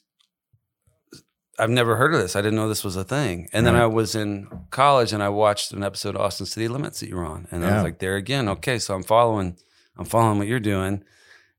I've 1.60 1.70
never 1.70 1.96
heard 1.96 2.14
of 2.14 2.22
this. 2.22 2.36
I 2.36 2.42
didn't 2.42 2.56
know 2.56 2.70
this 2.70 2.84
was 2.84 2.96
a 2.96 3.04
thing. 3.04 3.48
And 3.52 3.66
then 3.66 3.76
I 3.76 3.88
was 3.88 4.16
in 4.16 4.48
college 4.70 5.12
and 5.12 5.24
I 5.24 5.30
watched 5.30 5.72
an 5.74 5.84
episode 5.84 6.16
of 6.16 6.22
Austin 6.22 6.46
City 6.46 6.68
Limits 6.68 7.00
that 7.00 7.10
you 7.10 7.16
were 7.16 7.26
on, 7.26 7.48
and 7.52 7.66
I 7.66 7.76
was 7.76 7.84
like, 7.84 8.00
there 8.00 8.16
again. 8.16 8.48
Okay, 8.50 8.78
so 8.80 8.94
I'm 8.94 9.04
following. 9.04 9.58
I'm 9.98 10.06
following 10.06 10.38
what 10.38 10.48
you're 10.48 10.60
doing, 10.60 11.04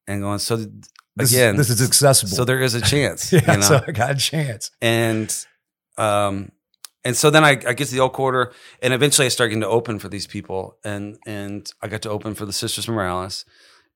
and 0.06 0.22
going. 0.22 0.38
So 0.38 0.56
th- 0.56 0.68
This, 1.16 1.32
again, 1.32 1.56
this 1.56 1.68
is 1.70 1.82
accessible. 1.82 2.30
so 2.36 2.44
there 2.44 2.60
is 2.60 2.74
a 2.74 2.80
chance. 2.80 3.32
yeah. 3.32 3.40
you 3.50 3.56
know? 3.58 3.60
So 3.62 3.84
I 3.86 3.90
got 3.90 4.10
a 4.12 4.14
chance. 4.14 4.70
and 4.80 5.34
um 5.96 6.52
and 7.04 7.16
so 7.16 7.30
then 7.30 7.44
I, 7.44 7.50
I 7.50 7.72
get 7.72 7.88
to 7.88 7.92
the 7.94 8.00
old 8.00 8.12
quarter 8.12 8.52
and 8.82 8.92
eventually 8.92 9.26
I 9.26 9.28
start 9.30 9.50
getting 9.50 9.62
to 9.62 9.68
open 9.68 9.98
for 9.98 10.08
these 10.08 10.26
people 10.28 10.76
and 10.84 11.18
and 11.26 11.68
I 11.82 11.88
got 11.88 12.02
to 12.02 12.10
open 12.10 12.34
for 12.34 12.46
the 12.46 12.52
Sisters 12.52 12.86
Morales 12.88 13.44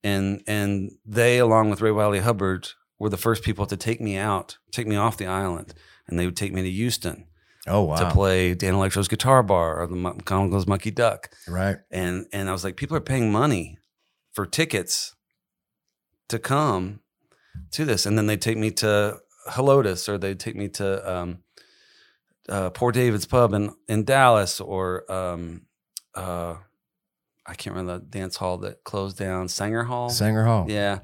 and 0.02 0.42
and 0.48 0.90
they 1.06 1.38
along 1.38 1.70
with 1.70 1.80
Ray 1.80 1.92
Wylie 1.92 2.20
Hubbard 2.20 2.68
were 2.98 3.08
the 3.08 3.16
first 3.16 3.44
people 3.44 3.66
to 3.66 3.76
take 3.76 4.00
me 4.00 4.16
out 4.16 4.58
take 4.72 4.86
me 4.88 4.96
off 4.96 5.16
the 5.16 5.26
island 5.26 5.74
and 6.12 6.18
they 6.18 6.26
would 6.26 6.36
take 6.36 6.52
me 6.52 6.62
to 6.62 6.70
Houston 6.70 7.26
Oh 7.66 7.82
wow. 7.82 7.96
to 7.96 8.10
play 8.10 8.54
Dan 8.54 8.74
Electro's 8.74 9.08
Guitar 9.08 9.42
Bar 9.42 9.80
or 9.80 9.86
the 9.86 9.94
McGonigel's 9.96 10.66
Mucky 10.66 10.90
Duck 10.90 11.30
Right. 11.48 11.78
and 11.90 12.26
and 12.32 12.48
I 12.48 12.52
was 12.52 12.64
like, 12.64 12.76
people 12.76 12.96
are 12.96 13.00
paying 13.00 13.32
money 13.32 13.78
for 14.32 14.46
tickets 14.46 15.14
to 16.28 16.38
come 16.38 17.00
to 17.72 17.84
this, 17.84 18.06
and 18.06 18.16
then 18.16 18.26
they 18.26 18.36
take 18.36 18.56
me 18.56 18.70
to 18.70 19.18
Helotes, 19.50 20.08
or 20.08 20.16
they 20.18 20.34
take 20.34 20.56
me 20.56 20.68
to 20.68 21.12
um, 21.12 21.38
uh, 22.48 22.70
Poor 22.70 22.92
David's 22.92 23.26
Pub 23.26 23.52
in 23.52 23.70
in 23.88 24.04
Dallas, 24.04 24.60
or 24.60 25.10
um, 25.12 25.62
uh, 26.14 26.56
I 27.46 27.54
can't 27.54 27.76
remember 27.76 27.98
the 27.98 28.06
dance 28.06 28.36
hall 28.36 28.56
that 28.58 28.84
closed 28.84 29.18
down, 29.18 29.48
Sanger 29.48 29.84
Hall. 29.84 30.08
Sanger 30.10 30.44
Hall. 30.44 30.66
Yeah. 30.68 31.00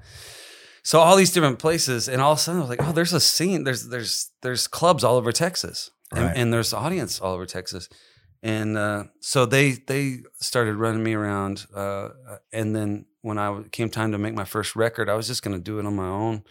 So 0.82 1.00
all 1.00 1.16
these 1.16 1.32
different 1.32 1.58
places, 1.58 2.08
and 2.08 2.20
all 2.22 2.32
of 2.32 2.38
a 2.38 2.40
sudden 2.40 2.60
I 2.60 2.62
was 2.62 2.70
like, 2.70 2.82
oh, 2.82 2.92
there's 2.92 3.12
a 3.12 3.20
scene. 3.20 3.64
There's 3.64 3.88
there's 3.88 4.30
there's 4.42 4.66
clubs 4.66 5.04
all 5.04 5.16
over 5.16 5.32
Texas, 5.32 5.90
and, 6.14 6.24
Right. 6.24 6.36
and 6.36 6.52
there's 6.52 6.72
audience 6.72 7.20
all 7.20 7.34
over 7.34 7.46
Texas, 7.46 7.88
and 8.42 8.76
uh, 8.78 9.04
so 9.20 9.44
they 9.46 9.72
they 9.72 10.20
started 10.40 10.76
running 10.76 11.02
me 11.02 11.14
around. 11.14 11.66
Uh, 11.74 12.10
and 12.52 12.74
then 12.74 13.06
when 13.22 13.38
I 13.38 13.62
came 13.72 13.90
time 13.90 14.12
to 14.12 14.18
make 14.18 14.34
my 14.34 14.44
first 14.44 14.76
record, 14.76 15.08
I 15.10 15.14
was 15.14 15.26
just 15.26 15.42
going 15.42 15.56
to 15.56 15.62
do 15.62 15.78
it 15.78 15.86
on 15.86 15.96
my 15.96 16.08
own, 16.08 16.42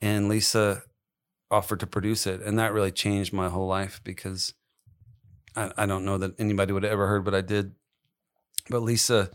and 0.00 0.28
Lisa 0.28 0.82
offered 1.50 1.80
to 1.80 1.86
produce 1.86 2.26
it, 2.26 2.40
and 2.42 2.58
that 2.58 2.72
really 2.72 2.92
changed 2.92 3.32
my 3.32 3.48
whole 3.48 3.66
life 3.66 4.00
because 4.04 4.54
I, 5.56 5.72
I 5.76 5.86
don't 5.86 6.04
know 6.04 6.18
that 6.18 6.38
anybody 6.38 6.72
would 6.72 6.84
have 6.84 6.92
ever 6.92 7.06
heard 7.08 7.24
what 7.24 7.34
I 7.34 7.40
did, 7.40 7.72
but 8.70 8.82
Lisa 8.82 9.30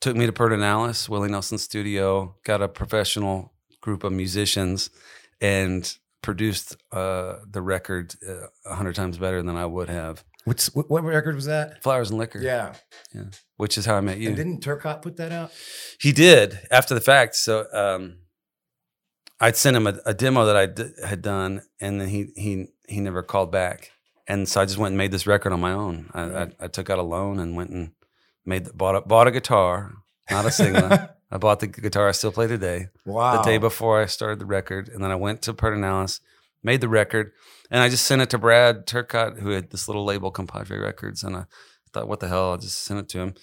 took 0.00 0.16
me 0.16 0.24
to 0.26 0.32
Pedernales, 0.32 1.08
Willie 1.08 1.28
Nelson 1.28 1.58
studio, 1.58 2.36
got 2.44 2.62
a 2.62 2.68
professional 2.68 3.52
group 3.88 4.04
of 4.04 4.12
musicians, 4.12 4.90
and 5.40 5.82
produced 6.22 6.76
uh, 6.92 7.36
the 7.50 7.62
record 7.62 8.14
uh, 8.28 8.48
a 8.66 8.74
hundred 8.74 8.94
times 8.94 9.16
better 9.18 9.42
than 9.42 9.56
I 9.56 9.64
would 9.66 9.88
have. 9.88 10.24
What's 10.44 10.74
what, 10.74 10.90
what 10.90 11.02
record 11.04 11.34
was 11.34 11.46
that? 11.46 11.82
Flowers 11.82 12.10
and 12.10 12.18
Liquor, 12.18 12.40
Yeah. 12.40 12.74
yeah. 13.14 13.24
which 13.56 13.78
is 13.78 13.86
how 13.86 13.94
I 13.96 14.00
met 14.02 14.18
you. 14.18 14.28
And 14.28 14.36
didn't 14.36 14.60
Turcotte 14.62 15.00
put 15.02 15.16
that 15.16 15.32
out? 15.32 15.52
He 16.00 16.12
did 16.12 16.58
after 16.70 16.94
the 16.94 17.00
fact. 17.00 17.34
So 17.36 17.66
um, 17.72 18.18
I'd 19.40 19.56
sent 19.56 19.76
him 19.76 19.86
a, 19.86 19.94
a 20.04 20.12
demo 20.14 20.44
that 20.46 20.56
I 20.56 20.66
d- 20.66 20.90
had 21.06 21.22
done, 21.22 21.62
and 21.80 22.00
then 22.00 22.08
he 22.08 22.26
he 22.36 22.66
he 22.88 23.00
never 23.00 23.22
called 23.22 23.50
back. 23.52 23.90
And 24.26 24.46
so 24.48 24.60
I 24.60 24.64
just 24.66 24.76
went 24.78 24.92
and 24.92 24.98
made 24.98 25.12
this 25.12 25.26
record 25.26 25.52
on 25.52 25.60
my 25.60 25.72
own. 25.72 26.10
I, 26.12 26.22
I, 26.42 26.48
I 26.60 26.68
took 26.68 26.90
out 26.90 26.98
a 26.98 27.02
loan 27.02 27.38
and 27.38 27.56
went 27.56 27.70
and 27.70 27.92
made 28.44 28.66
the, 28.66 28.72
bought 28.74 28.96
a, 28.96 29.00
bought 29.00 29.26
a 29.26 29.30
guitar, 29.30 29.92
not 30.30 30.44
a 30.44 30.50
Sigma. 30.50 31.14
I 31.30 31.38
bought 31.38 31.60
the 31.60 31.66
guitar 31.66 32.08
I 32.08 32.12
still 32.12 32.32
play 32.32 32.46
today. 32.46 32.86
Wow. 33.04 33.36
The 33.36 33.42
day 33.42 33.58
before 33.58 34.00
I 34.00 34.06
started 34.06 34.38
the 34.38 34.46
record, 34.46 34.88
and 34.88 35.02
then 35.02 35.10
I 35.10 35.16
went 35.16 35.42
to 35.42 35.52
Pedernales, 35.52 36.20
made 36.62 36.80
the 36.80 36.88
record, 36.88 37.32
and 37.70 37.82
I 37.82 37.88
just 37.88 38.06
sent 38.06 38.22
it 38.22 38.30
to 38.30 38.38
Brad 38.38 38.86
Turcotte, 38.86 39.40
who 39.40 39.50
had 39.50 39.70
this 39.70 39.88
little 39.88 40.04
label, 40.04 40.30
Compadre 40.30 40.78
Records, 40.78 41.22
and 41.22 41.36
I 41.36 41.44
thought, 41.92 42.08
what 42.08 42.20
the 42.20 42.28
hell? 42.28 42.52
I'll 42.52 42.58
just 42.58 42.82
send 42.82 43.00
it 43.00 43.08
to 43.10 43.18
him. 43.18 43.34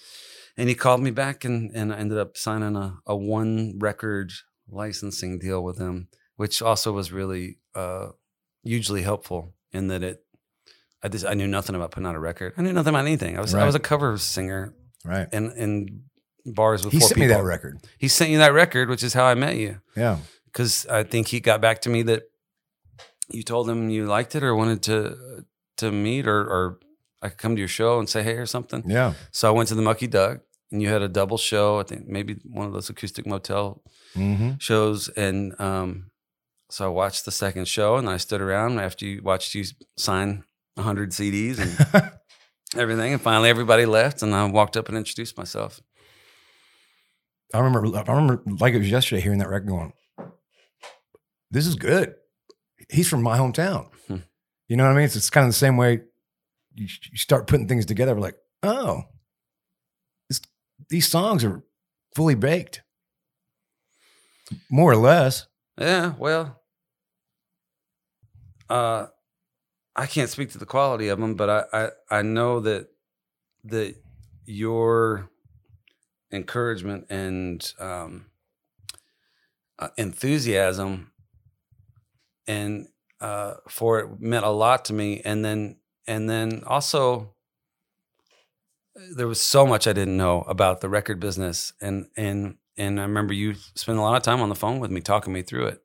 And 0.56 0.68
he 0.68 0.74
called 0.74 1.02
me 1.02 1.10
back 1.10 1.44
and, 1.44 1.70
and 1.74 1.92
I 1.92 1.98
ended 1.98 2.18
up 2.18 2.36
signing 2.36 2.76
a, 2.76 2.98
a 3.06 3.14
one 3.14 3.74
record 3.78 4.32
licensing 4.68 5.38
deal 5.38 5.62
with 5.62 5.78
him, 5.78 6.08
which 6.36 6.62
also 6.62 6.92
was 6.92 7.12
really 7.12 7.58
uh, 7.74 8.08
hugely 8.64 9.02
helpful 9.02 9.54
in 9.72 9.88
that 9.88 10.02
it 10.02 10.22
I 11.02 11.08
just 11.08 11.26
I 11.26 11.34
knew 11.34 11.46
nothing 11.46 11.76
about 11.76 11.90
putting 11.90 12.06
out 12.06 12.16
a 12.16 12.18
record. 12.18 12.54
I 12.56 12.62
knew 12.62 12.72
nothing 12.72 12.88
about 12.88 13.04
anything. 13.04 13.36
I 13.36 13.42
was 13.42 13.54
I 13.54 13.66
was 13.66 13.74
a 13.74 13.80
cover 13.80 14.16
singer 14.16 14.74
Right. 15.06 15.28
And 15.32 15.52
in 15.52 16.02
bars 16.54 16.84
with 16.84 16.92
He 16.92 17.00
four 17.00 17.08
sent 17.08 17.20
me 17.20 17.26
that 17.28 17.42
record. 17.44 17.78
He 17.98 18.08
sent 18.08 18.30
you 18.30 18.38
that 18.38 18.52
record, 18.52 18.88
which 18.88 19.02
is 19.02 19.12
how 19.14 19.24
I 19.24 19.34
met 19.34 19.56
you. 19.56 19.80
Yeah. 19.96 20.18
Because 20.46 20.86
I 20.86 21.02
think 21.02 21.28
he 21.28 21.40
got 21.40 21.60
back 21.60 21.80
to 21.82 21.90
me 21.90 22.02
that 22.02 22.22
you 23.30 23.42
told 23.42 23.68
him 23.68 23.90
you 23.90 24.06
liked 24.06 24.34
it 24.34 24.42
or 24.42 24.54
wanted 24.54 24.82
to 24.84 25.44
to 25.78 25.90
meet 25.92 26.26
or 26.26 26.40
or 26.40 26.78
I 27.22 27.28
could 27.28 27.38
come 27.38 27.56
to 27.56 27.60
your 27.60 27.68
show 27.68 27.98
and 27.98 28.08
say 28.08 28.22
hey 28.22 28.34
or 28.36 28.46
something. 28.46 28.82
Yeah. 28.86 29.14
So 29.32 29.48
I 29.48 29.50
went 29.50 29.68
to 29.68 29.74
the 29.74 29.82
Mucky 29.82 30.06
Duck 30.06 30.40
and 30.70 30.80
you 30.82 30.88
had 30.88 31.02
a 31.02 31.08
double 31.08 31.38
show. 31.38 31.80
I 31.80 31.82
think 31.82 32.06
maybe 32.06 32.36
one 32.44 32.66
of 32.66 32.72
those 32.72 32.88
acoustic 32.90 33.26
motel 33.26 33.82
Mm-hmm. 34.16 34.52
shows. 34.58 35.10
And 35.10 35.54
um, 35.60 36.10
so 36.70 36.86
I 36.86 36.88
watched 36.88 37.26
the 37.26 37.30
second 37.30 37.68
show 37.68 37.96
and 37.96 38.08
I 38.08 38.16
stood 38.16 38.40
around 38.40 38.78
after 38.80 39.04
you 39.04 39.20
watched 39.22 39.54
you 39.54 39.64
sign 39.98 40.42
100 40.74 41.10
CDs 41.10 41.58
and 41.58 42.10
everything. 42.80 43.12
And 43.12 43.20
finally, 43.20 43.50
everybody 43.50 43.84
left, 43.84 44.22
and 44.22 44.34
I 44.34 44.46
walked 44.46 44.74
up 44.74 44.88
and 44.88 44.96
introduced 44.96 45.36
myself. 45.36 45.82
I 47.54 47.60
remember, 47.60 47.96
I 47.96 48.12
remember 48.12 48.42
like 48.60 48.74
it 48.74 48.78
was 48.78 48.90
yesterday 48.90 49.20
hearing 49.20 49.38
that 49.38 49.48
record 49.48 49.68
going, 49.68 49.92
this 51.50 51.66
is 51.66 51.74
good. 51.74 52.14
He's 52.90 53.08
from 53.08 53.22
my 53.22 53.38
hometown. 53.38 53.88
Hmm. 54.08 54.16
You 54.68 54.76
know 54.76 54.84
what 54.84 54.92
I 54.92 54.96
mean? 54.96 55.04
It's, 55.04 55.16
it's 55.16 55.30
kind 55.30 55.44
of 55.44 55.50
the 55.50 55.58
same 55.58 55.76
way 55.76 56.00
you, 56.74 56.88
you 57.10 57.18
start 57.18 57.46
putting 57.46 57.68
things 57.68 57.86
together. 57.86 58.14
We're 58.14 58.20
like, 58.20 58.36
oh, 58.62 59.04
these 60.88 61.08
songs 61.08 61.42
are 61.44 61.62
fully 62.14 62.34
baked, 62.34 62.82
more 64.70 64.92
or 64.92 64.96
less. 64.96 65.46
Yeah, 65.78 66.12
well, 66.18 66.60
uh, 68.68 69.06
I 69.94 70.06
can't 70.06 70.30
speak 70.30 70.50
to 70.52 70.58
the 70.58 70.66
quality 70.66 71.08
of 71.08 71.18
them, 71.18 71.34
but 71.34 71.50
I, 71.50 71.64
I, 71.72 72.18
I 72.18 72.22
know 72.22 72.60
that 72.60 72.88
that 73.64 73.96
your 74.44 75.30
encouragement 76.32 77.06
and 77.10 77.72
um, 77.78 78.26
uh, 79.78 79.88
enthusiasm 79.96 81.12
and 82.46 82.88
uh, 83.20 83.54
for 83.68 84.00
it 84.00 84.20
meant 84.20 84.44
a 84.44 84.50
lot 84.50 84.84
to 84.86 84.92
me. 84.92 85.20
And 85.24 85.44
then 85.44 85.76
and 86.06 86.28
then 86.28 86.62
also 86.66 87.34
there 89.14 89.26
was 89.26 89.40
so 89.40 89.66
much 89.66 89.86
I 89.86 89.92
didn't 89.92 90.16
know 90.16 90.42
about 90.42 90.80
the 90.80 90.88
record 90.88 91.20
business, 91.20 91.72
and 91.80 92.06
and 92.16 92.56
and 92.76 93.00
I 93.00 93.02
remember 93.02 93.34
you 93.34 93.54
spent 93.74 93.98
a 93.98 94.02
lot 94.02 94.16
of 94.16 94.22
time 94.22 94.40
on 94.40 94.48
the 94.48 94.54
phone 94.54 94.78
with 94.78 94.90
me 94.90 95.00
talking 95.00 95.32
me 95.32 95.42
through 95.42 95.66
it. 95.66 95.82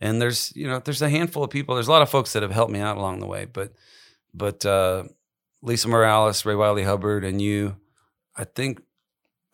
And 0.00 0.20
there's 0.20 0.52
you 0.56 0.66
know 0.68 0.80
there's 0.80 1.02
a 1.02 1.10
handful 1.10 1.44
of 1.44 1.50
people. 1.50 1.74
There's 1.74 1.88
a 1.88 1.92
lot 1.92 2.02
of 2.02 2.10
folks 2.10 2.32
that 2.32 2.42
have 2.42 2.52
helped 2.52 2.72
me 2.72 2.80
out 2.80 2.96
along 2.96 3.20
the 3.20 3.26
way, 3.26 3.44
but 3.44 3.72
but 4.34 4.64
uh, 4.64 5.04
Lisa 5.62 5.88
Morales, 5.88 6.44
Ray 6.44 6.54
Wylie 6.54 6.84
Hubbard, 6.84 7.24
and 7.24 7.42
you, 7.42 7.76
I 8.36 8.44
think 8.44 8.80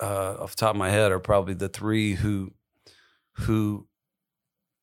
uh, 0.01 0.36
off 0.40 0.51
the 0.51 0.61
top 0.61 0.70
of 0.70 0.76
my 0.76 0.90
head 0.90 1.12
are 1.12 1.20
probably 1.20 1.55
the 1.55 1.68
three 1.68 2.14
who 2.14 2.53
who 3.32 3.86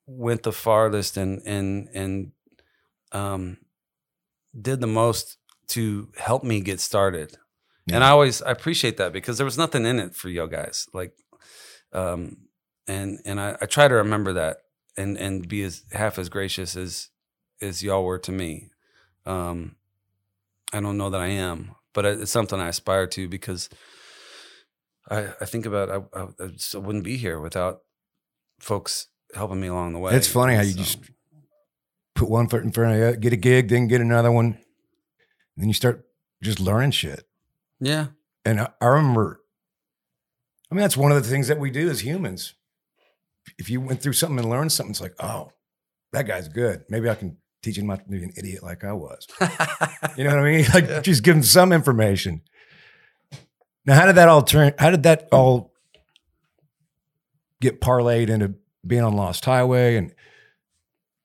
went 0.05 0.43
the 0.43 0.51
farthest 0.51 1.17
and 1.17 1.41
and 1.45 1.89
and 1.93 2.31
um, 3.11 3.57
did 4.59 4.81
the 4.81 4.87
most 4.87 5.37
to 5.67 6.09
help 6.17 6.43
me 6.43 6.59
get 6.59 6.79
started. 6.79 7.37
And 7.89 8.03
I 8.03 8.09
always 8.09 8.41
I 8.41 8.51
appreciate 8.51 8.97
that 8.97 9.11
because 9.11 9.37
there 9.37 9.45
was 9.45 9.57
nothing 9.57 9.85
in 9.85 9.99
it 9.99 10.15
for 10.15 10.29
you 10.29 10.47
guys. 10.47 10.87
Like 10.93 11.13
um 11.93 12.37
and 12.87 13.19
and 13.25 13.39
I, 13.39 13.57
I 13.61 13.65
try 13.65 13.87
to 13.87 13.95
remember 13.95 14.33
that 14.33 14.57
and 14.97 15.17
and 15.17 15.47
be 15.47 15.63
as 15.63 15.83
half 15.91 16.17
as 16.17 16.29
gracious 16.29 16.75
as 16.75 17.09
as 17.61 17.83
y'all 17.83 18.05
were 18.05 18.19
to 18.19 18.31
me. 18.31 18.69
Um 19.25 19.75
I 20.71 20.79
don't 20.79 20.97
know 20.97 21.09
that 21.09 21.21
I 21.21 21.27
am, 21.27 21.75
but 21.93 22.05
it's 22.05 22.31
something 22.31 22.59
I 22.59 22.69
aspire 22.69 23.07
to 23.07 23.27
because 23.27 23.69
I 25.09 25.27
I 25.41 25.45
think 25.45 25.65
about 25.65 25.89
I, 25.89 26.19
I, 26.19 26.27
I 26.43 26.77
wouldn't 26.77 27.03
be 27.03 27.17
here 27.17 27.39
without 27.39 27.79
folks 28.59 29.07
helping 29.33 29.59
me 29.61 29.67
along 29.67 29.93
the 29.93 29.99
way. 29.99 30.13
It's 30.15 30.27
funny 30.27 30.55
how 30.55 30.61
you 30.61 30.71
So- 30.73 30.77
just 30.79 30.99
put 32.15 32.29
one 32.29 32.47
foot 32.47 32.63
in 32.63 32.71
front 32.71 32.95
of 32.95 32.99
you, 33.13 33.17
get 33.19 33.33
a 33.33 33.37
gig, 33.37 33.69
then 33.69 33.87
get 33.87 34.01
another 34.01 34.31
one. 34.31 34.57
Then 35.57 35.67
you 35.67 35.73
start 35.73 36.05
just 36.43 36.59
learning 36.59 36.91
shit. 36.91 37.23
yeah 37.79 38.07
And 38.45 38.59
I, 38.61 38.69
I 38.79 38.85
remember, 38.87 39.41
I 40.71 40.75
mean, 40.75 40.81
that's 40.81 40.97
one 40.97 41.11
of 41.11 41.21
the 41.23 41.29
things 41.29 41.47
that 41.47 41.59
we 41.59 41.71
do 41.71 41.89
as 41.89 42.01
humans. 42.01 42.53
If 43.57 43.69
you 43.69 43.81
went 43.81 44.01
through 44.01 44.13
something 44.13 44.39
and 44.39 44.49
learned 44.49 44.71
something, 44.71 44.91
it's 44.91 45.01
like, 45.01 45.15
oh, 45.19 45.51
that 46.13 46.27
guy's 46.27 46.47
good. 46.47 46.83
Maybe 46.89 47.09
I 47.09 47.15
can 47.15 47.37
teach 47.63 47.77
him 47.77 47.87
not 47.87 48.03
to 48.03 48.09
be 48.09 48.23
an 48.23 48.33
idiot 48.37 48.61
like 48.63 48.83
I 48.83 48.93
was. 48.93 49.27
You 50.17 50.25
know 50.25 50.31
what 50.35 50.39
I 50.39 50.51
mean? 50.51 50.65
Like, 50.73 51.03
just 51.03 51.23
give 51.23 51.35
him 51.35 51.43
some 51.43 51.71
information. 51.71 52.41
Now, 53.85 53.95
how 53.95 54.05
did 54.05 54.15
that 54.15 54.27
all 54.29 54.41
turn? 54.43 54.73
How 54.77 54.91
did 54.91 55.03
that 55.03 55.27
all 55.31 55.73
get 57.59 57.81
parlayed 57.81 58.29
into 58.29 58.55
being 58.85 59.03
on 59.03 59.13
Lost 59.15 59.43
Highway 59.45 59.95
and 59.95 60.13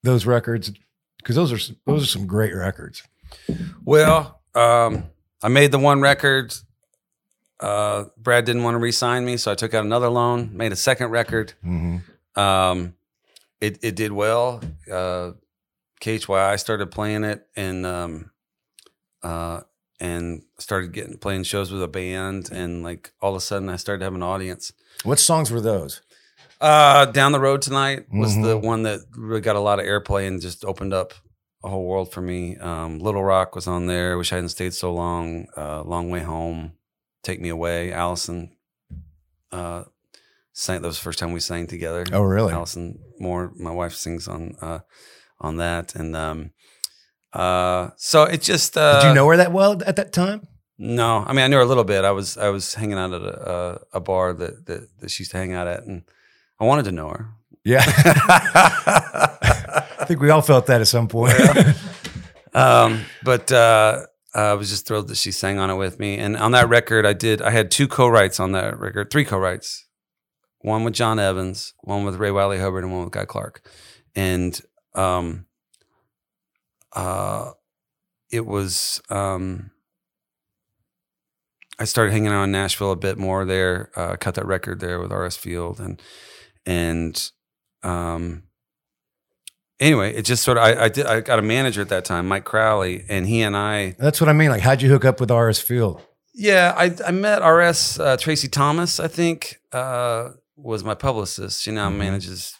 those 0.02 0.26
records? 0.26 0.72
Because 1.18 1.36
those 1.36 1.52
are 1.52 1.58
some- 1.58 1.76
those 1.86 2.02
are 2.02 2.06
some 2.06 2.26
great 2.26 2.54
records. 2.54 3.02
Well, 3.84 4.40
um, 4.54 5.04
I 5.42 5.48
made 5.48 5.72
the 5.72 5.78
one 5.78 6.00
record. 6.00 6.54
Uh, 7.58 8.04
Brad 8.16 8.44
didn't 8.44 8.62
want 8.62 8.74
to 8.74 8.78
re-sign 8.78 9.24
me, 9.24 9.36
so 9.36 9.50
I 9.50 9.54
took 9.54 9.74
out 9.74 9.84
another 9.84 10.08
loan, 10.08 10.56
made 10.56 10.72
a 10.72 10.76
second 10.76 11.08
record. 11.10 11.54
Mm-hmm. 11.64 12.40
Um, 12.40 12.94
it 13.60 13.78
it 13.82 13.96
did 13.96 14.12
well. 14.12 14.60
Uh, 14.90 15.32
KHYI 16.02 16.60
started 16.60 16.90
playing 16.90 17.24
it, 17.24 17.46
and 17.56 17.86
um, 17.86 18.30
uh, 19.22 19.62
and 20.00 20.42
started 20.58 20.92
getting 20.92 21.18
playing 21.18 21.44
shows 21.44 21.70
with 21.72 21.82
a 21.82 21.88
band, 21.88 22.50
and 22.52 22.82
like 22.82 23.12
all 23.20 23.30
of 23.30 23.36
a 23.36 23.40
sudden, 23.40 23.68
I 23.68 23.76
started 23.76 24.02
having 24.04 24.18
an 24.18 24.22
audience. 24.22 24.72
What 25.04 25.18
songs 25.18 25.50
were 25.50 25.60
those? 25.60 26.02
Uh, 26.60 27.04
Down 27.06 27.32
the 27.32 27.40
Road 27.40 27.60
Tonight 27.62 28.06
was 28.10 28.34
the 28.34 28.58
Mhm. 28.58 28.62
one 28.62 28.82
that 28.84 29.00
really 29.16 29.40
got 29.42 29.56
a 29.56 29.60
lot 29.60 29.78
of 29.78 29.84
airplay 29.84 30.26
and 30.26 30.40
just 30.40 30.64
opened 30.64 30.94
up 30.94 31.12
a 31.62 31.68
whole 31.68 31.84
world 31.86 32.12
for 32.12 32.20
me. 32.22 32.56
Um, 32.56 32.98
Little 32.98 33.22
Rock 33.24 33.54
was 33.54 33.66
on 33.66 33.86
there. 33.86 34.16
Wish 34.16 34.32
I 34.32 34.36
hadn't 34.36 34.50
stayed 34.50 34.72
so 34.74 34.92
long. 34.92 35.46
Uh, 35.56 35.82
Long 35.82 36.10
Way 36.10 36.20
Home. 36.20 36.72
Take 37.22 37.40
Me 37.40 37.48
Away. 37.50 37.92
Allison. 37.92 38.56
Uh, 39.52 39.84
sang. 40.52 40.80
That 40.80 40.88
was 40.88 40.96
the 40.98 41.02
first 41.02 41.18
time 41.18 41.32
we 41.32 41.40
sang 41.40 41.66
together. 41.66 42.04
Oh, 42.12 42.22
really? 42.22 42.52
Allison 42.52 43.00
Moore, 43.18 43.52
my 43.56 43.70
wife, 43.70 43.94
sings 43.94 44.26
on 44.28 44.54
uh, 44.60 44.80
on 45.40 45.56
that, 45.58 45.94
and 45.94 46.16
um, 46.16 46.50
uh, 47.36 47.90
so 47.96 48.24
it 48.24 48.42
just. 48.42 48.76
Uh, 48.76 49.00
Did 49.00 49.08
you 49.08 49.14
know 49.14 49.28
her 49.28 49.36
that 49.36 49.52
well 49.52 49.82
at 49.86 49.96
that 49.96 50.12
time? 50.12 50.46
No, 50.78 51.24
I 51.26 51.32
mean 51.32 51.44
I 51.44 51.48
knew 51.48 51.56
her 51.56 51.62
a 51.62 51.66
little 51.66 51.84
bit. 51.84 52.04
I 52.04 52.10
was 52.10 52.36
I 52.36 52.50
was 52.50 52.74
hanging 52.74 52.98
out 52.98 53.12
at 53.12 53.22
a, 53.22 53.50
a, 53.50 53.80
a 53.94 54.00
bar 54.00 54.32
that, 54.34 54.66
that 54.66 55.00
that 55.00 55.10
she 55.10 55.22
used 55.22 55.30
to 55.30 55.38
hang 55.38 55.52
out 55.52 55.66
at, 55.66 55.84
and 55.84 56.02
I 56.60 56.64
wanted 56.64 56.84
to 56.86 56.92
know 56.92 57.08
her. 57.08 57.28
Yeah. 57.64 57.82
I 59.98 60.04
think 60.06 60.20
we 60.20 60.30
all 60.30 60.42
felt 60.42 60.66
that 60.66 60.80
at 60.80 60.86
some 60.86 61.08
point. 61.08 61.34
um, 62.54 63.02
but 63.24 63.50
uh, 63.50 64.06
I 64.34 64.52
was 64.54 64.70
just 64.70 64.86
thrilled 64.86 65.08
that 65.08 65.16
she 65.16 65.32
sang 65.32 65.58
on 65.58 65.70
it 65.70 65.74
with 65.74 65.98
me. 65.98 66.16
And 66.18 66.36
on 66.36 66.52
that 66.52 66.68
record, 66.68 67.04
I 67.04 67.12
did. 67.12 67.42
I 67.42 67.50
had 67.50 67.70
two 67.72 67.88
co-writes 67.88 68.38
on 68.38 68.52
that 68.52 68.78
record, 68.78 69.10
three 69.10 69.24
co-writes. 69.24 69.84
One 70.60 70.84
with 70.84 70.94
John 70.94 71.18
Evans, 71.18 71.74
one 71.80 72.04
with 72.04 72.16
Ray 72.16 72.30
Wylie 72.30 72.58
Hubbard, 72.58 72.84
and 72.84 72.92
one 72.92 73.04
with 73.04 73.12
Guy 73.12 73.24
Clark. 73.24 73.68
And 74.14 74.60
um, 74.94 75.46
uh, 76.96 77.52
it 78.30 78.44
was. 78.46 79.00
Um, 79.10 79.70
I 81.78 81.84
started 81.84 82.12
hanging 82.12 82.32
out 82.32 82.44
in 82.44 82.52
Nashville 82.52 82.90
a 82.92 82.96
bit 82.96 83.18
more 83.18 83.44
there. 83.44 83.90
Uh, 83.94 84.16
cut 84.16 84.34
that 84.36 84.46
record 84.46 84.80
there 84.80 84.98
with 84.98 85.12
R.S. 85.12 85.36
Field, 85.36 85.78
and 85.78 86.00
and 86.64 87.30
um, 87.82 88.44
anyway, 89.78 90.14
it 90.14 90.22
just 90.22 90.42
sort 90.42 90.56
of 90.58 90.64
I, 90.64 90.84
I 90.84 90.88
did 90.88 91.06
I 91.06 91.20
got 91.20 91.38
a 91.38 91.42
manager 91.42 91.82
at 91.82 91.90
that 91.90 92.04
time, 92.06 92.26
Mike 92.28 92.44
Crowley, 92.44 93.04
and 93.08 93.26
he 93.26 93.42
and 93.42 93.56
I 93.56 93.94
That's 93.98 94.20
what 94.20 94.28
I 94.28 94.32
mean. 94.32 94.48
Like, 94.50 94.62
how'd 94.62 94.80
you 94.82 94.88
hook 94.88 95.04
up 95.04 95.20
with 95.20 95.30
R.S. 95.30 95.58
Field? 95.58 96.00
yeah 96.38 96.74
I 96.76 96.94
I 97.06 97.12
met 97.12 97.38
RS 97.46 97.98
uh, 97.98 98.16
Tracy 98.18 98.48
Thomas 98.48 99.00
I 99.00 99.08
think 99.08 99.56
uh, 99.72 100.30
was 100.56 100.82
my 100.84 100.94
publicist. 100.94 101.62
She 101.62 101.70
now 101.72 101.88
Mhm. 101.90 101.96
manages 101.96 102.54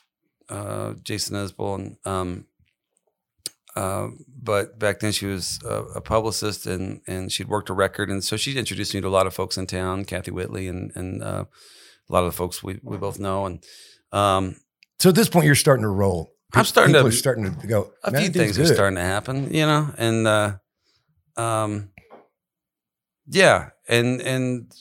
uh, 0.48 0.92
Jason 1.02 1.36
Isbell 1.36 1.74
and 1.74 1.96
um, 2.06 2.46
uh, 3.76 4.08
but 4.42 4.78
back 4.78 4.98
then 5.00 5.12
she 5.12 5.26
was 5.26 5.60
a, 5.64 5.82
a 5.96 6.00
publicist 6.00 6.66
and 6.66 7.00
and 7.06 7.30
she'd 7.30 7.48
worked 7.48 7.70
a 7.70 7.74
record 7.74 8.10
and 8.10 8.24
so 8.24 8.36
she 8.36 8.56
introduced 8.58 8.94
me 8.94 9.00
to 9.00 9.08
a 9.08 9.16
lot 9.18 9.26
of 9.26 9.34
folks 9.34 9.56
in 9.58 9.66
town, 9.66 10.04
Kathy 10.04 10.30
Whitley 10.32 10.66
and 10.68 10.90
and 10.96 11.22
uh, 11.22 11.44
a 12.08 12.12
lot 12.12 12.24
of 12.24 12.32
the 12.32 12.36
folks 12.36 12.62
we 12.62 12.80
we 12.82 12.96
both 12.96 13.18
know 13.18 13.46
and. 13.46 13.62
Um, 14.12 14.56
So 14.98 15.10
at 15.10 15.14
this 15.14 15.28
point, 15.28 15.44
you're 15.46 15.54
starting 15.66 15.82
to 15.82 15.90
roll. 15.90 16.32
I'm 16.54 16.64
starting 16.64 16.94
People 16.94 17.10
to- 17.10 17.14
are 17.14 17.18
starting 17.18 17.44
to 17.60 17.66
go. 17.66 17.92
a 18.02 18.10
few 18.10 18.30
things 18.30 18.58
are 18.58 18.64
starting 18.74 18.96
to 18.96 19.02
happen, 19.04 19.52
you 19.52 19.66
know, 19.66 19.92
and 19.98 20.26
uh, 20.26 20.50
um, 21.36 21.90
yeah, 23.28 23.70
and 23.88 24.20
and 24.22 24.72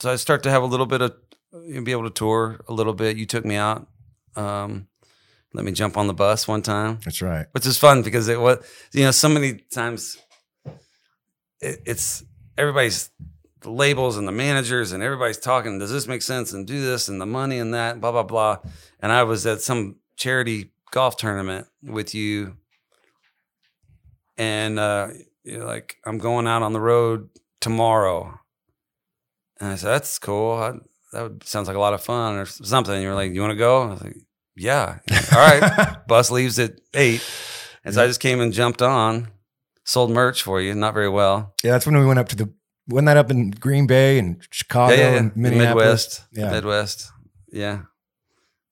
so 0.00 0.12
I 0.12 0.16
start 0.16 0.42
to 0.44 0.50
have 0.50 0.62
a 0.62 0.66
little 0.66 0.86
bit 0.86 1.00
of 1.02 1.14
you 1.52 1.74
know, 1.76 1.82
be 1.82 1.92
able 1.92 2.04
to 2.04 2.10
tour 2.10 2.60
a 2.68 2.72
little 2.72 2.94
bit. 2.94 3.16
You 3.16 3.26
took 3.26 3.44
me 3.44 3.56
out, 3.56 3.88
um, 4.36 4.86
let 5.54 5.64
me 5.64 5.72
jump 5.72 5.96
on 5.96 6.06
the 6.06 6.14
bus 6.14 6.46
one 6.46 6.62
time, 6.62 6.98
That's 7.04 7.22
right. 7.22 7.46
which 7.52 7.66
is 7.66 7.78
fun 7.78 8.02
because 8.02 8.28
it 8.28 8.40
was 8.40 8.58
you 8.92 9.04
know 9.04 9.10
so 9.10 9.28
many 9.28 9.54
times 9.72 10.18
it, 11.60 11.80
it's 11.86 12.24
everybody's 12.56 13.10
the 13.60 13.70
labels 13.70 14.16
and 14.16 14.28
the 14.28 14.32
managers 14.32 14.92
and 14.92 15.02
everybody's 15.02 15.38
talking. 15.38 15.78
Does 15.78 15.90
this 15.90 16.06
make 16.06 16.22
sense? 16.22 16.52
And 16.52 16.66
do 16.66 16.80
this 16.80 17.08
and 17.08 17.20
the 17.20 17.26
money 17.26 17.58
and 17.58 17.74
that 17.74 18.00
blah 18.00 18.12
blah 18.12 18.22
blah. 18.22 18.58
And 19.00 19.10
I 19.12 19.24
was 19.24 19.46
at 19.46 19.60
some 19.60 19.96
charity 20.16 20.70
golf 20.90 21.16
tournament 21.16 21.66
with 21.82 22.14
you, 22.14 22.56
and 24.36 24.78
uh, 24.78 25.08
you're 25.44 25.64
like, 25.66 25.96
I'm 26.04 26.18
going 26.18 26.46
out 26.46 26.62
on 26.62 26.72
the 26.72 26.80
road 26.80 27.28
tomorrow. 27.60 28.38
And 29.60 29.70
I 29.70 29.74
said, 29.76 29.90
That's 29.90 30.18
cool. 30.18 30.52
I, 30.52 30.72
that 31.12 31.22
would, 31.22 31.44
sounds 31.44 31.68
like 31.68 31.76
a 31.76 31.80
lot 31.80 31.94
of 31.94 32.02
fun 32.02 32.36
or 32.36 32.46
something. 32.46 33.00
You 33.00 33.08
were 33.08 33.14
like, 33.14 33.32
You 33.32 33.40
want 33.40 33.52
to 33.52 33.56
go? 33.56 33.82
I 33.82 33.86
was 33.86 34.02
like, 34.02 34.16
Yeah. 34.58 34.98
All 35.32 35.38
right. 35.38 35.96
Bus 36.08 36.30
leaves 36.30 36.58
at 36.58 36.72
eight. 36.94 37.24
And 37.84 37.94
so 37.94 38.02
I 38.02 38.06
just 38.06 38.20
came 38.20 38.40
and 38.40 38.52
jumped 38.52 38.82
on, 38.82 39.28
sold 39.84 40.10
merch 40.10 40.42
for 40.42 40.60
you, 40.60 40.74
not 40.74 40.94
very 40.94 41.08
well. 41.08 41.54
Yeah, 41.62 41.72
that's 41.72 41.86
when 41.86 41.96
we 41.96 42.04
went 42.04 42.18
up 42.18 42.28
to 42.28 42.36
the 42.36 42.52
wasn't 42.88 43.06
that 43.06 43.16
up 43.18 43.30
in 43.30 43.50
Green 43.50 43.86
Bay 43.86 44.18
and 44.18 44.42
Chicago 44.50 44.94
yeah, 44.94 45.00
yeah, 45.00 45.10
yeah. 45.10 45.18
and 45.18 45.32
The 45.32 45.38
Minneapolis? 45.38 45.76
Midwest, 45.76 46.22
Yeah. 46.32 46.50
Midwest, 46.50 47.12
yeah. 47.52 47.80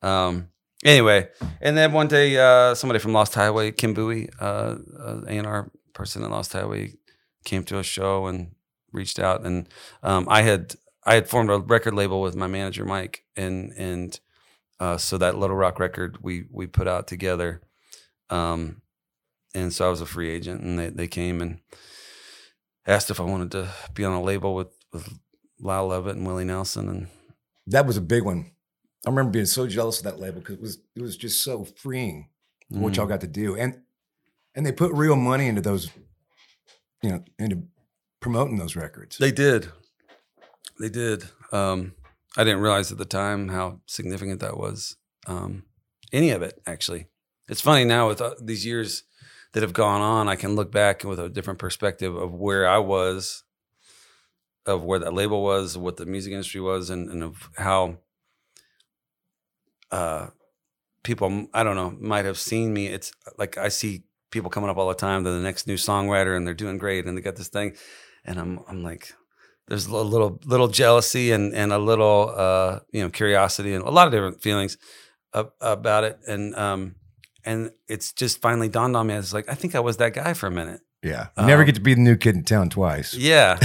Um. 0.02 0.48
Anyway, 0.84 1.28
and 1.60 1.76
then 1.76 1.92
one 1.92 2.06
day, 2.06 2.36
uh, 2.38 2.74
somebody 2.74 2.98
from 3.00 3.12
Lost 3.12 3.34
Highway, 3.34 3.72
Kim 3.72 3.92
Bowie, 3.94 4.28
uh, 4.40 4.76
uh, 4.98 5.20
A&R 5.26 5.70
person 5.94 6.22
at 6.22 6.30
Lost 6.30 6.52
Highway, 6.52 6.92
came 7.44 7.64
to 7.64 7.78
a 7.78 7.82
show 7.82 8.26
and 8.26 8.52
reached 8.92 9.18
out, 9.18 9.44
and 9.44 9.68
um, 10.02 10.26
I 10.30 10.42
had 10.42 10.74
I 11.04 11.14
had 11.14 11.28
formed 11.28 11.50
a 11.50 11.58
record 11.58 11.94
label 11.94 12.20
with 12.20 12.36
my 12.36 12.46
manager 12.46 12.84
Mike, 12.84 13.24
and 13.36 13.72
and 13.72 14.18
uh, 14.80 14.98
so 14.98 15.18
that 15.18 15.36
Little 15.38 15.56
Rock 15.56 15.78
record 15.78 16.18
we 16.22 16.44
we 16.50 16.66
put 16.66 16.86
out 16.88 17.06
together, 17.08 17.62
um, 18.30 18.82
and 19.54 19.72
so 19.72 19.86
I 19.86 19.90
was 19.90 20.00
a 20.00 20.06
free 20.06 20.30
agent, 20.30 20.62
and 20.62 20.78
they 20.78 20.88
they 20.90 21.06
came 21.08 21.40
and 21.40 21.60
asked 22.86 23.10
if 23.10 23.20
I 23.20 23.24
wanted 23.24 23.50
to 23.52 23.68
be 23.94 24.04
on 24.04 24.12
a 24.12 24.22
label 24.22 24.54
with 24.54 24.68
with 24.92 25.08
Lyle 25.60 25.88
Lovett 25.88 26.16
and 26.16 26.26
Willie 26.26 26.44
Nelson, 26.44 26.88
and 26.88 27.06
That 27.66 27.86
was 27.86 27.96
a 27.96 28.00
big 28.02 28.22
one. 28.24 28.52
I 29.06 29.10
remember 29.10 29.30
being 29.30 29.46
so 29.46 29.66
jealous 29.66 29.98
of 29.98 30.04
that 30.04 30.18
label 30.20 30.40
because 30.40 30.56
it 30.56 30.60
was 30.60 30.78
it 30.96 31.02
was 31.02 31.16
just 31.16 31.42
so 31.44 31.64
freeing 31.64 32.28
what 32.68 32.92
Mm. 32.92 32.96
y'all 32.96 33.06
got 33.06 33.20
to 33.22 33.26
do, 33.28 33.56
and 33.56 33.80
and 34.54 34.66
they 34.66 34.72
put 34.72 34.92
real 34.92 35.16
money 35.16 35.46
into 35.46 35.60
those, 35.60 35.90
you 37.02 37.10
know, 37.10 37.24
into 37.38 37.62
promoting 38.20 38.56
those 38.58 38.74
records. 38.76 39.18
They 39.18 39.30
did. 39.32 39.68
They 40.80 40.88
did. 40.88 41.24
Um, 41.52 41.94
I 42.36 42.44
didn't 42.44 42.60
realize 42.60 42.92
at 42.92 42.98
the 42.98 43.04
time 43.04 43.48
how 43.48 43.80
significant 43.86 44.40
that 44.40 44.56
was. 44.56 44.96
Um, 45.26 45.64
any 46.12 46.30
of 46.30 46.42
it, 46.42 46.60
actually. 46.66 47.06
It's 47.48 47.60
funny 47.60 47.84
now 47.84 48.08
with 48.08 48.20
uh, 48.20 48.34
these 48.40 48.66
years 48.66 49.04
that 49.52 49.62
have 49.62 49.72
gone 49.72 50.00
on, 50.00 50.28
I 50.28 50.36
can 50.36 50.54
look 50.54 50.70
back 50.70 51.04
with 51.04 51.18
a 51.18 51.28
different 51.28 51.58
perspective 51.58 52.14
of 52.14 52.34
where 52.34 52.68
I 52.68 52.78
was, 52.78 53.44
of 54.66 54.82
where 54.82 54.98
that 54.98 55.14
label 55.14 55.42
was, 55.42 55.78
what 55.78 55.96
the 55.96 56.06
music 56.06 56.32
industry 56.32 56.60
was, 56.60 56.90
and, 56.90 57.08
and 57.08 57.22
of 57.22 57.48
how 57.56 57.98
uh, 59.90 60.28
people, 61.02 61.46
I 61.54 61.62
don't 61.62 61.76
know, 61.76 61.96
might 61.98 62.24
have 62.24 62.38
seen 62.38 62.72
me. 62.72 62.88
It's 62.88 63.12
like 63.38 63.56
I 63.56 63.68
see 63.68 64.02
people 64.30 64.50
coming 64.50 64.68
up 64.68 64.76
all 64.76 64.88
the 64.88 64.94
time. 64.94 65.22
They're 65.22 65.32
the 65.32 65.40
next 65.40 65.66
new 65.66 65.76
songwriter 65.76 66.36
and 66.36 66.46
they're 66.46 66.54
doing 66.54 66.78
great 66.78 67.06
and 67.06 67.16
they 67.16 67.22
got 67.22 67.36
this 67.36 67.48
thing. 67.48 67.76
And 68.24 68.38
I'm, 68.38 68.60
I'm 68.68 68.82
like, 68.82 69.14
there's 69.68 69.86
a 69.86 69.96
little, 69.96 70.40
little 70.44 70.68
jealousy 70.68 71.32
and, 71.32 71.54
and 71.54 71.72
a 71.72 71.78
little, 71.78 72.32
uh, 72.36 72.80
you 72.92 73.02
know, 73.02 73.10
curiosity 73.10 73.74
and 73.74 73.84
a 73.84 73.90
lot 73.90 74.06
of 74.06 74.12
different 74.12 74.40
feelings 74.42 74.78
ab- 75.34 75.52
about 75.60 76.04
it. 76.04 76.18
And, 76.28 76.54
um, 76.56 76.94
and 77.44 77.70
it's 77.88 78.12
just 78.12 78.40
finally 78.40 78.68
dawned 78.68 78.96
on 78.96 79.06
me. 79.08 79.14
It's 79.14 79.32
like, 79.32 79.48
I 79.48 79.54
think 79.54 79.74
I 79.74 79.80
was 79.80 79.96
that 79.98 80.14
guy 80.14 80.34
for 80.34 80.46
a 80.46 80.50
minute. 80.50 80.80
yeah, 81.02 81.28
you 81.38 81.46
never 81.46 81.62
Um, 81.62 81.66
get 81.66 81.74
to 81.76 81.80
be 81.80 81.94
the 81.94 82.00
new 82.00 82.16
kid 82.16 82.34
in 82.36 82.44
town 82.44 82.68
twice. 82.70 83.14
Yeah. 83.14 83.58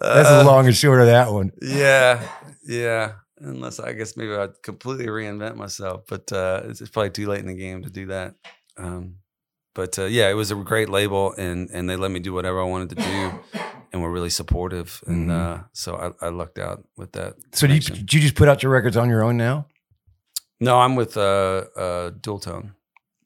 That's 0.00 0.28
the 0.30 0.42
long 0.44 0.66
and 0.66 0.76
short 0.76 1.00
of 1.00 1.06
that 1.06 1.32
one. 1.32 1.52
Yeah, 1.62 2.26
yeah. 2.66 3.12
Unless 3.38 3.80
I 3.80 3.92
guess 3.92 4.16
maybe 4.16 4.34
I'd 4.34 4.62
completely 4.62 5.06
reinvent 5.06 5.56
myself, 5.56 6.02
but 6.08 6.30
uh, 6.32 6.62
it's, 6.64 6.80
it's 6.82 6.90
probably 6.90 7.10
too 7.10 7.26
late 7.26 7.40
in 7.40 7.46
the 7.46 7.54
game 7.54 7.82
to 7.82 7.90
do 7.90 8.06
that. 8.06 8.34
Um, 8.76 9.16
but 9.74 9.98
uh, 9.98 10.04
yeah, 10.06 10.28
it 10.30 10.34
was 10.34 10.50
a 10.50 10.54
great 10.56 10.88
label, 10.88 11.32
and 11.38 11.70
and 11.72 11.88
they 11.88 11.96
let 11.96 12.10
me 12.10 12.20
do 12.20 12.32
whatever 12.32 12.60
I 12.60 12.64
wanted 12.64 12.90
to 12.90 12.94
do, 12.96 13.60
and 13.92 14.02
were 14.02 14.10
really 14.10 14.30
supportive, 14.30 15.02
and 15.06 15.28
Mhm. 15.28 15.60
uh, 15.60 15.64
so 15.72 15.94
I, 16.20 16.26
I 16.26 16.28
lucked 16.30 16.58
out 16.58 16.84
with 16.96 17.12
that. 17.12 17.34
So 17.52 17.66
do 17.66 17.74
you, 17.74 17.80
connection. 17.80 18.06
did 18.06 18.14
you 18.14 18.20
just 18.20 18.34
put 18.34 18.48
out 18.48 18.62
your 18.62 18.72
records 18.72 18.96
on 18.96 19.08
your 19.08 19.22
own 19.22 19.36
now? 19.36 19.66
no, 20.60 20.78
I'm 20.78 20.94
with 20.96 21.16
uh, 21.16 21.64
uh, 21.76 22.10
Dualtone. 22.10 22.74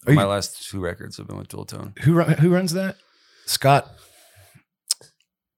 Are 0.06 0.12
you- 0.12 0.16
My 0.16 0.24
last 0.26 0.68
two 0.70 0.80
records 0.80 1.16
have 1.16 1.26
been 1.26 1.38
with 1.38 1.48
Dualtone. 1.48 1.98
Who 2.00 2.20
who 2.22 2.50
runs 2.54 2.72
that? 2.74 2.96
Scott 3.46 3.90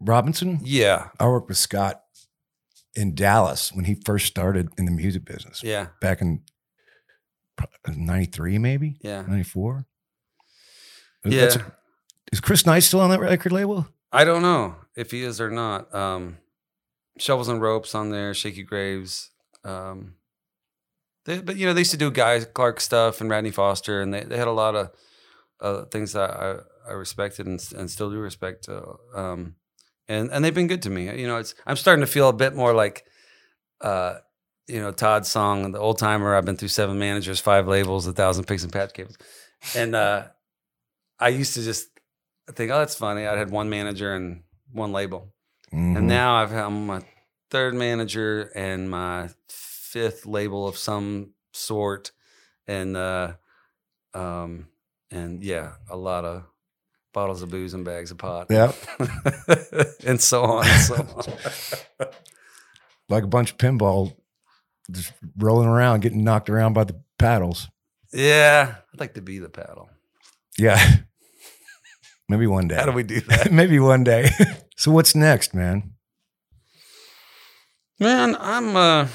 Robinson. 0.01 0.61
Yeah, 0.63 1.09
I 1.19 1.27
worked 1.27 1.49
with 1.49 1.59
Scott 1.59 2.03
in 2.95 3.15
Dallas 3.15 3.73
when 3.73 3.85
he 3.85 3.95
first 4.07 4.27
started 4.27 4.69
in 4.79 4.85
the 4.87 4.91
music 4.91 5.25
business 5.25 5.63
yeah, 5.63 5.89
back 6.01 6.21
in 6.23 6.43
'93, 7.89 8.59
maybe 8.59 8.97
yeah, 9.03 9.23
'94. 9.23 9.87
Yeah. 11.33 11.57
is 12.33 12.41
Chris 12.41 12.67
Knight 12.67 12.81
still 12.81 13.01
on 13.01 13.11
that 13.11 13.21
record 13.21 13.53
label? 13.53 13.87
I 14.13 14.25
don't 14.25 14.43
know 14.43 14.77
if 14.95 15.11
he 15.11 15.23
is 15.23 15.41
or 15.41 15.51
not. 15.51 15.95
Um, 15.95 16.39
Shovels 17.19 17.49
and 17.49 17.61
Ropes 17.61 17.95
on 17.95 18.11
there, 18.11 18.35
Shakey 18.35 18.63
Graves. 18.63 19.31
Um, 19.65 20.15
they, 21.25 21.41
but 21.41 21.57
you 21.57 21.67
know, 21.67 21.73
they 21.73 21.81
used 21.81 21.91
to 21.91 21.97
do 21.97 22.11
Guy 22.11 22.41
Clark 22.41 22.81
stuff 22.81 23.21
and 23.21 23.29
Radney 23.29 23.51
Foster, 23.51 24.01
and 24.01 24.13
they, 24.15 24.23
they 24.23 24.37
had 24.37 24.49
a 24.49 24.53
lot 24.53 24.75
of 24.75 24.91
uh, 25.61 25.85
things 25.87 26.13
that 26.13 26.31
I, 26.31 26.57
I 26.89 26.93
respected 26.93 27.47
and, 27.47 27.61
and 27.77 27.91
still 27.91 28.11
do 28.11 28.19
respect. 28.19 28.69
Uh, 28.69 28.95
um, 29.15 29.57
and 30.09 30.31
and 30.31 30.45
they've 30.45 30.55
been 30.55 30.69
good 30.69 30.83
to 30.83 30.91
me. 30.91 31.05
You 31.19 31.27
know, 31.27 31.39
it's 31.39 31.55
I'm 31.67 31.77
starting 31.77 32.05
to 32.05 32.11
feel 32.11 32.29
a 32.29 32.33
bit 32.33 32.55
more 32.55 32.73
like, 32.73 33.05
uh, 33.81 34.19
you 34.69 34.81
know, 34.81 34.93
Todd's 34.93 35.29
song, 35.29 35.73
the 35.73 35.79
old 35.79 35.99
timer. 35.99 36.35
I've 36.35 36.45
been 36.45 36.57
through 36.57 36.69
seven 36.69 36.99
managers, 36.99 37.41
five 37.41 37.67
labels, 37.67 38.07
a 38.07 38.13
thousand 38.13 38.45
picks 38.45 38.63
and 38.63 38.73
patch 38.73 38.93
cables, 38.93 39.17
and 39.75 39.97
uh, 39.97 40.27
I 41.19 41.29
used 41.29 41.55
to 41.55 41.63
just 41.63 41.89
think, 42.53 42.71
oh, 42.71 42.79
that's 42.79 42.95
funny. 42.97 43.27
I 43.27 43.37
had 43.37 43.51
one 43.51 43.69
manager 43.71 44.15
and 44.15 44.43
one 44.73 44.93
label, 44.93 45.33
Mhm. 45.73 45.97
and 45.99 46.07
now 46.07 46.37
I've 46.37 46.53
I'm 46.53 46.87
my 46.87 47.03
third 47.51 47.75
manager 47.75 48.51
and 48.55 48.91
my 48.91 49.31
fifth 49.49 50.27
label 50.27 50.67
of 50.69 50.77
some 50.77 51.31
sort, 51.53 52.13
and 52.67 52.97
uh, 52.97 53.35
um, 54.15 54.69
and 55.11 55.43
yeah, 55.43 55.73
a 55.89 55.97
lot 55.97 56.25
of 56.25 56.43
bottles 57.13 57.41
of 57.43 57.49
booze 57.51 57.73
and 57.73 57.85
bags 57.85 58.11
of 58.11 58.19
pot, 58.19 58.49
yeah, 58.51 58.73
and 60.07 60.21
so 60.21 60.43
on 60.45 60.67
and 60.67 60.81
so 60.83 60.95
on. 60.97 62.09
like 63.09 63.25
a 63.25 63.29
bunch 63.29 63.53
of 63.53 63.59
pinball, 63.59 64.15
just 64.91 65.13
rolling 65.39 65.69
around, 65.69 66.01
getting 66.01 66.25
knocked 66.25 66.51
around 66.51 66.73
by 66.75 66.85
the 66.85 67.01
paddles. 67.19 67.69
yeah, 68.13 68.75
I'd 68.93 69.01
like 69.01 69.15
to 69.15 69.23
be 69.23 69.39
the 69.39 69.49
paddle. 69.49 69.89
Yeah, 70.59 70.79
maybe 72.29 72.47
one 72.47 72.69
day. 72.69 72.77
How 72.77 72.87
do 72.87 72.93
we 72.93 73.03
do 73.03 73.21
that, 73.23 73.53
maybe 73.53 73.79
one 73.79 74.05
day. 74.05 74.31
so 74.77 74.91
what's 74.91 75.15
next, 75.15 75.55
man? 75.55 75.93
man? 77.99 78.37
I'm 78.39 78.77
uh, 78.77 79.09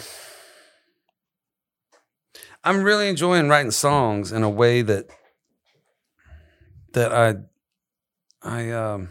I'm 2.64 2.84
really 2.84 3.10
enjoying 3.10 3.50
writing 3.50 3.72
songs 3.72 4.32
in 4.32 4.44
a 4.44 4.50
way 4.50 4.82
that 4.82 5.10
that 6.94 7.12
I 7.14 7.36
I 8.42 8.72
um 8.72 9.10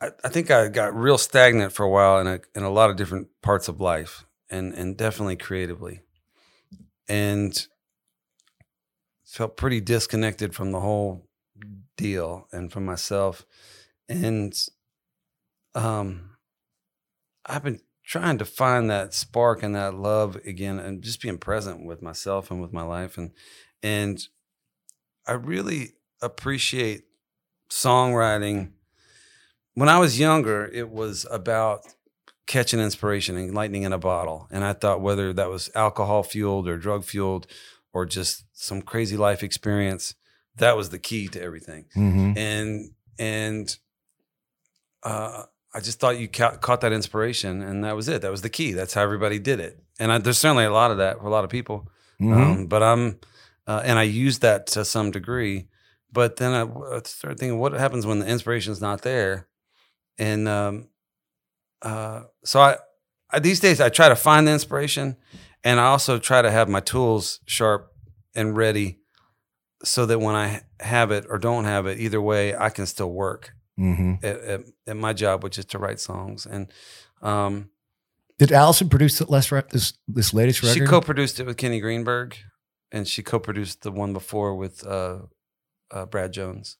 I, 0.00 0.10
I 0.24 0.28
think 0.28 0.50
I 0.50 0.68
got 0.68 0.94
real 0.94 1.18
stagnant 1.18 1.72
for 1.72 1.84
a 1.84 1.90
while 1.90 2.20
in 2.20 2.26
a 2.26 2.40
in 2.54 2.62
a 2.62 2.70
lot 2.70 2.90
of 2.90 2.96
different 2.96 3.28
parts 3.42 3.68
of 3.68 3.80
life 3.80 4.24
and 4.50 4.72
and 4.74 4.96
definitely 4.96 5.36
creatively. 5.36 6.00
And 7.08 7.66
felt 9.34 9.56
pretty 9.56 9.80
disconnected 9.80 10.54
from 10.54 10.70
the 10.70 10.78
whole 10.78 11.26
deal 11.96 12.46
and 12.52 12.70
from 12.70 12.84
myself. 12.84 13.44
And 14.08 14.54
um 15.74 16.36
I've 17.44 17.64
been 17.64 17.80
trying 18.04 18.38
to 18.38 18.44
find 18.44 18.88
that 18.90 19.12
spark 19.12 19.64
and 19.64 19.74
that 19.74 19.94
love 19.94 20.36
again 20.46 20.78
and 20.78 21.02
just 21.02 21.20
being 21.20 21.38
present 21.38 21.84
with 21.84 22.00
myself 22.00 22.52
and 22.52 22.62
with 22.62 22.72
my 22.72 22.82
life 22.82 23.18
and 23.18 23.32
and 23.82 24.20
I 25.26 25.32
really 25.32 25.94
appreciate 26.22 27.02
songwriting. 27.70 28.70
When 29.74 29.88
I 29.88 29.98
was 29.98 30.20
younger, 30.20 30.70
it 30.72 30.90
was 30.90 31.26
about 31.28 31.80
catching 32.46 32.78
inspiration 32.78 33.36
and 33.36 33.54
lightning 33.54 33.82
in 33.82 33.92
a 33.92 33.98
bottle. 33.98 34.46
And 34.50 34.62
I 34.64 34.74
thought 34.74 35.00
whether 35.00 35.32
that 35.32 35.50
was 35.50 35.70
alcohol 35.74 36.22
fueled 36.22 36.68
or 36.68 36.76
drug 36.76 37.04
fueled 37.04 37.46
or 37.94 38.04
just 38.04 38.44
some 38.52 38.82
crazy 38.82 39.16
life 39.16 39.42
experience, 39.42 40.14
that 40.56 40.76
was 40.76 40.90
the 40.90 40.98
key 40.98 41.28
to 41.28 41.40
everything 41.40 41.86
Mm-hmm. 41.96 42.36
and 42.36 42.90
and 43.18 43.78
uh, 45.02 45.44
I 45.72 45.80
just 45.80 46.00
thought 46.00 46.18
you 46.18 46.28
ca- 46.28 46.56
caught 46.56 46.80
that 46.82 46.92
inspiration, 46.92 47.62
and 47.62 47.84
that 47.84 47.96
was 47.96 48.08
it. 48.08 48.22
That 48.22 48.30
was 48.30 48.42
the 48.42 48.48
key. 48.48 48.72
That's 48.72 48.94
how 48.94 49.02
everybody 49.02 49.38
did 49.38 49.60
it. 49.60 49.82
And 49.98 50.10
I, 50.12 50.18
there's 50.18 50.38
certainly 50.38 50.64
a 50.64 50.72
lot 50.72 50.90
of 50.90 50.98
that 50.98 51.18
for 51.18 51.26
a 51.26 51.30
lot 51.30 51.44
of 51.44 51.50
people. 51.50 51.88
Mm-hmm. 52.20 52.32
Um, 52.32 52.66
but 52.66 52.82
I'm, 52.82 53.18
uh, 53.66 53.82
and 53.84 53.98
I 53.98 54.04
use 54.04 54.38
that 54.40 54.66
to 54.68 54.84
some 54.84 55.10
degree. 55.10 55.68
But 56.12 56.36
then 56.36 56.52
I, 56.52 56.62
I 56.96 57.00
started 57.04 57.38
thinking, 57.38 57.58
what 57.58 57.72
happens 57.72 58.06
when 58.06 58.20
the 58.20 58.26
inspiration 58.26 58.72
is 58.72 58.80
not 58.80 59.02
there? 59.02 59.48
And 60.16 60.48
um, 60.48 60.88
uh, 61.82 62.22
so 62.44 62.60
I, 62.60 62.76
I, 63.30 63.40
these 63.40 63.60
days, 63.60 63.80
I 63.80 63.88
try 63.88 64.08
to 64.08 64.16
find 64.16 64.46
the 64.46 64.52
inspiration, 64.52 65.16
and 65.64 65.80
I 65.80 65.86
also 65.86 66.18
try 66.18 66.42
to 66.42 66.50
have 66.50 66.68
my 66.68 66.80
tools 66.80 67.40
sharp 67.46 67.92
and 68.34 68.56
ready, 68.56 69.00
so 69.82 70.06
that 70.06 70.20
when 70.20 70.36
I 70.36 70.62
have 70.80 71.10
it 71.10 71.26
or 71.28 71.38
don't 71.38 71.64
have 71.64 71.86
it, 71.86 71.98
either 71.98 72.20
way, 72.20 72.54
I 72.54 72.70
can 72.70 72.86
still 72.86 73.10
work 73.10 73.52
mm-hmm. 73.78 74.24
at, 74.24 74.36
at, 74.40 74.60
at 74.86 74.96
my 74.96 75.12
job, 75.12 75.42
which 75.42 75.58
is 75.58 75.64
to 75.66 75.78
write 75.78 76.00
songs. 76.00 76.46
And 76.46 76.70
um, 77.22 77.70
Did 78.38 78.52
Allison 78.52 78.88
produce 78.88 79.18
the 79.18 79.30
last 79.30 79.50
rec- 79.52 79.70
this 79.70 79.94
this 80.06 80.32
latest 80.34 80.62
record? 80.62 80.78
she 80.78 80.86
co-produced 80.86 81.40
it 81.40 81.46
with 81.46 81.56
Kenny 81.56 81.80
Greenberg. 81.80 82.36
and 82.92 83.08
she 83.08 83.22
co-produced 83.22 83.82
the 83.82 83.90
one 83.90 84.12
before 84.12 84.54
with 84.54 84.86
uh, 84.86 85.18
uh, 85.90 86.06
Brad 86.06 86.32
Jones. 86.32 86.76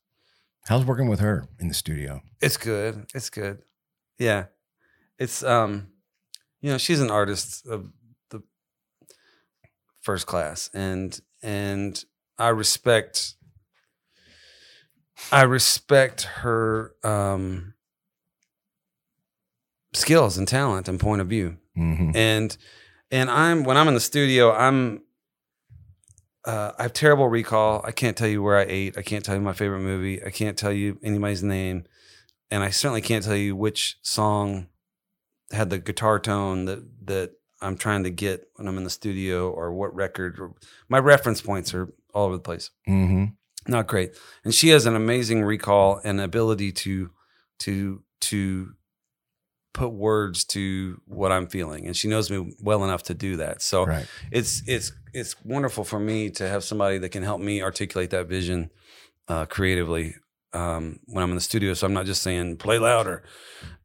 How's 0.67 0.85
working 0.85 1.09
with 1.09 1.21
her 1.21 1.49
in 1.59 1.69
the 1.69 1.75
studio? 1.75 2.23
It's 2.41 2.57
good. 2.57 3.07
It's 3.15 3.31
good. 3.31 3.63
Yeah, 4.19 4.47
it's 5.19 5.43
um, 5.43 5.89
you 6.61 6.71
know, 6.71 6.79
she's 6.79 7.01
an 7.01 7.11
artist 7.11 7.67
of 7.67 7.91
first 10.05 10.27
class, 10.27 10.71
and 10.73 11.19
and 11.43 12.05
I 12.39 12.49
respect. 12.49 13.35
I 15.33 15.43
respect 15.43 16.23
her 16.43 16.93
um, 17.03 17.75
skills 19.93 20.37
and 20.37 20.47
talent 20.47 20.89
and 20.89 20.99
point 21.01 21.21
of 21.21 21.29
view 21.29 21.57
Mm-hmm. 21.77 22.13
and 22.15 22.57
and 23.11 23.29
I'm 23.29 23.65
when 23.65 23.77
I'm 23.77 23.89
in 23.89 23.95
the 23.95 24.01
studio, 24.01 24.53
I'm 24.53 25.03
uh, 26.45 26.71
I 26.79 26.83
have 26.83 26.93
terrible 26.93 27.29
recall. 27.29 27.81
I 27.85 27.91
can't 27.91 28.17
tell 28.17 28.29
you 28.29 28.43
where 28.45 28.57
I 28.57 28.65
ate. 28.69 28.97
I 28.97 29.03
can't 29.03 29.25
tell 29.25 29.35
you 29.35 29.41
my 29.41 29.55
favorite 29.55 29.81
movie. 29.81 30.23
I 30.25 30.31
can't 30.31 30.57
tell 30.57 30.73
you 30.73 30.99
anybody's 31.03 31.43
name, 31.43 31.85
and 32.51 32.63
I 32.63 32.71
certainly 32.71 33.01
can't 33.01 33.25
tell 33.25 33.35
you 33.35 33.57
which 33.57 33.97
song 34.03 34.69
had 35.51 35.71
the 35.71 35.79
guitar 35.79 36.21
tone 36.21 36.67
that 36.67 36.85
that 37.07 37.33
I'm 37.61 37.77
trying 37.77 38.05
to 38.05 38.11
get 38.11 38.49
when 38.57 38.69
I'm 38.69 38.77
in 38.77 38.85
the 38.85 38.91
studio, 38.91 39.51
or 39.51 39.73
what 39.73 39.95
record. 39.95 40.39
Or, 40.39 40.55
my 40.89 40.99
reference 40.99 41.41
points 41.41 41.73
are 41.75 41.93
all 42.13 42.27
over 42.27 42.37
the 42.37 42.43
place 42.43 42.71
Mm-hmm. 42.89 43.25
not 43.73 43.87
great. 43.87 44.13
And 44.45 44.55
she 44.55 44.69
has 44.71 44.87
an 44.87 44.95
amazing 44.97 45.43
recall 45.43 46.01
and 46.05 46.21
ability 46.21 46.73
to 46.73 47.11
to 47.61 48.03
to 48.21 48.75
put 49.73 49.89
words 49.93 50.45
to 50.45 51.01
what 51.07 51.33
I'm 51.33 51.49
feeling, 51.49 51.87
and 51.87 51.97
she 51.97 52.09
knows 52.09 52.31
me 52.31 52.55
well 52.61 52.85
enough 52.85 53.03
to 53.05 53.15
do 53.15 53.37
that. 53.39 53.63
So 53.63 53.85
Right. 53.85 54.07
it's 54.31 54.63
it's 54.67 54.93
it's 55.13 55.35
wonderful 55.45 55.85
for 55.85 55.99
me 55.99 56.31
to 56.31 56.49
have 56.49 56.63
somebody 56.65 56.99
that 56.99 57.11
can 57.11 57.23
help 57.23 57.41
me 57.41 57.63
articulate 57.63 58.11
that 58.11 58.29
vision 58.29 58.71
uh, 59.29 59.47
creatively 59.47 60.15
um, 60.53 61.01
when 61.07 61.23
I'm 61.25 61.31
in 61.31 61.35
the 61.37 61.41
studio. 61.41 61.75
So 61.75 61.87
I'm 61.87 61.93
not 61.95 62.07
just 62.07 62.23
saying 62.23 62.59
play 62.59 62.79
louder 62.79 63.25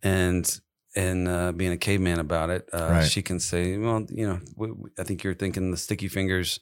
and 0.03 0.59
and 0.99 1.27
uh, 1.27 1.51
being 1.51 1.71
a 1.71 1.77
caveman 1.77 2.19
about 2.19 2.49
it. 2.49 2.67
Uh, 2.73 2.89
Right. 2.91 3.07
She 3.07 3.21
can 3.21 3.39
say, 3.39 3.77
well, 3.77 4.05
you 4.09 4.27
know, 4.27 4.39
I 4.97 5.03
think 5.03 5.23
you're 5.23 5.33
thinking 5.35 5.71
the 5.71 5.77
sticky 5.77 6.07
fingers. 6.09 6.59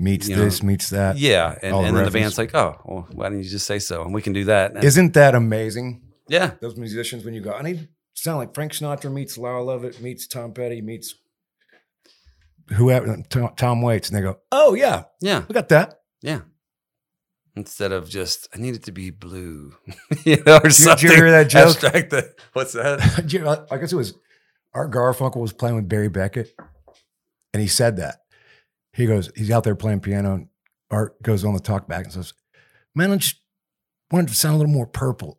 Meets 0.00 0.28
You 0.28 0.36
know, 0.36 0.44
this, 0.44 0.62
meets 0.62 0.90
that. 0.90 1.18
Yeah, 1.18 1.58
and, 1.60 1.74
all 1.74 1.82
the 1.82 1.90
then 1.90 2.04
the 2.04 2.10
band's 2.12 2.38
like, 2.38 2.54
oh, 2.54 2.80
well, 2.84 3.08
why 3.12 3.28
didn't 3.30 3.42
you 3.42 3.50
just 3.50 3.66
say 3.66 3.80
so? 3.80 4.02
And 4.04 4.14
we 4.14 4.22
can 4.22 4.32
do 4.32 4.44
that. 4.44 4.74
And- 4.74 4.84
Isn't 4.84 5.12
that 5.14 5.34
amazing? 5.34 6.02
yeah, 6.28 6.52
Those 6.60 6.76
musicians, 6.76 7.24
when 7.24 7.34
you 7.34 7.40
go, 7.40 7.52
I 7.52 7.62
need 7.62 7.88
sound 8.14 8.38
like 8.38 8.54
Frank 8.54 8.72
Sinatra 8.72 9.10
meets 9.12 9.36
Laura 9.38 9.62
Lovett 9.62 10.00
meets 10.00 10.26
Tom 10.28 10.52
Petty 10.52 10.80
meets 10.82 11.14
whoever 12.74 13.16
Tom, 13.28 13.50
Tom 13.56 13.82
Waits, 13.82 14.08
and 14.08 14.16
they 14.18 14.22
go, 14.22 14.38
"Oh 14.52 14.74
yeah, 14.74 15.04
yeah, 15.20 15.44
we 15.48 15.52
got 15.52 15.68
that." 15.70 16.00
yeah. 16.22 16.40
Instead 17.58 17.90
of 17.90 18.08
just, 18.08 18.48
I 18.54 18.58
need 18.58 18.76
it 18.76 18.84
to 18.84 18.92
be 18.92 19.10
blue, 19.10 19.74
you 20.24 20.36
know, 20.46 20.58
or 20.58 20.66
you 20.66 20.70
something. 20.70 21.10
hear 21.10 21.28
that 21.32 21.48
joke? 21.50 21.82
Abstract. 21.82 22.14
What's 22.52 22.72
that? 22.74 23.00
You 23.32 23.46
I 23.48 23.78
guess 23.78 23.92
it 23.92 23.96
was 23.96 24.14
Art 24.72 24.92
Garfunkel 24.92 25.38
was 25.38 25.52
playing 25.52 25.74
with 25.74 25.88
Barry 25.88 26.08
Beckett, 26.08 26.54
and 27.52 27.60
he 27.60 27.66
said 27.66 27.96
that. 27.96 28.20
He 28.92 29.06
goes, 29.06 29.30
he's 29.36 29.50
out 29.50 29.64
there 29.64 29.74
playing 29.74 30.00
piano, 30.00 30.34
and 30.34 30.48
Art 30.90 31.20
goes 31.20 31.44
on 31.44 31.52
the 31.54 31.60
talk 31.60 31.88
back 31.88 32.04
and 32.04 32.12
says, 32.12 32.32
"Man, 32.94 33.10
I 33.10 33.16
just 33.16 33.36
wanted 34.12 34.28
to 34.28 34.34
sound 34.34 34.54
a 34.54 34.58
little 34.58 34.72
more 34.72 34.86
purple." 34.86 35.38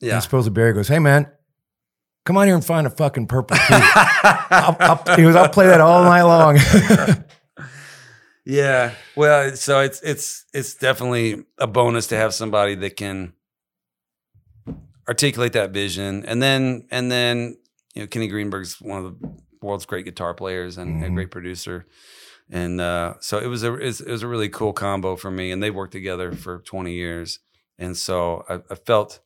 Yeah. 0.00 0.14
And 0.14 0.22
supposedly 0.24 0.54
Barry 0.54 0.72
goes, 0.72 0.88
"Hey 0.88 0.98
man, 0.98 1.30
come 2.26 2.36
on 2.36 2.46
here 2.46 2.56
and 2.56 2.64
find 2.64 2.88
a 2.88 2.90
fucking 2.90 3.28
purple 3.28 3.56
key." 3.56 3.62
I'll, 3.70 4.76
I'll, 4.80 5.16
he 5.16 5.22
goes, 5.22 5.36
"I'll 5.36 5.48
play 5.48 5.68
that 5.68 5.80
all 5.80 6.02
night 6.02 6.22
long." 6.22 6.58
Yeah. 8.44 8.94
Well, 9.16 9.54
so 9.56 9.80
it's 9.80 10.00
it's 10.02 10.44
it's 10.52 10.74
definitely 10.74 11.44
a 11.58 11.66
bonus 11.66 12.08
to 12.08 12.16
have 12.16 12.34
somebody 12.34 12.74
that 12.76 12.96
can 12.96 13.34
articulate 15.08 15.52
that 15.52 15.70
vision, 15.70 16.24
and 16.26 16.42
then 16.42 16.86
and 16.90 17.10
then 17.10 17.58
you 17.94 18.02
know 18.02 18.06
Kenny 18.06 18.28
Greenberg's 18.28 18.80
one 18.80 19.04
of 19.04 19.20
the 19.20 19.28
world's 19.60 19.86
great 19.86 20.04
guitar 20.04 20.34
players 20.34 20.76
and 20.78 21.04
a 21.04 21.08
Mhm. 21.08 21.14
great 21.14 21.30
producer, 21.30 21.86
and 22.50 22.80
uh, 22.80 23.14
so 23.20 23.38
it 23.38 23.46
was 23.46 23.62
a 23.62 23.74
it 23.74 24.06
was, 24.06 24.22
a 24.22 24.28
really 24.28 24.48
cool 24.48 24.72
combo 24.72 25.16
for 25.16 25.30
me, 25.30 25.52
and 25.52 25.62
they 25.62 25.70
worked 25.70 25.92
together 25.92 26.32
for 26.32 26.58
twenty 26.60 26.94
years, 26.94 27.38
and 27.78 27.96
so 27.96 28.44
I, 28.48 28.60
I 28.70 28.74
felt. 28.74 29.20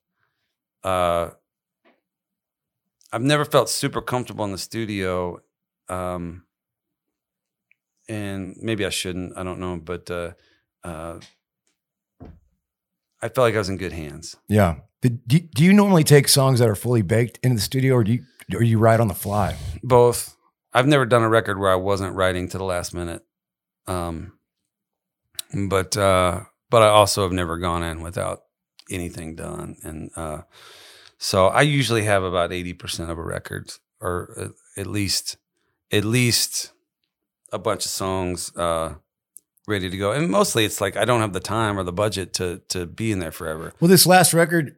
Uh, 0.84 1.30
I've 3.12 3.22
never 3.22 3.44
felt 3.44 3.70
super 3.70 4.02
comfortable 4.02 4.44
in 4.44 4.52
the 4.52 4.58
studio. 4.58 5.40
Um, 5.88 6.45
and 8.08 8.56
maybe 8.60 8.84
I 8.86 8.90
shouldn't. 8.90 9.36
I 9.36 9.42
don't 9.42 9.60
know, 9.60 9.76
but 9.76 10.10
uh, 10.10 10.32
uh, 10.84 11.18
I 13.22 13.28
felt 13.28 13.38
like 13.46 13.54
I 13.54 13.58
was 13.58 13.68
in 13.68 13.76
good 13.76 13.92
hands. 13.92 14.36
yeah. 14.48 14.76
Did, 15.02 15.28
do, 15.28 15.38
do 15.38 15.62
you 15.62 15.72
normally 15.74 16.04
take 16.04 16.26
songs 16.26 16.58
that 16.58 16.68
are 16.68 16.74
fully 16.74 17.02
baked 17.02 17.38
into 17.42 17.56
the 17.56 17.62
studio, 17.62 17.94
or 17.94 18.02
do 18.02 18.12
you 18.14 18.24
or 18.54 18.62
you 18.62 18.78
write 18.78 18.98
on 18.98 19.08
the 19.08 19.14
fly? 19.14 19.56
Both. 19.82 20.36
I've 20.72 20.86
never 20.86 21.04
done 21.06 21.22
a 21.22 21.28
record 21.28 21.58
where 21.58 21.70
I 21.70 21.76
wasn't 21.76 22.14
writing 22.16 22.48
to 22.48 22.58
the 22.58 22.64
last 22.64 22.94
minute. 22.94 23.22
Um, 23.86 24.32
but 25.68 25.96
uh, 25.96 26.40
but 26.70 26.82
I 26.82 26.88
also 26.88 27.22
have 27.22 27.32
never 27.32 27.58
gone 27.58 27.82
in 27.82 28.00
without 28.00 28.40
anything 28.90 29.36
done, 29.36 29.76
and 29.82 30.10
uh, 30.16 30.42
so 31.18 31.48
I 31.48 31.60
usually 31.60 32.04
have 32.04 32.24
about 32.24 32.52
eighty 32.52 32.72
percent 32.72 33.10
of 33.10 33.18
a 33.18 33.22
record, 33.22 33.70
or 34.00 34.34
at- 34.40 34.80
at 34.80 34.86
least 34.86 35.36
at 35.92 36.04
least 36.04 36.72
a 37.52 37.58
bunch 37.58 37.84
of 37.84 37.90
songs 37.90 38.54
uh, 38.56 38.94
ready 39.68 39.90
to 39.90 39.96
go. 39.96 40.12
And 40.12 40.28
mostly, 40.30 40.64
it's 40.64 40.80
like 40.80 40.96
I 40.96 41.04
don't 41.04 41.20
have 41.20 41.32
the 41.32 41.40
time 41.40 41.78
or 41.78 41.82
the 41.84 41.92
budget 41.92 42.32
to 42.34 42.62
to 42.68 42.86
be 42.86 43.12
in 43.12 43.18
there 43.18 43.32
forever. 43.32 43.72
Well, 43.80 43.88
this 43.88 44.06
last 44.06 44.34
record, 44.34 44.76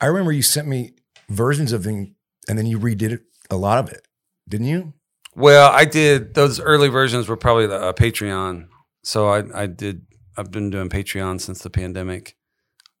I 0.00 0.06
remember 0.06 0.32
you 0.32 0.42
sent 0.42 0.68
me 0.68 0.92
versions 1.28 1.72
of 1.72 1.84
things, 1.84 2.08
and 2.48 2.58
then 2.58 2.66
you 2.66 2.78
redid 2.78 3.12
it, 3.12 3.22
a 3.50 3.56
lot 3.56 3.78
of 3.78 3.90
it, 3.92 4.06
didn't 4.48 4.66
you? 4.66 4.92
Well, 5.34 5.70
I 5.72 5.84
did 5.84 6.34
those 6.34 6.60
early 6.60 6.88
versions 6.88 7.28
were 7.28 7.36
probably 7.36 7.66
the 7.66 7.80
uh, 7.80 7.92
Patreon. 7.92 8.68
So 9.04 9.28
I 9.28 9.62
I 9.62 9.66
did 9.66 10.06
I've 10.36 10.50
been 10.50 10.70
doing 10.70 10.88
Patreon 10.88 11.40
since 11.40 11.60
the 11.62 11.70
pandemic 11.70 12.36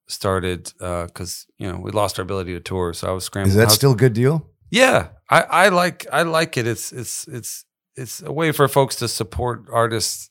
started 0.08 0.72
because 0.78 1.46
you 1.58 1.70
know 1.70 1.78
we 1.78 1.90
lost 1.90 2.18
our 2.18 2.22
ability 2.22 2.52
to 2.54 2.60
tour. 2.60 2.92
So 2.94 3.08
I 3.08 3.12
was 3.12 3.24
scrambling. 3.24 3.50
Is 3.50 3.56
that 3.56 3.66
was- 3.66 3.74
still 3.74 3.92
a 3.92 3.96
good 3.96 4.12
deal? 4.14 4.48
Yeah, 4.70 5.08
I 5.28 5.42
I 5.42 5.68
like 5.68 6.06
I 6.10 6.22
like 6.22 6.56
it. 6.56 6.66
It's 6.66 6.92
it's 6.92 7.28
it's 7.28 7.64
it's 7.96 8.22
a 8.22 8.32
way 8.32 8.52
for 8.52 8.68
folks 8.68 8.96
to 8.96 9.08
support 9.08 9.66
artists, 9.72 10.30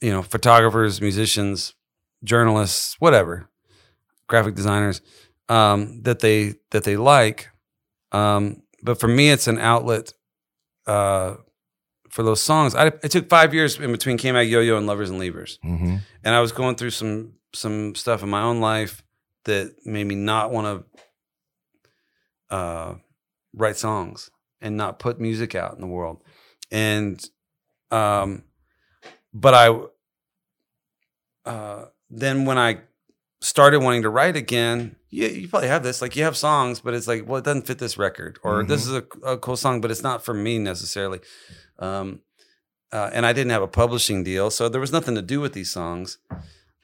you 0.00 0.10
know, 0.12 0.22
photographers, 0.22 1.00
musicians, 1.00 1.74
journalists, 2.24 2.96
whatever, 3.00 3.48
graphic 4.28 4.54
designers 4.54 5.00
um, 5.48 6.02
that 6.02 6.20
they 6.20 6.54
that 6.70 6.84
they 6.84 6.96
like. 6.96 7.48
Um, 8.12 8.62
but 8.82 8.98
for 9.00 9.08
me, 9.08 9.30
it's 9.30 9.46
an 9.46 9.58
outlet 9.58 10.12
uh, 10.86 11.34
for 12.08 12.22
those 12.22 12.40
songs. 12.40 12.74
I, 12.74 12.86
it 12.86 13.10
took 13.10 13.28
five 13.28 13.52
years 13.54 13.78
in 13.78 13.92
between 13.92 14.16
KMAG 14.18 14.50
YOYO 14.50 14.76
and 14.78 14.86
Lovers 14.86 15.10
and 15.10 15.20
Leavers 15.20 15.58
Mm-hmm. 15.64 15.96
and 16.24 16.34
I 16.34 16.40
was 16.40 16.52
going 16.52 16.76
through 16.76 16.90
some 16.90 17.34
some 17.52 17.94
stuff 17.94 18.22
in 18.22 18.28
my 18.30 18.42
own 18.42 18.60
life 18.60 19.02
that 19.44 19.74
made 19.84 20.04
me 20.04 20.14
not 20.14 20.50
want 20.52 20.84
to 22.50 22.54
uh, 22.54 22.94
write 23.54 23.76
songs 23.76 24.30
and 24.60 24.76
not 24.76 24.98
put 24.98 25.20
music 25.20 25.54
out 25.54 25.74
in 25.74 25.80
the 25.80 25.86
world. 25.86 26.22
And 26.70 27.22
um, 27.90 28.44
but 29.32 29.54
I 29.54 31.48
uh, 31.48 31.86
then 32.10 32.44
when 32.44 32.58
I 32.58 32.80
started 33.40 33.80
wanting 33.80 34.02
to 34.02 34.10
write 34.10 34.36
again, 34.36 34.96
you, 35.08 35.26
you 35.26 35.48
probably 35.48 35.68
have 35.68 35.82
this. 35.82 36.02
Like 36.02 36.14
you 36.16 36.24
have 36.24 36.36
songs, 36.36 36.80
but 36.80 36.94
it's 36.94 37.08
like, 37.08 37.26
well, 37.26 37.38
it 37.38 37.44
doesn't 37.44 37.66
fit 37.66 37.78
this 37.78 37.96
record, 37.98 38.38
or 38.42 38.62
this 38.62 38.86
is 38.86 38.94
a, 38.94 39.04
a 39.24 39.38
cool 39.38 39.56
song, 39.56 39.80
but 39.80 39.90
it's 39.90 40.02
not 40.02 40.24
for 40.24 40.34
me 40.34 40.58
necessarily. 40.58 41.20
Um, 41.78 42.20
uh, 42.92 43.10
and 43.12 43.24
I 43.24 43.32
didn't 43.32 43.50
have 43.52 43.62
a 43.62 43.68
publishing 43.68 44.24
deal, 44.24 44.50
so 44.50 44.68
there 44.68 44.80
was 44.80 44.92
nothing 44.92 45.14
to 45.14 45.22
do 45.22 45.40
with 45.40 45.52
these 45.52 45.70
songs. 45.70 46.18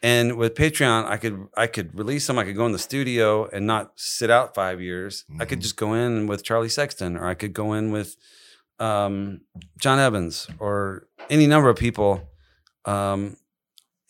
And 0.03 0.37
with 0.37 0.55
Patreon, 0.55 1.07
I 1.07 1.17
could 1.17 1.49
I 1.57 1.67
could 1.67 1.99
release 1.99 2.27
them. 2.27 2.39
I 2.39 2.45
could 2.45 2.57
go 2.57 2.67
in 2.67 2.73
the 2.73 2.79
studio 2.79 3.49
and 3.49 3.67
not 3.67 3.93
sit 3.97 4.31
out 4.31 4.55
five 4.55 4.81
years. 4.81 5.25
I 5.41 5.45
could 5.47 5.59
Mhm. 5.59 5.63
just 5.63 5.77
go 5.77 5.95
in 5.95 6.27
with 6.27 6.45
Charlie 6.45 6.69
Sexton, 6.69 7.17
or 7.17 7.27
I 7.27 7.35
could 7.35 7.53
go 7.55 7.73
in 7.73 7.91
with 7.91 8.17
um, 8.79 9.41
John 9.79 9.99
Evans, 9.99 10.49
or 10.59 11.07
any 11.31 11.47
number 11.47 11.69
of 11.69 11.77
people, 11.77 12.29
um, 12.85 13.37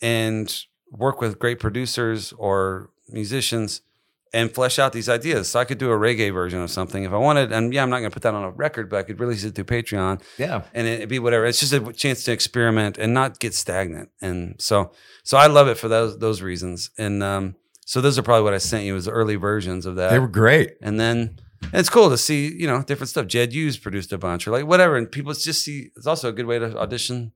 and 0.01 0.63
work 0.91 1.21
with 1.21 1.39
great 1.39 1.59
producers 1.59 2.33
or 2.37 2.89
musicians 3.09 3.81
and 4.33 4.51
flesh 4.53 4.77
out 4.77 4.91
these 4.93 5.07
ideas. 5.09 5.47
So 5.49 5.59
I 5.59 5.65
could 5.65 5.77
do 5.77 5.89
a 5.91 5.97
reggae 5.97 6.33
version 6.33 6.61
of 6.61 6.69
something 6.69 7.03
if 7.03 7.11
I 7.13 7.17
wanted. 7.17 7.51
And 7.53 7.73
yeah, 7.73 7.81
I'm 7.81 7.89
not 7.89 7.99
going 7.99 8.11
to 8.11 8.13
put 8.13 8.23
that 8.23 8.33
on 8.35 8.43
a 8.43 8.51
record, 8.51 8.89
but 8.89 8.97
I 8.97 9.03
could 9.03 9.19
release 9.19 9.43
it 9.45 9.55
through 9.55 9.63
Patreon 9.65 10.21
Yeah. 10.37 10.63
and 10.73 10.85
it'd 10.85 11.09
be 11.09 11.17
whatever. 11.19 11.45
It's 11.45 11.59
just 11.59 11.71
a 11.73 11.93
chance 11.93 12.23
to 12.25 12.33
experiment 12.33 12.97
and 12.97 13.13
not 13.13 13.39
get 13.39 13.53
stagnant. 13.53 14.09
And 14.21 14.55
so, 14.59 14.91
so 15.23 15.37
I 15.37 15.47
love 15.47 15.67
it 15.69 15.77
for 15.77 15.87
those 15.87 16.19
those 16.19 16.41
reasons. 16.41 16.89
And 16.97 17.23
um, 17.23 17.55
so 17.85 18.01
those 18.01 18.19
are 18.19 18.23
probably 18.23 18.43
what 18.43 18.53
I 18.53 18.57
sent 18.59 18.83
you 18.83 18.95
as 18.97 19.05
the 19.05 19.11
early 19.11 19.35
versions 19.37 19.85
of 19.85 19.95
that. 19.95 20.11
They 20.11 20.19
were 20.19 20.27
great. 20.27 20.73
and 20.81 20.99
then 20.99 21.39
and 21.61 21.73
it's 21.75 21.89
cool 21.89 22.09
to 22.09 22.17
see 22.17 22.53
you 22.53 22.67
know 22.67 22.83
different 22.83 23.09
stuff. 23.09 23.27
Jed 23.27 23.53
Hughes 23.53 23.77
produced 23.77 24.13
a 24.13 24.17
bunch 24.17 24.47
or 24.47 24.51
like 24.51 24.65
whatever, 24.65 24.95
and 24.97 25.11
people 25.11 25.33
just 25.33 25.63
see. 25.63 25.91
It's 25.95 26.07
also 26.07 26.29
a 26.29 26.33
good 26.33 26.45
way 26.45 26.59
to 26.59 26.77
audition 26.77 27.31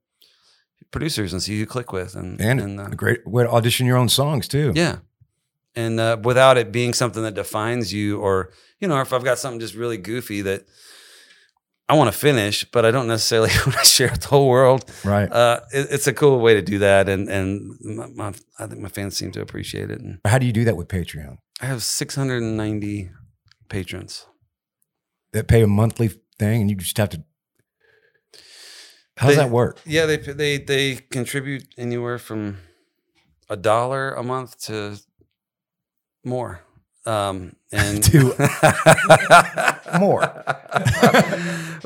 producers 0.92 1.32
and 1.34 1.42
see 1.42 1.54
who 1.54 1.60
you 1.60 1.66
click 1.66 1.92
with, 1.94 2.16
and 2.16 2.40
And, 2.42 2.80
uh, 2.80 2.88
a 2.92 2.96
great 2.96 3.26
way 3.26 3.44
to 3.44 3.50
audition 3.50 3.86
your 3.88 3.98
own 3.98 4.10
songs 4.10 4.48
too. 4.48 4.74
yeah, 4.76 4.98
and 5.76 6.00
uh, 6.00 6.18
without 6.24 6.58
it 6.58 6.72
being 6.72 6.94
something 6.94 7.24
that 7.24 7.34
defines 7.36 7.94
you, 7.94 8.20
or 8.20 8.52
you 8.80 8.88
know, 8.88 9.00
if 9.02 9.14
I've 9.14 9.24
got 9.24 9.38
something 9.40 9.60
just 9.60 9.76
really 9.76 9.98
goofy 9.98 10.42
that 10.42 10.66
I 11.88 11.96
want 11.96 12.12
to 12.12 12.18
finish, 12.18 12.64
but 12.72 12.86
I 12.86 12.92
don't 12.92 13.08
necessarily 13.08 13.50
want 13.66 13.78
to 13.80 13.86
share 13.86 14.10
with 14.12 14.22
the 14.22 14.28
whole 14.30 14.48
world. 14.50 14.90
Right. 15.04 15.32
Uh, 15.32 15.60
it, 15.74 15.88
it's 15.92 16.08
a 16.08 16.14
cool 16.14 16.40
way 16.40 16.54
to 16.56 16.62
do 16.62 16.80
that, 16.80 17.08
and 17.10 17.30
and 17.30 17.78
my, 17.82 18.08
my, 18.08 18.34
I 18.60 18.68
think 18.68 18.82
my 18.82 18.90
fans 18.90 19.16
seem 19.18 19.32
to 19.34 19.42
appreciate 19.42 19.92
it. 19.92 20.00
And 20.02 20.20
How 20.26 20.38
do 20.40 20.46
you 20.46 20.54
do 20.54 20.64
that 20.66 20.78
with 20.78 20.88
Patreon? 20.88 21.38
I 21.62 21.66
have 21.68 21.84
690 21.84 23.12
patrons. 23.72 24.26
That 25.34 25.48
pay 25.48 25.64
a 25.64 25.68
monthly 25.68 26.10
thing, 26.38 26.62
and 26.62 26.70
you 26.70 26.76
just 26.76 26.98
have 26.98 27.10
to. 27.10 27.24
How 29.18 29.28
does 29.28 29.38
They- 29.38 29.44
that 29.44 29.50
work? 29.52 29.80
Yeah, 29.86 30.06
they 30.06 30.18
they 30.18 30.58
they 30.60 30.96
contribute 30.96 31.64
anywhere 31.78 32.18
from 32.20 32.58
a 33.50 33.56
dollar 33.56 34.14
a 34.14 34.24
month 34.24 34.60
to 34.68 34.98
more. 36.24 36.62
Um, 37.06 37.56
and 37.72 38.04
To- 38.04 38.36
More. 40.00 40.22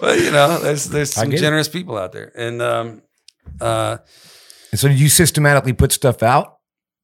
well, 0.02 0.16
you 0.18 0.30
know, 0.32 0.60
there's 0.60 0.86
there's 0.90 1.14
some 1.14 1.30
get 1.30 1.40
it. 1.40 1.42
generous 1.42 1.70
people 1.70 1.98
out 1.98 2.12
there, 2.12 2.32
and 2.36 2.62
um, 2.62 3.02
uh, 3.62 3.98
And 4.72 4.80
so, 4.80 4.88
do 4.90 4.94
you 4.94 5.08
systematically 5.10 5.74
put 5.74 5.92
stuff 5.94 6.22
out? 6.22 6.58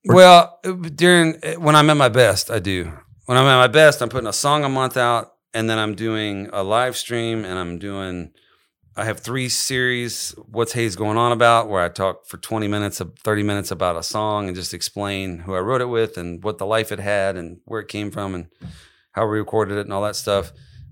Or- 0.10 0.16
well, 0.16 0.60
during 0.96 1.40
when 1.60 1.76
I'm 1.76 1.90
at 1.90 1.98
my 1.98 2.10
best, 2.10 2.52
I 2.52 2.60
do. 2.60 2.92
When 3.26 3.38
I'm 3.38 3.46
at 3.46 3.58
my 3.58 3.68
best, 3.68 4.02
I'm 4.02 4.10
putting 4.10 4.28
a 4.28 4.34
song 4.34 4.64
a 4.64 4.70
month 4.70 4.98
out, 4.98 5.34
and 5.54 5.70
then 5.70 5.78
I'm 5.78 5.96
doing 5.96 6.50
a 6.52 6.64
live 6.64 6.98
stream, 6.98 7.46
and 7.46 7.58
I'm 7.58 7.78
doing. 7.80 8.32
I 8.98 9.06
have 9.06 9.22
three 9.22 9.48
series. 9.48 10.32
What's 10.48 10.74
Hayes 10.74 10.98
going 10.98 11.18
on 11.18 11.32
about? 11.32 11.70
Where 11.70 11.82
I 11.82 11.88
talk 11.88 12.26
for 12.26 12.38
20 12.38 12.68
minutes, 12.68 13.02
30 13.24 13.44
minutes 13.44 13.72
about 13.72 13.96
a 13.96 14.04
song, 14.04 14.48
and 14.48 14.56
just 14.56 14.74
explain 14.74 15.40
who 15.40 15.56
I 15.56 15.60
wrote 15.60 15.82
it 15.82 15.86
with, 15.86 16.18
and 16.18 16.44
what 16.44 16.58
the 16.58 16.66
life 16.66 16.92
it 16.92 17.00
had, 17.00 17.38
and 17.38 17.60
where 17.66 17.80
it 17.80 17.88
came 17.88 18.12
from, 18.12 18.36
and 18.36 18.48
how 19.14 19.28
we 19.28 19.38
recorded 19.38 19.78
it, 19.78 19.82
and 19.82 19.94
all 19.94 20.04
that 20.04 20.16
stuff. 20.16 20.52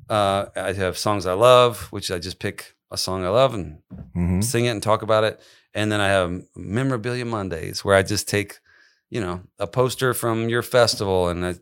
Uh, 0.09 0.45
I 0.55 0.73
have 0.73 0.97
songs 0.97 1.25
I 1.25 1.33
love, 1.33 1.91
which 1.91 2.09
I 2.09 2.19
just 2.19 2.39
pick 2.39 2.73
a 2.91 2.97
song 2.97 3.23
I 3.23 3.29
love 3.29 3.53
and 3.53 3.79
Mhm. 4.15 4.43
sing 4.43 4.65
it 4.65 4.69
and 4.69 4.81
talk 4.81 5.03
about 5.03 5.23
it. 5.23 5.39
And 5.75 5.91
then 5.91 6.01
I 6.01 6.07
have 6.07 6.41
memorabilia 6.55 7.25
Mondays 7.25 7.85
where 7.85 7.95
I 7.95 8.01
just 8.01 8.27
take, 8.27 8.57
you 9.11 9.21
know, 9.21 9.41
a 9.59 9.67
poster 9.67 10.15
from 10.15 10.49
your 10.49 10.63
festival 10.63 11.29
and 11.29 11.45
I 11.45 11.55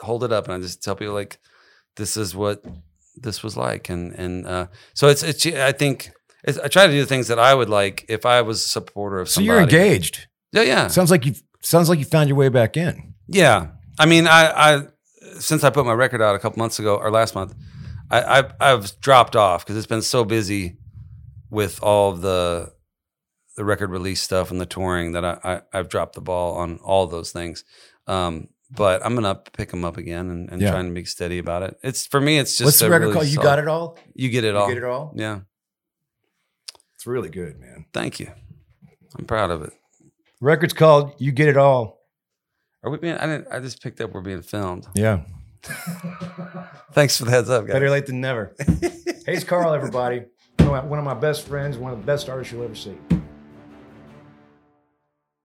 hold 0.00 0.24
it 0.24 0.32
up 0.32 0.44
and 0.44 0.54
I 0.54 0.60
just 0.60 0.82
tell 0.82 0.96
people 0.96 1.14
like, 1.14 1.38
this 1.96 2.16
is 2.16 2.34
what 2.34 2.64
this 3.16 3.42
was 3.42 3.56
like. 3.56 3.88
And, 3.88 4.12
and, 4.12 4.46
uh, 4.46 4.66
so 4.94 5.08
it's, 5.08 5.22
it's, 5.22 5.46
I 5.46 5.72
think 5.72 6.10
it's, 6.42 6.58
I 6.58 6.68
try 6.68 6.86
to 6.86 6.92
do 6.92 7.00
the 7.00 7.06
things 7.06 7.28
that 7.28 7.38
I 7.38 7.54
would 7.54 7.68
like 7.68 8.04
if 8.08 8.26
I 8.26 8.42
was 8.42 8.64
a 8.64 8.68
supporter 8.68 9.20
of 9.20 9.28
So 9.28 9.40
you're 9.40 9.60
engaged. 9.60 10.26
Yeah. 10.52 10.62
Yeah. 10.62 10.86
Sounds 10.88 11.10
like 11.10 11.26
you. 11.26 11.34
Sounds 11.60 11.88
like 11.88 11.98
you 11.98 12.04
found 12.04 12.28
your 12.28 12.36
way 12.36 12.50
back 12.50 12.76
in. 12.76 13.14
Yeah, 13.26 13.68
I 13.98 14.04
mean, 14.04 14.26
I, 14.26 14.74
I 14.74 14.82
since 15.38 15.64
I 15.64 15.70
put 15.70 15.86
my 15.86 15.94
record 15.94 16.20
out 16.20 16.34
a 16.34 16.38
couple 16.38 16.58
months 16.58 16.78
ago 16.78 16.96
or 16.96 17.10
last 17.10 17.34
month, 17.34 17.54
I, 18.10 18.40
I 18.40 18.44
I've 18.60 19.00
dropped 19.00 19.34
off 19.34 19.64
because 19.64 19.76
it's 19.76 19.86
been 19.86 20.02
so 20.02 20.24
busy 20.24 20.76
with 21.50 21.82
all 21.82 22.10
of 22.12 22.20
the 22.20 22.72
the 23.56 23.64
record 23.64 23.90
release 23.90 24.20
stuff 24.20 24.50
and 24.50 24.60
the 24.60 24.66
touring 24.66 25.12
that 25.12 25.24
I, 25.24 25.38
I 25.42 25.60
I've 25.72 25.88
dropped 25.88 26.16
the 26.16 26.20
ball 26.20 26.56
on 26.56 26.78
all 26.84 27.06
those 27.06 27.32
things. 27.32 27.64
Um, 28.06 28.48
but 28.76 29.04
I'm 29.04 29.14
gonna 29.14 29.34
pick 29.34 29.70
them 29.70 29.84
up 29.84 29.96
again 29.96 30.30
and, 30.30 30.50
and 30.50 30.60
Yeah. 30.60 30.70
trying 30.70 30.88
to 30.88 30.92
be 30.94 31.04
steady 31.04 31.38
about 31.38 31.62
it. 31.62 31.76
It's 31.82 32.06
for 32.06 32.20
me, 32.20 32.38
it's 32.38 32.52
just 32.56 32.64
What's 32.66 32.78
the 32.80 32.86
a 32.86 32.90
record 32.90 33.02
really 33.06 33.14
called? 33.14 33.26
You 33.28 33.34
solid- 33.34 33.44
got 33.44 33.58
it 33.60 33.68
all. 33.68 33.98
You 34.14 34.28
get 34.30 34.44
it 34.44 34.54
all. 34.54 34.60
You 34.62 34.62
all. 34.62 34.68
get 34.68 34.76
it 34.78 34.84
all. 34.84 35.12
Yeah, 35.16 35.40
It's 36.94 37.06
really 37.06 37.28
good, 37.28 37.58
man. 37.60 37.86
thank 37.92 38.20
you. 38.20 38.30
I'm 39.18 39.24
proud 39.26 39.50
of 39.50 39.62
it. 39.62 39.72
Record's 40.40 40.74
called 40.74 41.14
"You 41.18 41.30
Get 41.32 41.48
It 41.48 41.56
All." 41.56 42.00
Are 42.82 42.90
we 42.90 42.98
being? 42.98 43.14
I 43.16 43.26
didn't. 43.26 43.46
I 43.50 43.60
just 43.60 43.80
picked 43.82 44.00
up. 44.00 44.12
We're 44.12 44.20
being 44.20 44.42
filmed. 44.42 44.86
Yeah. 44.94 45.20
Thanks 46.92 47.16
for 47.16 47.24
the 47.24 47.30
heads 47.30 47.48
up, 47.48 47.64
guys. 47.66 47.72
Better 47.72 47.88
late 47.90 48.06
than 48.06 48.20
never. 48.20 48.54
hey, 48.80 48.90
it's 49.28 49.44
Carll, 49.44 49.72
everybody. 49.72 50.24
One 50.58 50.68
of 50.68 50.72
my- 50.72 50.84
one 50.84 50.98
of 50.98 51.04
my 51.04 51.14
best 51.14 51.46
friends, 51.46 51.78
one 51.78 51.92
of 51.92 51.98
the 52.00 52.04
best 52.04 52.28
artists 52.28 52.52
you'll 52.52 52.64
ever 52.64 52.74
see. 52.74 52.96